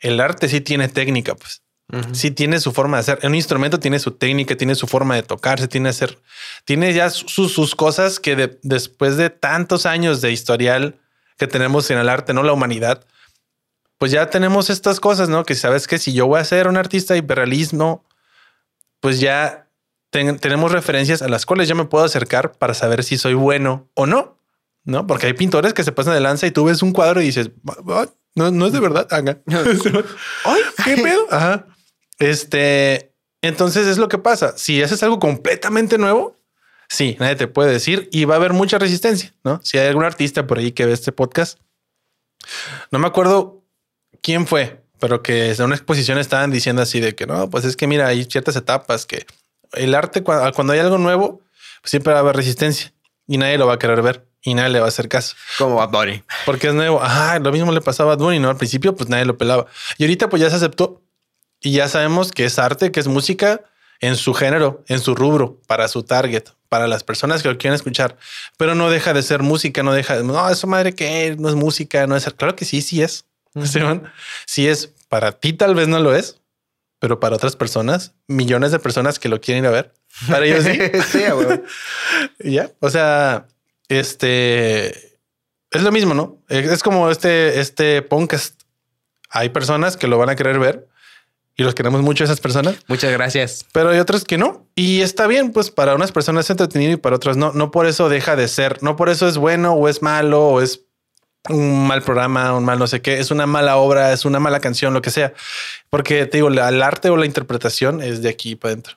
el 0.00 0.20
arte 0.20 0.48
sí 0.48 0.60
tiene 0.60 0.88
técnica, 0.88 1.34
pues. 1.34 1.62
Sí 2.12 2.30
tiene 2.30 2.58
su 2.58 2.72
forma 2.72 2.96
de 2.96 3.00
hacer. 3.02 3.18
Un 3.22 3.34
instrumento 3.34 3.78
tiene 3.78 3.98
su 3.98 4.12
técnica, 4.12 4.56
tiene 4.56 4.74
su 4.74 4.86
forma 4.86 5.14
de 5.14 5.22
tocarse, 5.22 5.68
tiene 5.68 5.90
hacer, 5.90 6.18
tiene 6.64 6.92
ya 6.92 7.08
sus, 7.10 7.52
sus 7.52 7.74
cosas 7.76 8.18
que 8.18 8.58
después 8.62 9.16
de 9.16 9.30
tantos 9.30 9.86
años 9.86 10.20
de 10.20 10.32
historial 10.32 10.98
que 11.36 11.46
tenemos 11.46 11.90
en 11.90 11.98
el 11.98 12.08
arte, 12.08 12.32
no 12.34 12.42
la 12.42 12.52
humanidad, 12.52 13.04
pues 13.98 14.10
ya 14.12 14.28
tenemos 14.28 14.70
estas 14.70 14.98
cosas, 14.98 15.28
¿no? 15.28 15.44
Que 15.44 15.54
sabes 15.54 15.86
que 15.86 15.98
si 15.98 16.12
yo 16.12 16.26
voy 16.26 16.40
a 16.40 16.44
ser 16.44 16.68
un 16.68 16.76
artista 16.76 17.16
hiperrealismo, 17.16 18.04
pues 19.00 19.20
ya 19.20 19.68
tenemos 20.10 20.72
referencias 20.72 21.22
a 21.22 21.28
las 21.28 21.44
cuales 21.44 21.68
yo 21.68 21.74
me 21.74 21.86
puedo 21.86 22.04
acercar 22.04 22.52
para 22.52 22.74
saber 22.74 23.02
si 23.02 23.18
soy 23.18 23.34
bueno 23.34 23.88
o 23.94 24.06
no, 24.06 24.38
¿no? 24.84 25.06
Porque 25.06 25.26
hay 25.26 25.34
pintores 25.34 25.74
que 25.74 25.84
se 25.84 25.92
pasan 25.92 26.14
de 26.14 26.20
lanza 26.20 26.46
y 26.46 26.50
tú 26.50 26.64
ves 26.64 26.82
un 26.82 26.92
cuadro 26.92 27.20
y 27.20 27.26
dices, 27.26 27.50
no, 28.34 28.50
no 28.50 28.66
es 28.66 28.72
de 28.72 28.80
verdad. 28.80 29.06
Ay, 29.12 30.60
qué 30.84 30.96
pedo. 30.96 31.26
Ajá. 31.30 31.66
Este, 32.18 33.14
entonces 33.42 33.86
es 33.86 33.98
lo 33.98 34.08
que 34.08 34.18
pasa. 34.18 34.56
Si 34.56 34.82
haces 34.82 35.02
algo 35.02 35.18
completamente 35.18 35.98
nuevo, 35.98 36.36
sí, 36.88 37.16
nadie 37.20 37.36
te 37.36 37.48
puede 37.48 37.72
decir 37.72 38.08
y 38.12 38.24
va 38.24 38.34
a 38.34 38.38
haber 38.38 38.52
mucha 38.52 38.78
resistencia, 38.78 39.34
¿no? 39.44 39.60
Si 39.62 39.78
hay 39.78 39.88
algún 39.88 40.04
artista 40.04 40.46
por 40.46 40.58
ahí 40.58 40.72
que 40.72 40.86
ve 40.86 40.92
este 40.92 41.12
podcast, 41.12 41.58
no 42.90 42.98
me 42.98 43.06
acuerdo 43.06 43.64
quién 44.22 44.46
fue, 44.46 44.84
pero 44.98 45.22
que 45.22 45.50
en 45.52 45.62
una 45.62 45.74
exposición 45.74 46.18
estaban 46.18 46.50
diciendo 46.50 46.82
así 46.82 47.00
de 47.00 47.14
que 47.14 47.26
no, 47.26 47.50
pues 47.50 47.64
es 47.64 47.76
que 47.76 47.86
mira, 47.86 48.06
hay 48.06 48.24
ciertas 48.24 48.56
etapas 48.56 49.06
que 49.06 49.26
el 49.72 49.94
arte, 49.94 50.22
cuando, 50.22 50.72
hay 50.72 50.78
algo 50.78 50.98
nuevo, 50.98 51.40
pues 51.82 51.90
siempre 51.90 52.12
va 52.12 52.20
a 52.20 52.22
haber 52.22 52.36
resistencia 52.36 52.92
y 53.26 53.38
nadie 53.38 53.58
lo 53.58 53.66
va 53.66 53.74
a 53.74 53.78
querer 53.78 54.02
ver 54.02 54.26
y 54.44 54.54
nadie 54.54 54.68
le 54.68 54.80
va 54.80 54.86
a 54.86 54.88
hacer 54.88 55.08
caso. 55.08 55.34
Como 55.58 55.76
Bad 55.76 55.88
Bunny. 55.88 56.22
Porque 56.44 56.68
es 56.68 56.74
nuevo. 56.74 57.02
Ajá, 57.02 57.38
lo 57.38 57.50
mismo 57.50 57.72
le 57.72 57.80
pasaba 57.80 58.12
a 58.12 58.16
Bad 58.16 58.24
Bunny, 58.24 58.38
¿no? 58.38 58.50
Al 58.50 58.56
principio, 58.56 58.94
pues 58.94 59.08
nadie 59.08 59.24
lo 59.24 59.38
pelaba. 59.38 59.66
Y 59.96 60.04
ahorita, 60.04 60.28
pues 60.28 60.42
ya 60.42 60.50
se 60.50 60.56
aceptó. 60.56 61.02
Y 61.60 61.72
ya 61.72 61.88
sabemos 61.88 62.30
que 62.30 62.44
es 62.44 62.58
arte, 62.58 62.92
que 62.92 63.00
es 63.00 63.08
música 63.08 63.62
en 64.00 64.16
su 64.16 64.34
género, 64.34 64.84
en 64.88 65.00
su 65.00 65.14
rubro, 65.14 65.60
para 65.66 65.88
su 65.88 66.02
target, 66.02 66.44
para 66.68 66.86
las 66.86 67.02
personas 67.02 67.42
que 67.42 67.48
lo 67.48 67.56
quieren 67.56 67.74
escuchar. 67.74 68.18
Pero 68.58 68.74
no 68.74 68.90
deja 68.90 69.14
de 69.14 69.22
ser 69.22 69.42
música, 69.42 69.82
no 69.82 69.94
deja 69.94 70.18
de... 70.18 70.24
No, 70.24 70.50
eso 70.50 70.66
madre 70.66 70.94
que 70.94 71.34
no 71.38 71.48
es 71.48 71.54
música, 71.54 72.06
no 72.06 72.14
es... 72.14 72.24
Claro 72.36 72.54
que 72.54 72.66
sí, 72.66 72.82
sí 72.82 73.02
es. 73.02 73.24
Sí 74.46 74.68
es. 74.68 74.90
Para 75.08 75.32
ti 75.32 75.54
tal 75.54 75.74
vez 75.74 75.88
no 75.88 76.00
lo 76.00 76.14
es, 76.14 76.40
pero 76.98 77.20
para 77.20 77.36
otras 77.36 77.56
personas, 77.56 78.12
millones 78.26 78.72
de 78.72 78.78
personas 78.78 79.18
que 79.18 79.28
lo 79.28 79.40
quieren 79.40 79.64
ir 79.64 79.68
a 79.68 79.72
ver, 79.72 79.94
para 80.28 80.44
ellos 80.44 80.64
sí. 80.64 80.78
sí, 81.18 81.24
ya, 82.50 82.70
o 82.80 82.90
sea, 82.90 83.46
este 83.88 85.14
es 85.70 85.82
lo 85.82 85.90
mismo, 85.90 86.14
¿no? 86.14 86.38
Es 86.48 86.82
como 86.82 87.10
este, 87.10 87.60
este 87.60 88.00
podcast. 88.02 88.60
Hay 89.30 89.48
personas 89.48 89.96
que 89.96 90.06
lo 90.06 90.18
van 90.18 90.30
a 90.30 90.36
querer 90.36 90.58
ver 90.60 90.88
y 91.56 91.64
los 91.64 91.74
queremos 91.74 92.02
mucho 92.02 92.22
esas 92.22 92.40
personas. 92.40 92.76
Muchas 92.86 93.12
gracias. 93.12 93.66
Pero 93.72 93.90
hay 93.90 93.98
otras 93.98 94.24
que 94.24 94.38
no. 94.38 94.68
Y 94.76 95.00
está 95.00 95.26
bien, 95.26 95.52
pues 95.52 95.70
para 95.70 95.94
unas 95.94 96.12
personas 96.12 96.46
es 96.46 96.50
entretenido 96.50 96.92
y 96.92 96.96
para 96.96 97.16
otras 97.16 97.36
no. 97.36 97.52
No 97.52 97.70
por 97.70 97.86
eso 97.86 98.08
deja 98.08 98.36
de 98.36 98.48
ser. 98.48 98.82
No 98.82 98.96
por 98.96 99.08
eso 99.08 99.26
es 99.26 99.36
bueno 99.36 99.72
o 99.74 99.88
es 99.88 100.02
malo 100.02 100.46
o 100.46 100.60
es 100.60 100.82
un 101.48 101.86
mal 101.86 102.02
programa, 102.02 102.54
un 102.54 102.64
mal 102.64 102.78
no 102.78 102.86
sé 102.86 103.02
qué. 103.02 103.18
Es 103.18 103.30
una 103.30 103.46
mala 103.46 103.76
obra, 103.76 104.12
es 104.12 104.24
una 104.24 104.40
mala 104.40 104.60
canción, 104.60 104.94
lo 104.94 105.02
que 105.02 105.10
sea. 105.10 105.32
Porque 105.90 106.26
te 106.26 106.38
digo, 106.38 106.48
el 106.48 106.82
arte 106.82 107.10
o 107.10 107.16
la 107.16 107.26
interpretación 107.26 108.00
es 108.00 108.22
de 108.22 108.28
aquí 108.28 108.54
para 108.56 108.72
adentro. 108.72 108.96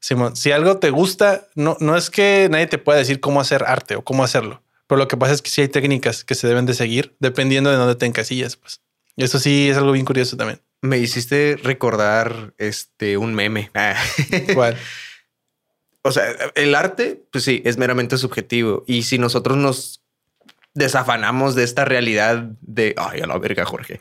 Simón, 0.00 0.34
si 0.34 0.50
algo 0.50 0.78
te 0.78 0.90
gusta, 0.90 1.48
no, 1.54 1.76
no 1.80 1.96
es 1.96 2.10
que 2.10 2.48
nadie 2.50 2.66
te 2.66 2.78
pueda 2.78 2.98
decir 2.98 3.20
cómo 3.20 3.40
hacer 3.40 3.64
arte 3.64 3.96
o 3.96 4.02
cómo 4.02 4.24
hacerlo. 4.24 4.62
Pero 4.86 4.98
lo 4.98 5.08
que 5.08 5.16
pasa 5.16 5.34
es 5.34 5.42
que 5.42 5.50
sí 5.50 5.60
hay 5.60 5.68
técnicas 5.68 6.24
que 6.24 6.34
se 6.34 6.48
deben 6.48 6.66
de 6.66 6.74
seguir 6.74 7.14
dependiendo 7.20 7.70
de 7.70 7.76
dónde 7.76 7.94
te 7.94 8.06
encasillas. 8.06 8.56
Pues 8.56 8.80
y 9.16 9.24
eso 9.24 9.38
sí 9.38 9.68
es 9.68 9.76
algo 9.76 9.92
bien 9.92 10.06
curioso 10.06 10.36
también. 10.36 10.62
Me 10.82 10.98
hiciste 10.98 11.58
recordar 11.62 12.54
este 12.58 13.18
un 13.18 13.34
meme. 13.34 13.70
¿Cuál? 14.54 14.76
o 16.02 16.12
sea, 16.12 16.24
el 16.54 16.74
arte, 16.74 17.22
pues 17.30 17.44
sí, 17.44 17.62
es 17.64 17.76
meramente 17.76 18.16
subjetivo. 18.16 18.84
Y 18.86 19.02
si 19.02 19.18
nosotros 19.18 19.56
nos 19.56 19.99
desafanamos 20.74 21.56
de 21.56 21.64
esta 21.64 21.84
realidad 21.84 22.44
de 22.60 22.94
ay, 22.96 23.20
a 23.20 23.26
la 23.26 23.38
verga, 23.38 23.64
Jorge. 23.64 23.98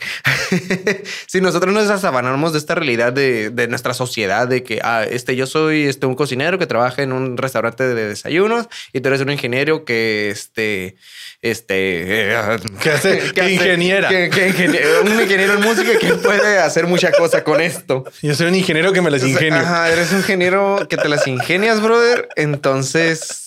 si 1.28 1.42
nosotros 1.42 1.74
nos 1.74 1.88
desafanamos 1.88 2.54
de 2.54 2.60
esta 2.60 2.76
realidad 2.76 3.12
de, 3.12 3.50
de, 3.50 3.68
nuestra 3.68 3.94
sociedad, 3.96 4.48
de 4.48 4.64
que 4.64 4.80
ah, 4.84 5.04
este, 5.10 5.36
yo 5.36 5.48
soy 5.48 5.84
este, 5.84 6.06
un 6.06 6.16
cocinero 6.16 6.60
que 6.60 6.68
trabaja 6.68 7.02
en 7.02 7.12
un 7.12 7.38
restaurante 7.38 7.84
de 7.88 8.08
desayunos 8.08 8.68
y 8.94 9.02
tú 9.02 9.10
eres 9.10 9.22
un 9.22 9.32
ingeniero 9.32 9.84
que 9.84 10.30
este, 10.30 10.96
este, 11.42 12.34
eh, 12.34 12.58
que 12.82 12.92
hace, 12.92 13.32
que 13.34 13.52
ingeniera, 13.52 14.10
un 14.10 15.22
ingeniero 15.22 15.54
en 15.54 15.62
música 15.62 15.98
que 15.98 16.14
puede 16.16 16.60
hacer 16.60 16.86
mucha 16.86 17.12
cosa 17.12 17.44
con 17.44 17.62
esto. 17.62 18.04
Yo 18.22 18.36
soy 18.36 18.48
un 18.48 18.56
ingeniero 18.56 18.94
que 18.94 19.02
me 19.02 19.10
las 19.10 19.24
ingenio. 19.24 19.60
Ajá, 19.60 19.92
eres 19.92 20.12
un 20.12 20.20
ingeniero 20.20 20.88
que 20.88 20.98
te 20.98 21.10
las 21.10 21.26
ingenias, 21.26 21.82
brother. 21.82 22.30
Entonces, 22.36 23.46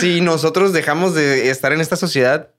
si 0.00 0.20
nosotros 0.20 0.72
dejamos 0.72 1.14
de 1.14 1.50
estar 1.50 1.72
en 1.72 1.80
esta 1.80 1.96
sociedad, 1.96 2.50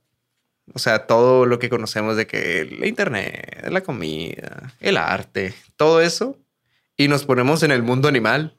o 0.74 0.80
sea, 0.80 1.06
todo 1.06 1.46
lo 1.46 1.60
que 1.60 1.70
conocemos 1.70 2.18
de 2.18 2.28
que 2.28 2.62
el 2.62 2.86
internet, 2.86 3.68
la 3.70 3.82
comida, 3.82 4.74
el 4.80 4.98
arte, 4.98 5.54
todo 5.78 6.02
eso, 6.02 6.38
y 6.98 7.08
nos 7.08 7.26
ponemos 7.26 7.64
en 7.64 7.72
el 7.72 7.84
mundo 7.84 8.08
animal, 8.08 8.58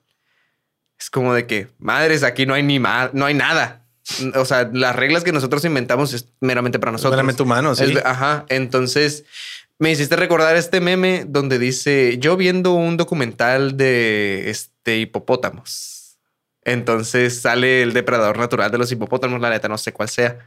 es 0.99 1.11
como 1.11 1.35
de 1.35 1.47
que, 1.47 1.69
madres, 1.79 2.23
aquí 2.23 2.47
no 2.47 2.55
hay 2.55 2.63
ni 2.63 2.79
no 2.79 3.27
hay 3.27 3.35
nada. 3.35 3.83
O 4.37 4.45
sea, 4.45 4.71
las 4.73 4.95
reglas 4.95 5.25
que 5.25 5.33
nosotros 5.33 5.65
inventamos 5.65 6.13
es 6.13 6.29
meramente 6.41 6.79
para 6.79 6.93
nosotros. 6.93 7.13
Meramente 7.13 7.43
humanos. 7.43 7.79
Sí. 7.79 7.93
ajá. 8.05 8.47
Entonces, 8.49 9.25
me 9.79 9.91
hiciste 9.91 10.17
recordar 10.17 10.57
este 10.57 10.81
meme 10.81 11.25
donde 11.27 11.59
dice, 11.59 12.17
yo 12.19 12.37
viendo 12.37 12.73
un 12.73 12.97
documental 12.97 13.77
de 13.77 14.49
este 14.49 14.99
hipopótamos. 14.99 15.96
Entonces 16.67 17.41
sale 17.41 17.81
el 17.83 17.93
depredador 17.93 18.39
natural 18.39 18.73
de 18.73 18.79
los 18.79 18.91
hipopótamos, 18.91 19.41
la 19.41 19.51
neta, 19.51 19.69
no 19.69 19.79
sé 19.79 19.93
cuál 19.93 20.09
sea. 20.09 20.41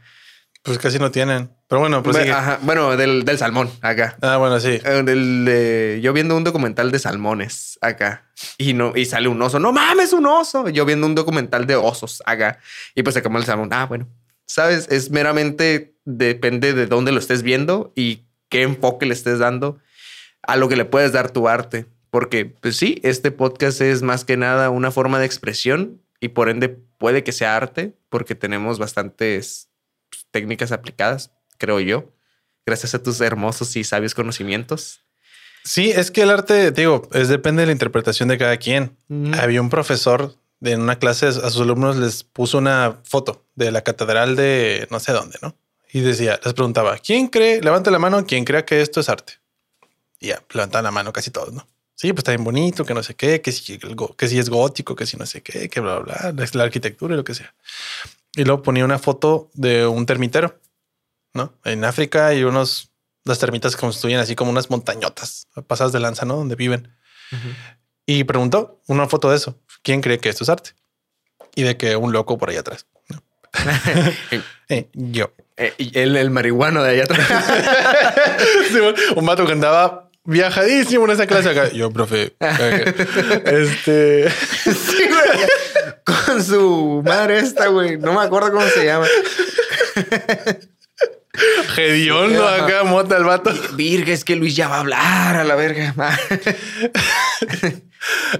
Pues 0.62 0.76
casi 0.76 0.98
no 0.98 1.10
tienen. 1.10 1.50
Pero 1.66 1.80
bueno, 1.80 2.02
pues. 2.02 2.18
Bueno, 2.60 2.94
del, 2.98 3.24
salmón 3.38 3.70
acá. 3.80 4.18
Ah, 4.20 4.36
bueno, 4.36 4.60
sí. 4.60 4.78
Eh, 4.84 6.00
yo 6.02 6.12
viendo 6.12 6.36
un 6.36 6.44
documental 6.44 6.90
de 6.90 6.98
salmones 6.98 7.78
acá 7.80 8.30
y 8.58 8.74
no, 8.74 8.92
y 8.94 9.06
sale 9.06 9.28
un 9.28 9.40
oso. 9.40 9.58
No 9.58 9.72
mames, 9.72 10.12
un 10.12 10.26
oso. 10.26 10.68
Yo 10.68 10.84
viendo 10.84 11.06
un 11.06 11.14
documental 11.14 11.66
de 11.66 11.76
osos 11.76 12.22
acá 12.26 12.58
y 12.94 13.02
pues 13.02 13.14
se 13.14 13.22
come 13.22 13.38
el 13.38 13.46
salmón. 13.46 13.70
Ah, 13.72 13.86
bueno. 13.86 14.06
Sabes, 14.44 14.88
es 14.90 15.10
meramente 15.10 15.94
depende 16.04 16.74
de 16.74 16.86
dónde 16.86 17.12
lo 17.12 17.18
estés 17.18 17.42
viendo 17.42 17.94
y 17.96 18.26
qué 18.50 18.62
enfoque 18.62 19.06
le 19.06 19.14
estés 19.14 19.38
dando 19.38 19.78
a 20.42 20.56
lo 20.56 20.68
que 20.68 20.76
le 20.76 20.84
puedes 20.84 21.12
dar 21.12 21.30
tu 21.30 21.48
arte. 21.48 21.86
Porque, 22.10 22.44
pues 22.44 22.76
sí, 22.76 23.00
este 23.04 23.30
podcast 23.30 23.80
es 23.80 24.02
más 24.02 24.26
que 24.26 24.36
nada 24.36 24.68
una 24.68 24.90
forma 24.90 25.18
de 25.18 25.24
expresión 25.26 26.02
y 26.20 26.28
por 26.28 26.48
ende 26.48 26.68
puede 26.68 27.24
que 27.24 27.32
sea 27.32 27.56
arte 27.56 27.96
porque 28.08 28.34
tenemos 28.34 28.78
bastantes 28.78 29.68
técnicas 30.30 30.70
aplicadas, 30.70 31.32
creo 31.58 31.80
yo, 31.80 32.12
gracias 32.66 32.94
a 32.94 33.02
tus 33.02 33.20
hermosos 33.20 33.74
y 33.76 33.84
sabios 33.84 34.14
conocimientos. 34.14 35.02
Sí, 35.64 35.90
es 35.90 36.10
que 36.10 36.22
el 36.22 36.30
arte, 36.30 36.70
digo, 36.70 37.08
es 37.12 37.28
depende 37.28 37.62
de 37.62 37.66
la 37.66 37.72
interpretación 37.72 38.28
de 38.28 38.38
cada 38.38 38.56
quien. 38.56 38.96
Había 39.38 39.60
un 39.60 39.68
profesor 39.68 40.34
de 40.60 40.72
en 40.72 40.82
una 40.82 40.98
clase 40.98 41.26
a 41.26 41.32
sus 41.32 41.60
alumnos 41.60 41.96
les 41.96 42.22
puso 42.22 42.58
una 42.58 43.00
foto 43.04 43.46
de 43.54 43.70
la 43.70 43.82
catedral 43.82 44.36
de 44.36 44.86
no 44.90 45.00
sé 45.00 45.12
dónde, 45.12 45.38
¿no? 45.42 45.56
Y 45.92 46.00
decía, 46.00 46.38
les 46.44 46.54
preguntaba, 46.54 46.98
¿quién 46.98 47.28
cree? 47.28 47.60
Levante 47.60 47.90
la 47.90 47.98
mano, 47.98 48.24
¿quién 48.24 48.44
crea 48.44 48.64
que 48.64 48.80
esto 48.80 49.00
es 49.00 49.08
arte? 49.08 49.34
Y 50.20 50.28
ya, 50.28 50.42
levantan 50.52 50.84
la 50.84 50.90
mano 50.90 51.12
casi 51.12 51.30
todos, 51.30 51.52
¿no? 51.52 51.66
Sí, 52.00 52.12
pues 52.12 52.20
está 52.20 52.32
bien 52.32 52.44
bonito, 52.44 52.84
que 52.84 52.94
no 52.94 53.02
sé 53.02 53.14
qué, 53.14 53.42
que 53.42 53.52
si, 53.52 53.78
que 54.16 54.28
si 54.28 54.38
es 54.38 54.48
gótico, 54.48 54.96
que 54.96 55.04
si 55.04 55.16
no 55.16 55.26
sé 55.26 55.42
qué, 55.42 55.68
que 55.68 55.80
bla, 55.80 55.98
bla, 55.98 56.32
bla, 56.32 56.46
la 56.54 56.64
arquitectura 56.64 57.14
y 57.14 57.16
lo 57.16 57.24
que 57.24 57.34
sea 57.34 57.54
y 58.36 58.44
luego 58.44 58.62
ponía 58.62 58.84
una 58.84 58.98
foto 58.98 59.50
de 59.54 59.86
un 59.86 60.06
termitero 60.06 60.60
¿no? 61.34 61.54
En 61.64 61.84
África 61.84 62.28
hay 62.28 62.44
unos, 62.44 62.90
las 63.24 63.38
termitas 63.38 63.76
que 63.76 63.80
construyen 63.80 64.18
así 64.18 64.34
como 64.34 64.50
unas 64.50 64.70
montañotas 64.70 65.46
pasadas 65.66 65.92
de 65.92 66.00
lanza, 66.00 66.24
¿no? 66.24 66.36
Donde 66.36 66.56
viven. 66.56 66.96
Y 68.04 68.24
preguntó 68.24 68.80
una 68.88 69.06
foto 69.06 69.30
de 69.30 69.36
eso. 69.36 69.56
¿Quién 69.82 70.00
cree 70.00 70.18
que 70.18 70.28
esto 70.28 70.42
es 70.42 70.50
arte? 70.50 70.70
Y 71.54 71.62
de 71.62 71.76
que 71.76 71.94
un 71.94 72.12
loco 72.12 72.36
por 72.36 72.50
ahí 72.50 72.56
atrás. 72.56 72.86
¿no? 73.08 73.22
Eh, 74.72 74.88
yo. 74.92 75.32
Eh, 75.56 75.74
el, 75.94 76.16
el 76.16 76.30
marihuano 76.30 76.82
de 76.82 76.90
allá 76.90 77.04
atrás. 77.04 77.28
Sí, 78.70 78.78
un 79.16 79.26
vato 79.26 79.44
que 79.44 79.52
andaba 79.52 80.09
viajadísimo 80.24 81.04
en 81.06 81.10
esa 81.12 81.26
clase 81.26 81.50
acá. 81.50 81.68
Yo, 81.72 81.90
profe. 81.90 82.34
este. 82.40 84.30
Sí, 84.30 85.08
güey. 85.08 85.46
Con 86.04 86.42
su 86.44 87.02
madre 87.04 87.38
esta, 87.40 87.66
güey. 87.68 87.96
No 87.98 88.12
me 88.14 88.24
acuerdo 88.24 88.52
cómo 88.52 88.66
se 88.66 88.84
llama. 88.84 89.06
Gediondo 91.74 92.46
Ajá. 92.46 92.64
acá, 92.64 92.84
mota 92.84 93.16
el 93.16 93.24
vato. 93.24 93.52
Virga, 93.74 94.12
es 94.12 94.24
que 94.24 94.36
Luis 94.36 94.54
ya 94.56 94.68
va 94.68 94.76
a 94.76 94.80
hablar 94.80 95.36
a 95.36 95.44
la 95.44 95.54
verga. 95.54 95.94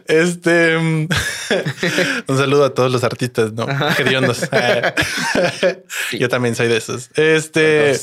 Este. 0.07 0.77
mm, 0.77 1.09
un 2.27 2.39
saludo 2.39 2.65
a 2.65 2.75
todos 2.75 2.91
los 2.91 3.05
artistas, 3.05 3.53
no 3.53 3.67
hediondos. 3.99 4.49
Yo 6.13 6.29
también 6.29 6.55
soy 6.57 6.69
de 6.69 6.79
esos. 6.79 7.11
Este. 7.15 7.99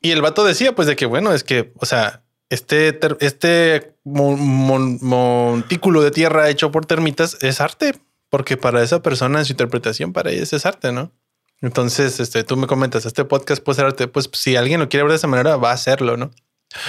Y 0.00 0.12
el 0.12 0.22
vato 0.22 0.44
decía, 0.44 0.74
pues, 0.74 0.88
de 0.88 0.96
que 0.96 1.06
bueno, 1.06 1.32
es 1.32 1.44
que, 1.44 1.72
o 1.76 1.86
sea, 1.86 2.24
este, 2.48 2.98
este 3.20 3.96
mon- 4.04 4.40
mon- 4.40 4.98
montículo 5.02 6.02
de 6.02 6.10
tierra 6.10 6.48
hecho 6.48 6.70
por 6.70 6.86
termitas 6.86 7.36
es 7.42 7.60
arte, 7.60 7.94
porque 8.28 8.56
para 8.56 8.82
esa 8.82 9.02
persona, 9.02 9.40
en 9.40 9.44
su 9.44 9.52
interpretación, 9.52 10.12
para 10.12 10.30
ellos 10.30 10.52
es 10.52 10.66
arte, 10.66 10.92
¿no? 10.92 11.12
Entonces, 11.60 12.20
este, 12.20 12.42
tú 12.44 12.56
me 12.56 12.66
comentas, 12.66 13.04
este 13.04 13.24
podcast 13.24 13.62
puede 13.62 13.76
ser 13.76 13.84
arte. 13.84 14.08
Pues 14.08 14.30
si 14.32 14.56
alguien 14.56 14.80
lo 14.80 14.88
quiere 14.88 15.04
ver 15.04 15.10
de 15.12 15.16
esa 15.16 15.26
manera, 15.26 15.56
va 15.56 15.70
a 15.70 15.74
hacerlo, 15.74 16.16
¿no? 16.16 16.30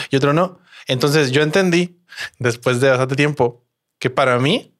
Y 0.09 0.15
otro 0.15 0.31
no. 0.33 0.59
Entonces 0.87 1.31
yo 1.31 1.41
entendí, 1.41 1.99
después 2.39 2.79
de 2.79 2.89
bastante 2.89 3.15
tiempo, 3.15 3.65
que 3.99 4.09
para 4.09 4.39
mí 4.39 4.73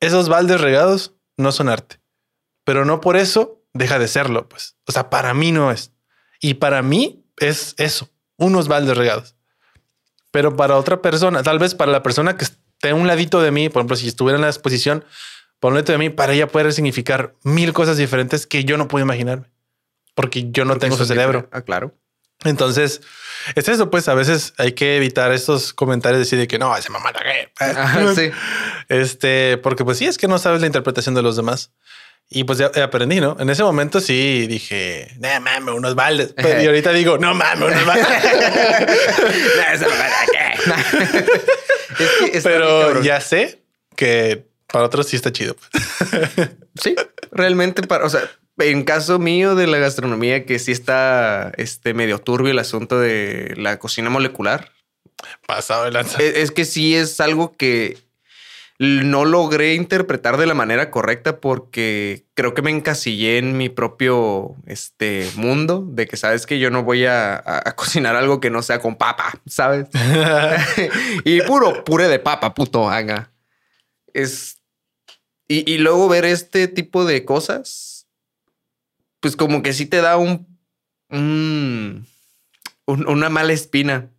esos 0.00 0.28
baldes 0.28 0.60
regados 0.60 1.14
no 1.38 1.50
son 1.52 1.68
arte, 1.70 2.00
pero 2.64 2.84
no 2.84 3.00
por 3.00 3.16
eso 3.16 3.62
deja 3.72 3.98
de 3.98 4.08
serlo, 4.08 4.48
pues. 4.48 4.76
O 4.86 4.92
sea, 4.92 5.08
para 5.08 5.32
mí 5.34 5.50
no 5.50 5.70
es. 5.70 5.92
Y 6.40 6.54
para 6.54 6.82
mí 6.82 7.24
es 7.38 7.74
eso, 7.78 8.08
unos 8.36 8.68
baldes 8.68 8.96
regados. 8.96 9.34
Pero 10.30 10.56
para 10.56 10.76
otra 10.76 11.00
persona, 11.00 11.42
tal 11.42 11.58
vez 11.58 11.74
para 11.74 11.92
la 11.92 12.02
persona 12.02 12.36
que 12.36 12.44
esté 12.44 12.90
a 12.90 12.94
un 12.94 13.06
ladito 13.06 13.40
de 13.40 13.50
mí, 13.50 13.68
por 13.68 13.80
ejemplo, 13.80 13.96
si 13.96 14.08
estuviera 14.08 14.36
en 14.36 14.42
la 14.42 14.48
exposición, 14.48 15.04
por 15.60 15.72
un 15.72 15.76
ladito 15.76 15.92
de 15.92 15.98
mí, 15.98 16.10
para 16.10 16.34
ella 16.34 16.46
puede 16.46 16.72
significar 16.72 17.34
mil 17.42 17.72
cosas 17.72 17.96
diferentes 17.96 18.46
que 18.46 18.64
yo 18.64 18.76
no 18.76 18.88
puedo 18.88 19.04
imaginarme. 19.04 19.46
Porque 20.14 20.50
yo 20.50 20.64
no 20.64 20.78
tengo 20.78 20.96
su 20.96 21.04
cerebro. 21.04 21.48
Ah, 21.52 21.62
claro. 21.62 21.94
Entonces, 22.44 23.00
es 23.54 23.68
eso, 23.68 23.90
pues 23.90 24.08
a 24.08 24.14
veces 24.14 24.52
hay 24.58 24.72
que 24.72 24.96
evitar 24.96 25.32
estos 25.32 25.72
comentarios, 25.72 26.20
decir 26.20 26.38
de 26.38 26.46
que 26.46 26.58
no, 26.58 26.76
ese 26.76 26.90
mamá 26.90 27.10
la 27.12 28.14
sí. 28.14 28.30
Este, 28.88 29.56
porque 29.58 29.84
pues 29.84 29.98
sí, 29.98 30.06
es 30.06 30.18
que 30.18 30.28
no 30.28 30.38
sabes 30.38 30.60
la 30.60 30.66
interpretación 30.66 31.14
de 31.14 31.22
los 31.22 31.36
demás. 31.36 31.72
Y 32.28 32.42
pues 32.44 32.58
ya 32.58 32.70
aprendí, 32.82 33.20
¿no? 33.20 33.36
En 33.38 33.48
ese 33.50 33.62
momento 33.62 34.00
sí 34.00 34.46
dije, 34.48 35.08
no 35.20 35.40
mames, 35.40 35.74
unos 35.74 35.94
baldes. 35.94 36.32
Pero, 36.34 36.60
y 36.60 36.66
ahorita 36.66 36.92
digo, 36.92 37.18
no 37.18 37.34
mames, 37.34 37.68
unos 37.68 37.86
baldes. 37.86 38.06
Nah, 39.56 39.72
es 42.32 42.32
que 42.32 42.40
Pero 42.42 43.02
ya 43.02 43.20
sé 43.20 43.62
que 43.94 44.46
para 44.66 44.86
otros 44.86 45.06
sí 45.06 45.14
está 45.16 45.32
chido. 45.32 45.56
Sí, 46.82 46.96
realmente 47.30 47.82
para, 47.82 48.04
o 48.04 48.10
sea, 48.10 48.28
en 48.58 48.82
caso 48.84 49.18
mío 49.18 49.54
de 49.54 49.66
la 49.68 49.78
gastronomía, 49.78 50.44
que 50.44 50.58
sí 50.58 50.72
está 50.72 51.52
este 51.56 51.94
medio 51.94 52.18
turbio 52.18 52.50
el 52.50 52.58
asunto 52.58 52.98
de 52.98 53.54
la 53.56 53.78
cocina 53.78 54.10
molecular, 54.10 54.72
Pasado 55.46 55.84
de 55.84 55.92
lanza. 55.92 56.20
es, 56.22 56.34
es 56.36 56.50
que 56.50 56.64
sí 56.64 56.96
es 56.96 57.20
algo 57.20 57.56
que 57.56 57.96
no 58.78 59.24
logré 59.24 59.74
interpretar 59.74 60.36
de 60.36 60.46
la 60.46 60.54
manera 60.54 60.90
correcta 60.90 61.40
porque 61.40 62.26
creo 62.34 62.52
que 62.52 62.62
me 62.62 62.70
encasillé 62.70 63.38
en 63.38 63.56
mi 63.56 63.68
propio 63.68 64.54
este 64.66 65.30
mundo 65.36 65.82
de 65.88 66.06
que 66.06 66.16
sabes 66.16 66.44
que 66.44 66.58
yo 66.58 66.70
no 66.70 66.82
voy 66.84 67.06
a, 67.06 67.42
cocinar 67.76 68.16
algo 68.16 68.38
que 68.40 68.50
no 68.50 68.62
sea 68.62 68.80
con 68.80 68.96
papa, 68.96 69.40
¿sabes? 69.46 69.88
y 71.24 71.40
puro 71.42 71.84
puré 71.84 72.08
de 72.08 72.18
papa, 72.18 72.54
puto 72.54 72.90
haga. 72.90 73.32
Es. 74.12 74.60
Y, 75.48 75.70
y 75.70 75.78
luego 75.78 76.08
ver 76.08 76.24
este 76.24 76.68
tipo 76.68 77.04
de 77.04 77.24
cosas, 77.24 78.06
pues 79.20 79.36
como 79.36 79.62
que 79.62 79.72
sí 79.72 79.86
te 79.86 80.00
da 80.00 80.16
un- 80.16 80.58
un- 81.08 82.06
una 82.86 83.28
mala 83.30 83.52
espina 83.52 84.10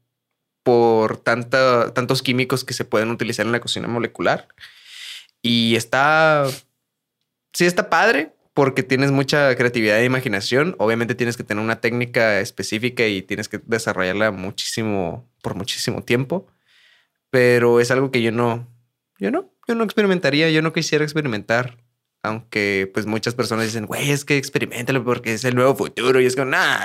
por 0.67 1.15
tantos 1.15 2.21
químicos 2.21 2.65
que 2.65 2.73
se 2.73 2.83
pueden 2.83 3.09
utilizar 3.09 3.45
en 3.45 3.53
la 3.53 3.61
cocina 3.61 3.87
molecular. 3.87 4.49
Y 5.41 5.77
está. 5.77 6.43
Sí, 7.53 7.65
está 7.65 7.89
padre 7.89 8.33
porque 8.53 8.83
tienes 8.83 9.11
mucha 9.11 9.55
creatividad 9.55 9.97
e 10.01 10.03
imaginación. 10.03 10.75
Obviamente 10.77 11.15
tienes 11.15 11.37
que 11.37 11.45
tener 11.45 11.63
una 11.63 11.79
técnica 11.79 12.41
específica 12.41 13.07
y 13.07 13.21
tienes 13.21 13.47
que 13.47 13.61
desarrollarla 13.63 14.31
muchísimo, 14.31 15.25
por 15.41 15.55
muchísimo 15.55 16.03
tiempo. 16.03 16.47
Pero 17.29 17.79
es 17.79 17.89
algo 17.89 18.11
que 18.11 18.21
yo 18.21 18.33
no, 18.33 18.67
yo 19.19 19.31
no, 19.31 19.49
yo 19.69 19.75
no 19.75 19.85
experimentaría, 19.85 20.49
yo 20.49 20.61
no 20.61 20.73
quisiera 20.73 21.05
experimentar. 21.05 21.77
Aunque 22.23 22.89
pues 22.93 23.05
muchas 23.05 23.35
personas 23.35 23.65
dicen, 23.65 23.85
güey, 23.85 24.11
es 24.11 24.25
que 24.25 24.37
experimentalo 24.37 25.03
porque 25.03 25.33
es 25.33 25.43
el 25.45 25.55
nuevo 25.55 25.75
futuro. 25.75 26.19
Y 26.19 26.25
es 26.25 26.35
como, 26.35 26.51
nah, 26.51 26.79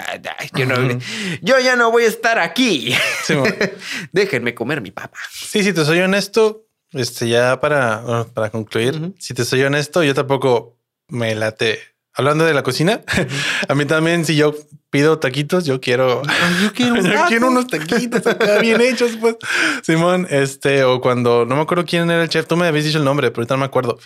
yo, 0.55 0.67
no, 0.67 0.99
yo 1.41 1.59
ya 1.59 1.75
no 1.75 1.91
voy 1.91 2.05
a 2.05 2.09
estar 2.09 2.39
aquí. 2.39 2.95
Sí, 3.25 3.35
Déjenme 4.13 4.55
comer 4.55 4.81
mi 4.81 4.91
papa. 4.91 5.19
Sí, 5.33 5.65
si 5.65 5.73
te 5.73 5.85
soy 5.85 6.01
honesto, 6.01 6.67
este 6.93 7.29
ya 7.29 7.59
para, 7.61 8.27
para 8.35 8.51
concluir, 8.51 9.15
si 9.19 9.35
te 9.35 9.45
soy 9.45 9.63
honesto, 9.63 10.03
yo 10.05 10.15
tampoco 10.15 10.77
me 11.09 11.35
late. 11.35 11.81
Hablando 12.15 12.45
de 12.45 12.53
la 12.53 12.63
cocina, 12.63 13.01
a 13.69 13.75
mí 13.75 13.87
también, 13.87 14.27
si 14.27 14.37
yo 14.37 14.55
pido 14.91 15.19
taquitos, 15.19 15.65
yo 15.65 15.81
quiero, 15.81 16.23
Yo 16.63 16.73
quiero 16.75 16.93
un 17.01 17.05
yo 17.07 17.13
taco. 17.15 17.29
quiero 17.29 17.49
unos 17.49 17.67
taquitos 17.69 18.27
acá 18.27 18.59
bien 18.59 18.83
hechos, 18.83 19.13
pues. 19.19 19.37
Simón, 19.83 20.27
este, 20.29 20.85
o 20.85 21.01
cuando 21.01 21.47
no 21.47 21.57
me 21.57 21.63
acuerdo 21.63 21.87
quién 21.87 22.11
era 22.11 22.23
el 22.23 22.29
chef, 22.29 22.47
tú 22.47 22.57
me 22.59 22.67
habías 22.67 22.85
dicho 22.85 22.99
el 22.99 23.05
nombre, 23.05 23.31
pero 23.31 23.41
ahorita 23.41 23.55
no 23.55 23.61
me 23.61 23.65
acuerdo. 23.65 23.99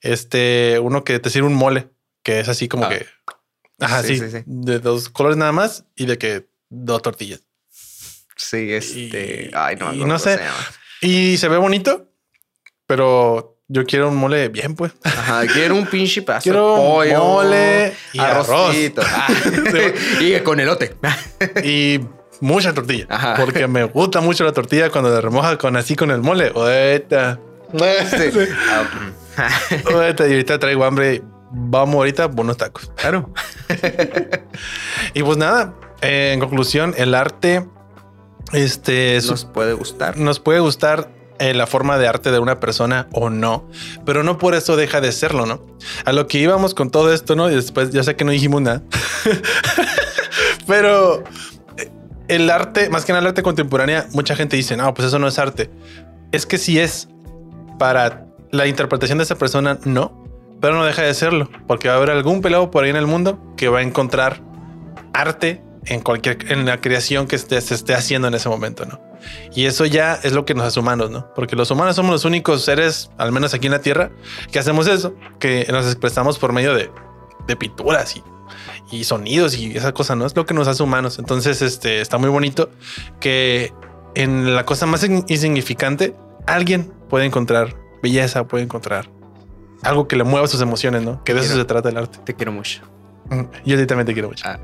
Este, 0.00 0.78
uno 0.80 1.04
que 1.04 1.18
te 1.18 1.30
sirve 1.30 1.46
un 1.48 1.54
mole, 1.54 1.88
que 2.22 2.40
es 2.40 2.48
así 2.48 2.68
como 2.68 2.84
Ah. 2.84 2.88
que, 2.90 3.06
ajá, 3.80 4.02
Sí, 4.02 4.16
sí, 4.18 4.30
sí, 4.30 4.38
sí. 4.38 4.42
de 4.46 4.78
dos 4.78 5.08
colores 5.08 5.36
nada 5.36 5.52
más 5.52 5.84
y 5.96 6.06
de 6.06 6.18
que 6.18 6.46
dos 6.68 7.02
tortillas. 7.02 7.40
Sí, 8.36 8.72
este. 8.72 9.48
Y- 9.48 9.50
ay, 9.54 9.76
no, 9.76 9.92
y 9.92 10.04
no 10.04 10.18
sé. 10.18 10.36
se 10.36 10.44
llama. 10.44 10.66
Y 11.00 11.36
se 11.38 11.48
ve 11.48 11.56
bonito, 11.56 12.08
pero 12.86 13.60
yo 13.68 13.84
quiero 13.84 14.08
un 14.08 14.16
mole 14.16 14.48
bien, 14.48 14.74
pues. 14.76 14.92
Ajá, 15.04 15.46
quiero 15.46 15.74
un 15.74 15.86
pinche 15.86 16.22
pedazo 16.22 16.44
Quiero 16.44 16.74
de 16.76 16.80
pollo, 16.82 17.18
mole 17.24 17.94
y 18.12 18.18
arrocito. 18.20 19.02
Ah, 19.04 19.28
y 20.20 20.38
con 20.40 20.60
elote. 20.60 20.94
y 21.64 22.00
mucha 22.40 22.72
tortilla. 22.72 23.06
Ajá. 23.08 23.34
Porque 23.36 23.66
me 23.66 23.84
gusta 23.84 24.20
mucho 24.20 24.44
la 24.44 24.52
tortilla 24.52 24.90
cuando 24.90 25.10
la 25.10 25.20
remoja 25.20 25.58
con 25.58 25.76
así 25.76 25.96
con 25.96 26.10
el 26.12 26.20
mole. 26.20 26.52
Sí. 26.54 26.56
Ah, 28.70 28.84
mm. 28.84 29.27
y 29.90 29.92
ahorita 30.32 30.58
traigo 30.58 30.84
hambre. 30.84 31.22
Vamos 31.50 31.96
ahorita 31.96 32.30
por 32.30 32.44
unos 32.44 32.56
tacos. 32.56 32.90
Claro. 32.96 33.32
Y 35.14 35.22
pues 35.22 35.38
nada, 35.38 35.74
eh, 36.02 36.32
en 36.34 36.40
conclusión, 36.40 36.94
el 36.98 37.14
arte 37.14 37.66
este, 38.52 39.16
es- 39.16 39.30
Nos 39.30 39.44
puede 39.46 39.72
gustar. 39.72 40.16
nos 40.18 40.40
puede 40.40 40.60
gustar 40.60 41.10
eh, 41.38 41.54
la 41.54 41.66
forma 41.66 41.98
de 41.98 42.06
arte 42.08 42.30
de 42.32 42.38
una 42.38 42.60
persona 42.60 43.06
o 43.12 43.30
no, 43.30 43.68
pero 44.04 44.22
no 44.24 44.38
por 44.38 44.54
eso 44.54 44.76
deja 44.76 45.00
de 45.00 45.12
serlo, 45.12 45.46
¿no? 45.46 45.64
A 46.04 46.12
lo 46.12 46.26
que 46.26 46.38
íbamos 46.38 46.74
con 46.74 46.90
todo 46.90 47.12
esto, 47.12 47.36
¿no? 47.36 47.50
Y 47.50 47.54
después 47.54 47.90
ya 47.90 48.02
sé 48.02 48.16
que 48.16 48.24
no 48.24 48.32
dijimos 48.32 48.60
nada, 48.60 48.82
pero 50.66 51.22
eh, 51.76 51.90
el 52.28 52.50
arte, 52.50 52.90
más 52.90 53.04
que 53.04 53.12
nada 53.12 53.20
el 53.22 53.26
arte 53.28 53.42
contemporánea, 53.42 54.06
mucha 54.12 54.34
gente 54.36 54.56
dice, 54.56 54.76
no, 54.76 54.92
pues 54.94 55.08
eso 55.08 55.18
no 55.18 55.28
es 55.28 55.38
arte. 55.38 55.70
Es 56.32 56.44
que 56.46 56.58
sí 56.58 56.78
es 56.78 57.08
para 57.78 58.26
la 58.50 58.66
interpretación 58.66 59.18
de 59.18 59.24
esa 59.24 59.36
persona, 59.36 59.78
no, 59.84 60.24
pero 60.60 60.74
no 60.74 60.84
deja 60.84 61.02
de 61.02 61.14
serlo, 61.14 61.48
porque 61.66 61.88
va 61.88 61.94
a 61.94 61.96
haber 61.98 62.10
algún 62.10 62.40
pelado 62.40 62.70
por 62.70 62.84
ahí 62.84 62.90
en 62.90 62.96
el 62.96 63.06
mundo 63.06 63.38
que 63.56 63.68
va 63.68 63.78
a 63.78 63.82
encontrar 63.82 64.42
arte 65.12 65.62
en 65.86 66.00
cualquier 66.00 66.52
en 66.52 66.66
la 66.66 66.80
creación 66.80 67.26
que 67.26 67.38
se 67.38 67.56
esté 67.56 67.94
haciendo 67.94 68.28
en 68.28 68.34
ese 68.34 68.48
momento, 68.48 68.84
¿no? 68.84 69.00
Y 69.54 69.66
eso 69.66 69.84
ya 69.86 70.14
es 70.22 70.32
lo 70.32 70.44
que 70.44 70.54
nos 70.54 70.64
hace 70.66 70.80
humanos, 70.80 71.10
¿no? 71.10 71.32
Porque 71.34 71.56
los 71.56 71.70
humanos 71.70 71.96
somos 71.96 72.12
los 72.12 72.24
únicos 72.24 72.64
seres, 72.64 73.10
al 73.18 73.32
menos 73.32 73.54
aquí 73.54 73.66
en 73.66 73.72
la 73.72 73.80
Tierra, 73.80 74.10
que 74.52 74.58
hacemos 74.58 74.86
eso, 74.86 75.14
que 75.40 75.66
nos 75.70 75.86
expresamos 75.86 76.38
por 76.38 76.52
medio 76.52 76.74
de, 76.74 76.90
pinturas 77.56 78.16
y, 78.16 78.22
y 78.90 79.04
sonidos 79.04 79.56
y 79.56 79.76
esa 79.76 79.92
cosa, 79.92 80.14
¿no? 80.14 80.26
Es 80.26 80.36
lo 80.36 80.44
que 80.44 80.54
nos 80.54 80.68
hace 80.68 80.82
humanos. 80.82 81.18
Entonces, 81.18 81.62
este, 81.62 82.00
está 82.00 82.18
muy 82.18 82.28
bonito 82.28 82.70
que 83.20 83.72
en 84.14 84.54
la 84.54 84.66
cosa 84.66 84.86
más 84.86 85.02
in- 85.04 85.24
insignificante, 85.28 86.14
alguien 86.46 86.92
puede 87.08 87.24
encontrar 87.24 87.74
belleza, 88.02 88.46
puede 88.46 88.64
encontrar 88.64 89.08
algo 89.82 90.08
que 90.08 90.16
le 90.16 90.24
mueva 90.24 90.46
sus 90.48 90.60
emociones, 90.60 91.02
¿no? 91.02 91.22
Que 91.24 91.34
de 91.34 91.40
eso 91.40 91.54
se 91.54 91.64
trata 91.64 91.88
el 91.88 91.96
arte. 91.96 92.18
Te 92.24 92.34
quiero 92.34 92.52
mucho. 92.52 92.82
Yo 93.64 93.76
a 93.76 93.78
ti 93.78 93.86
también 93.86 94.06
te 94.06 94.12
quiero 94.12 94.28
mucho. 94.28 94.44
Ah. 94.46 94.58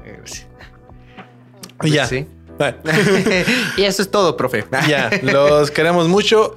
Y 1.82 1.90
ya. 1.90 2.06
Sí. 2.06 2.26
Bueno, 2.58 2.78
y 3.76 3.82
eso 3.82 4.00
es 4.02 4.10
todo, 4.10 4.36
profe. 4.36 4.64
ya, 4.88 5.10
los 5.22 5.70
queremos 5.70 6.08
mucho. 6.08 6.56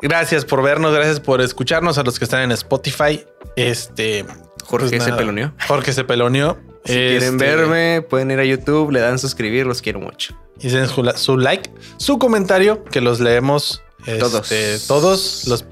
Gracias 0.00 0.44
por 0.44 0.62
vernos, 0.62 0.94
gracias 0.94 1.20
por 1.20 1.40
escucharnos 1.40 1.98
a 1.98 2.02
los 2.02 2.18
que 2.18 2.24
están 2.24 2.42
en 2.42 2.52
Spotify. 2.52 3.24
Este 3.54 4.24
Jorge 4.64 4.88
pues 4.88 5.04
se 5.04 5.12
peloneó. 5.12 5.52
Jorge 5.68 5.92
se 5.92 6.04
peloneó. 6.04 6.58
Si 6.84 6.92
quieren 6.92 7.34
Este, 7.34 7.36
verme, 7.36 8.02
pueden 8.02 8.30
ir 8.30 8.38
a 8.38 8.44
YouTube, 8.44 8.92
le 8.92 9.00
dan 9.00 9.18
suscribir, 9.18 9.66
los 9.66 9.82
quiero 9.82 10.00
mucho. 10.00 10.38
Y 10.60 10.68
den 10.68 10.86
su 10.88 11.36
like, 11.36 11.70
su 11.98 12.18
comentario, 12.18 12.84
que 12.84 13.00
los 13.00 13.20
leemos 13.20 13.82
Todos. 14.18 14.50
este, 14.50 14.86
todos 14.86 15.46
los 15.48 15.66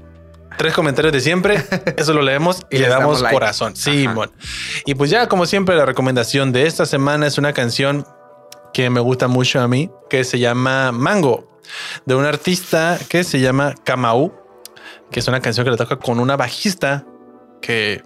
tres 0.57 0.73
comentarios 0.73 1.13
de 1.13 1.21
siempre. 1.21 1.63
Eso 1.97 2.13
lo 2.13 2.21
leemos 2.21 2.65
y, 2.69 2.77
Y 2.77 2.79
le 2.79 2.87
damos 2.87 3.21
like. 3.21 3.33
corazón. 3.33 3.75
Sí. 3.75 4.07
Y 4.85 4.95
pues 4.95 5.09
ya, 5.09 5.27
como 5.27 5.45
siempre, 5.45 5.75
la 5.75 5.85
recomendación 5.85 6.51
de 6.51 6.65
esta 6.67 6.85
semana 6.85 7.27
es 7.27 7.37
una 7.37 7.53
canción 7.53 8.05
que 8.73 8.89
me 8.89 8.99
gusta 8.99 9.27
mucho 9.27 9.61
a 9.61 9.67
mí, 9.67 9.89
que 10.09 10.23
se 10.23 10.39
llama 10.39 10.91
Mango, 10.91 11.59
de 12.05 12.15
un 12.15 12.25
artista 12.25 12.99
que 13.09 13.23
se 13.23 13.39
llama 13.39 13.73
Kamau, 13.83 14.33
que 15.11 15.19
es 15.21 15.27
una 15.27 15.39
canción 15.39 15.63
que 15.63 15.71
le 15.71 15.77
toca 15.77 15.95
con 15.97 16.19
una 16.19 16.35
bajista 16.35 17.05
que 17.61 18.03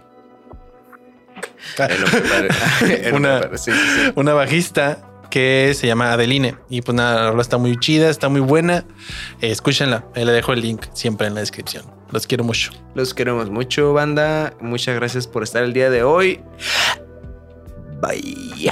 Una- 3.13 3.39
prepare, 3.39 3.57
sí, 3.57 3.71
sí, 3.71 3.77
sí. 4.05 4.11
una 4.15 4.33
bajista 4.33 5.05
que 5.29 5.73
se 5.75 5.87
llama 5.87 6.11
Adeline. 6.11 6.57
Y 6.69 6.81
pues 6.81 6.95
nada, 6.95 7.23
la 7.23 7.29
rola 7.31 7.41
está 7.41 7.57
muy 7.57 7.77
chida, 7.79 8.09
está 8.09 8.29
muy 8.29 8.41
buena. 8.41 8.85
Eh, 9.41 9.51
escúchenla. 9.51 10.05
Ahí 10.15 10.25
le 10.25 10.31
dejo 10.31 10.53
el 10.53 10.61
link 10.61 10.85
siempre 10.93 11.27
en 11.27 11.35
la 11.35 11.39
descripción. 11.41 11.85
Los 12.11 12.27
quiero 12.27 12.43
mucho. 12.43 12.71
Los 12.95 13.13
queremos 13.13 13.49
mucho, 13.49 13.93
banda. 13.93 14.53
Muchas 14.59 14.95
gracias 14.95 15.27
por 15.27 15.43
estar 15.43 15.63
el 15.63 15.73
día 15.73 15.89
de 15.89 16.03
hoy. 16.03 16.41
Bye. 18.01 18.71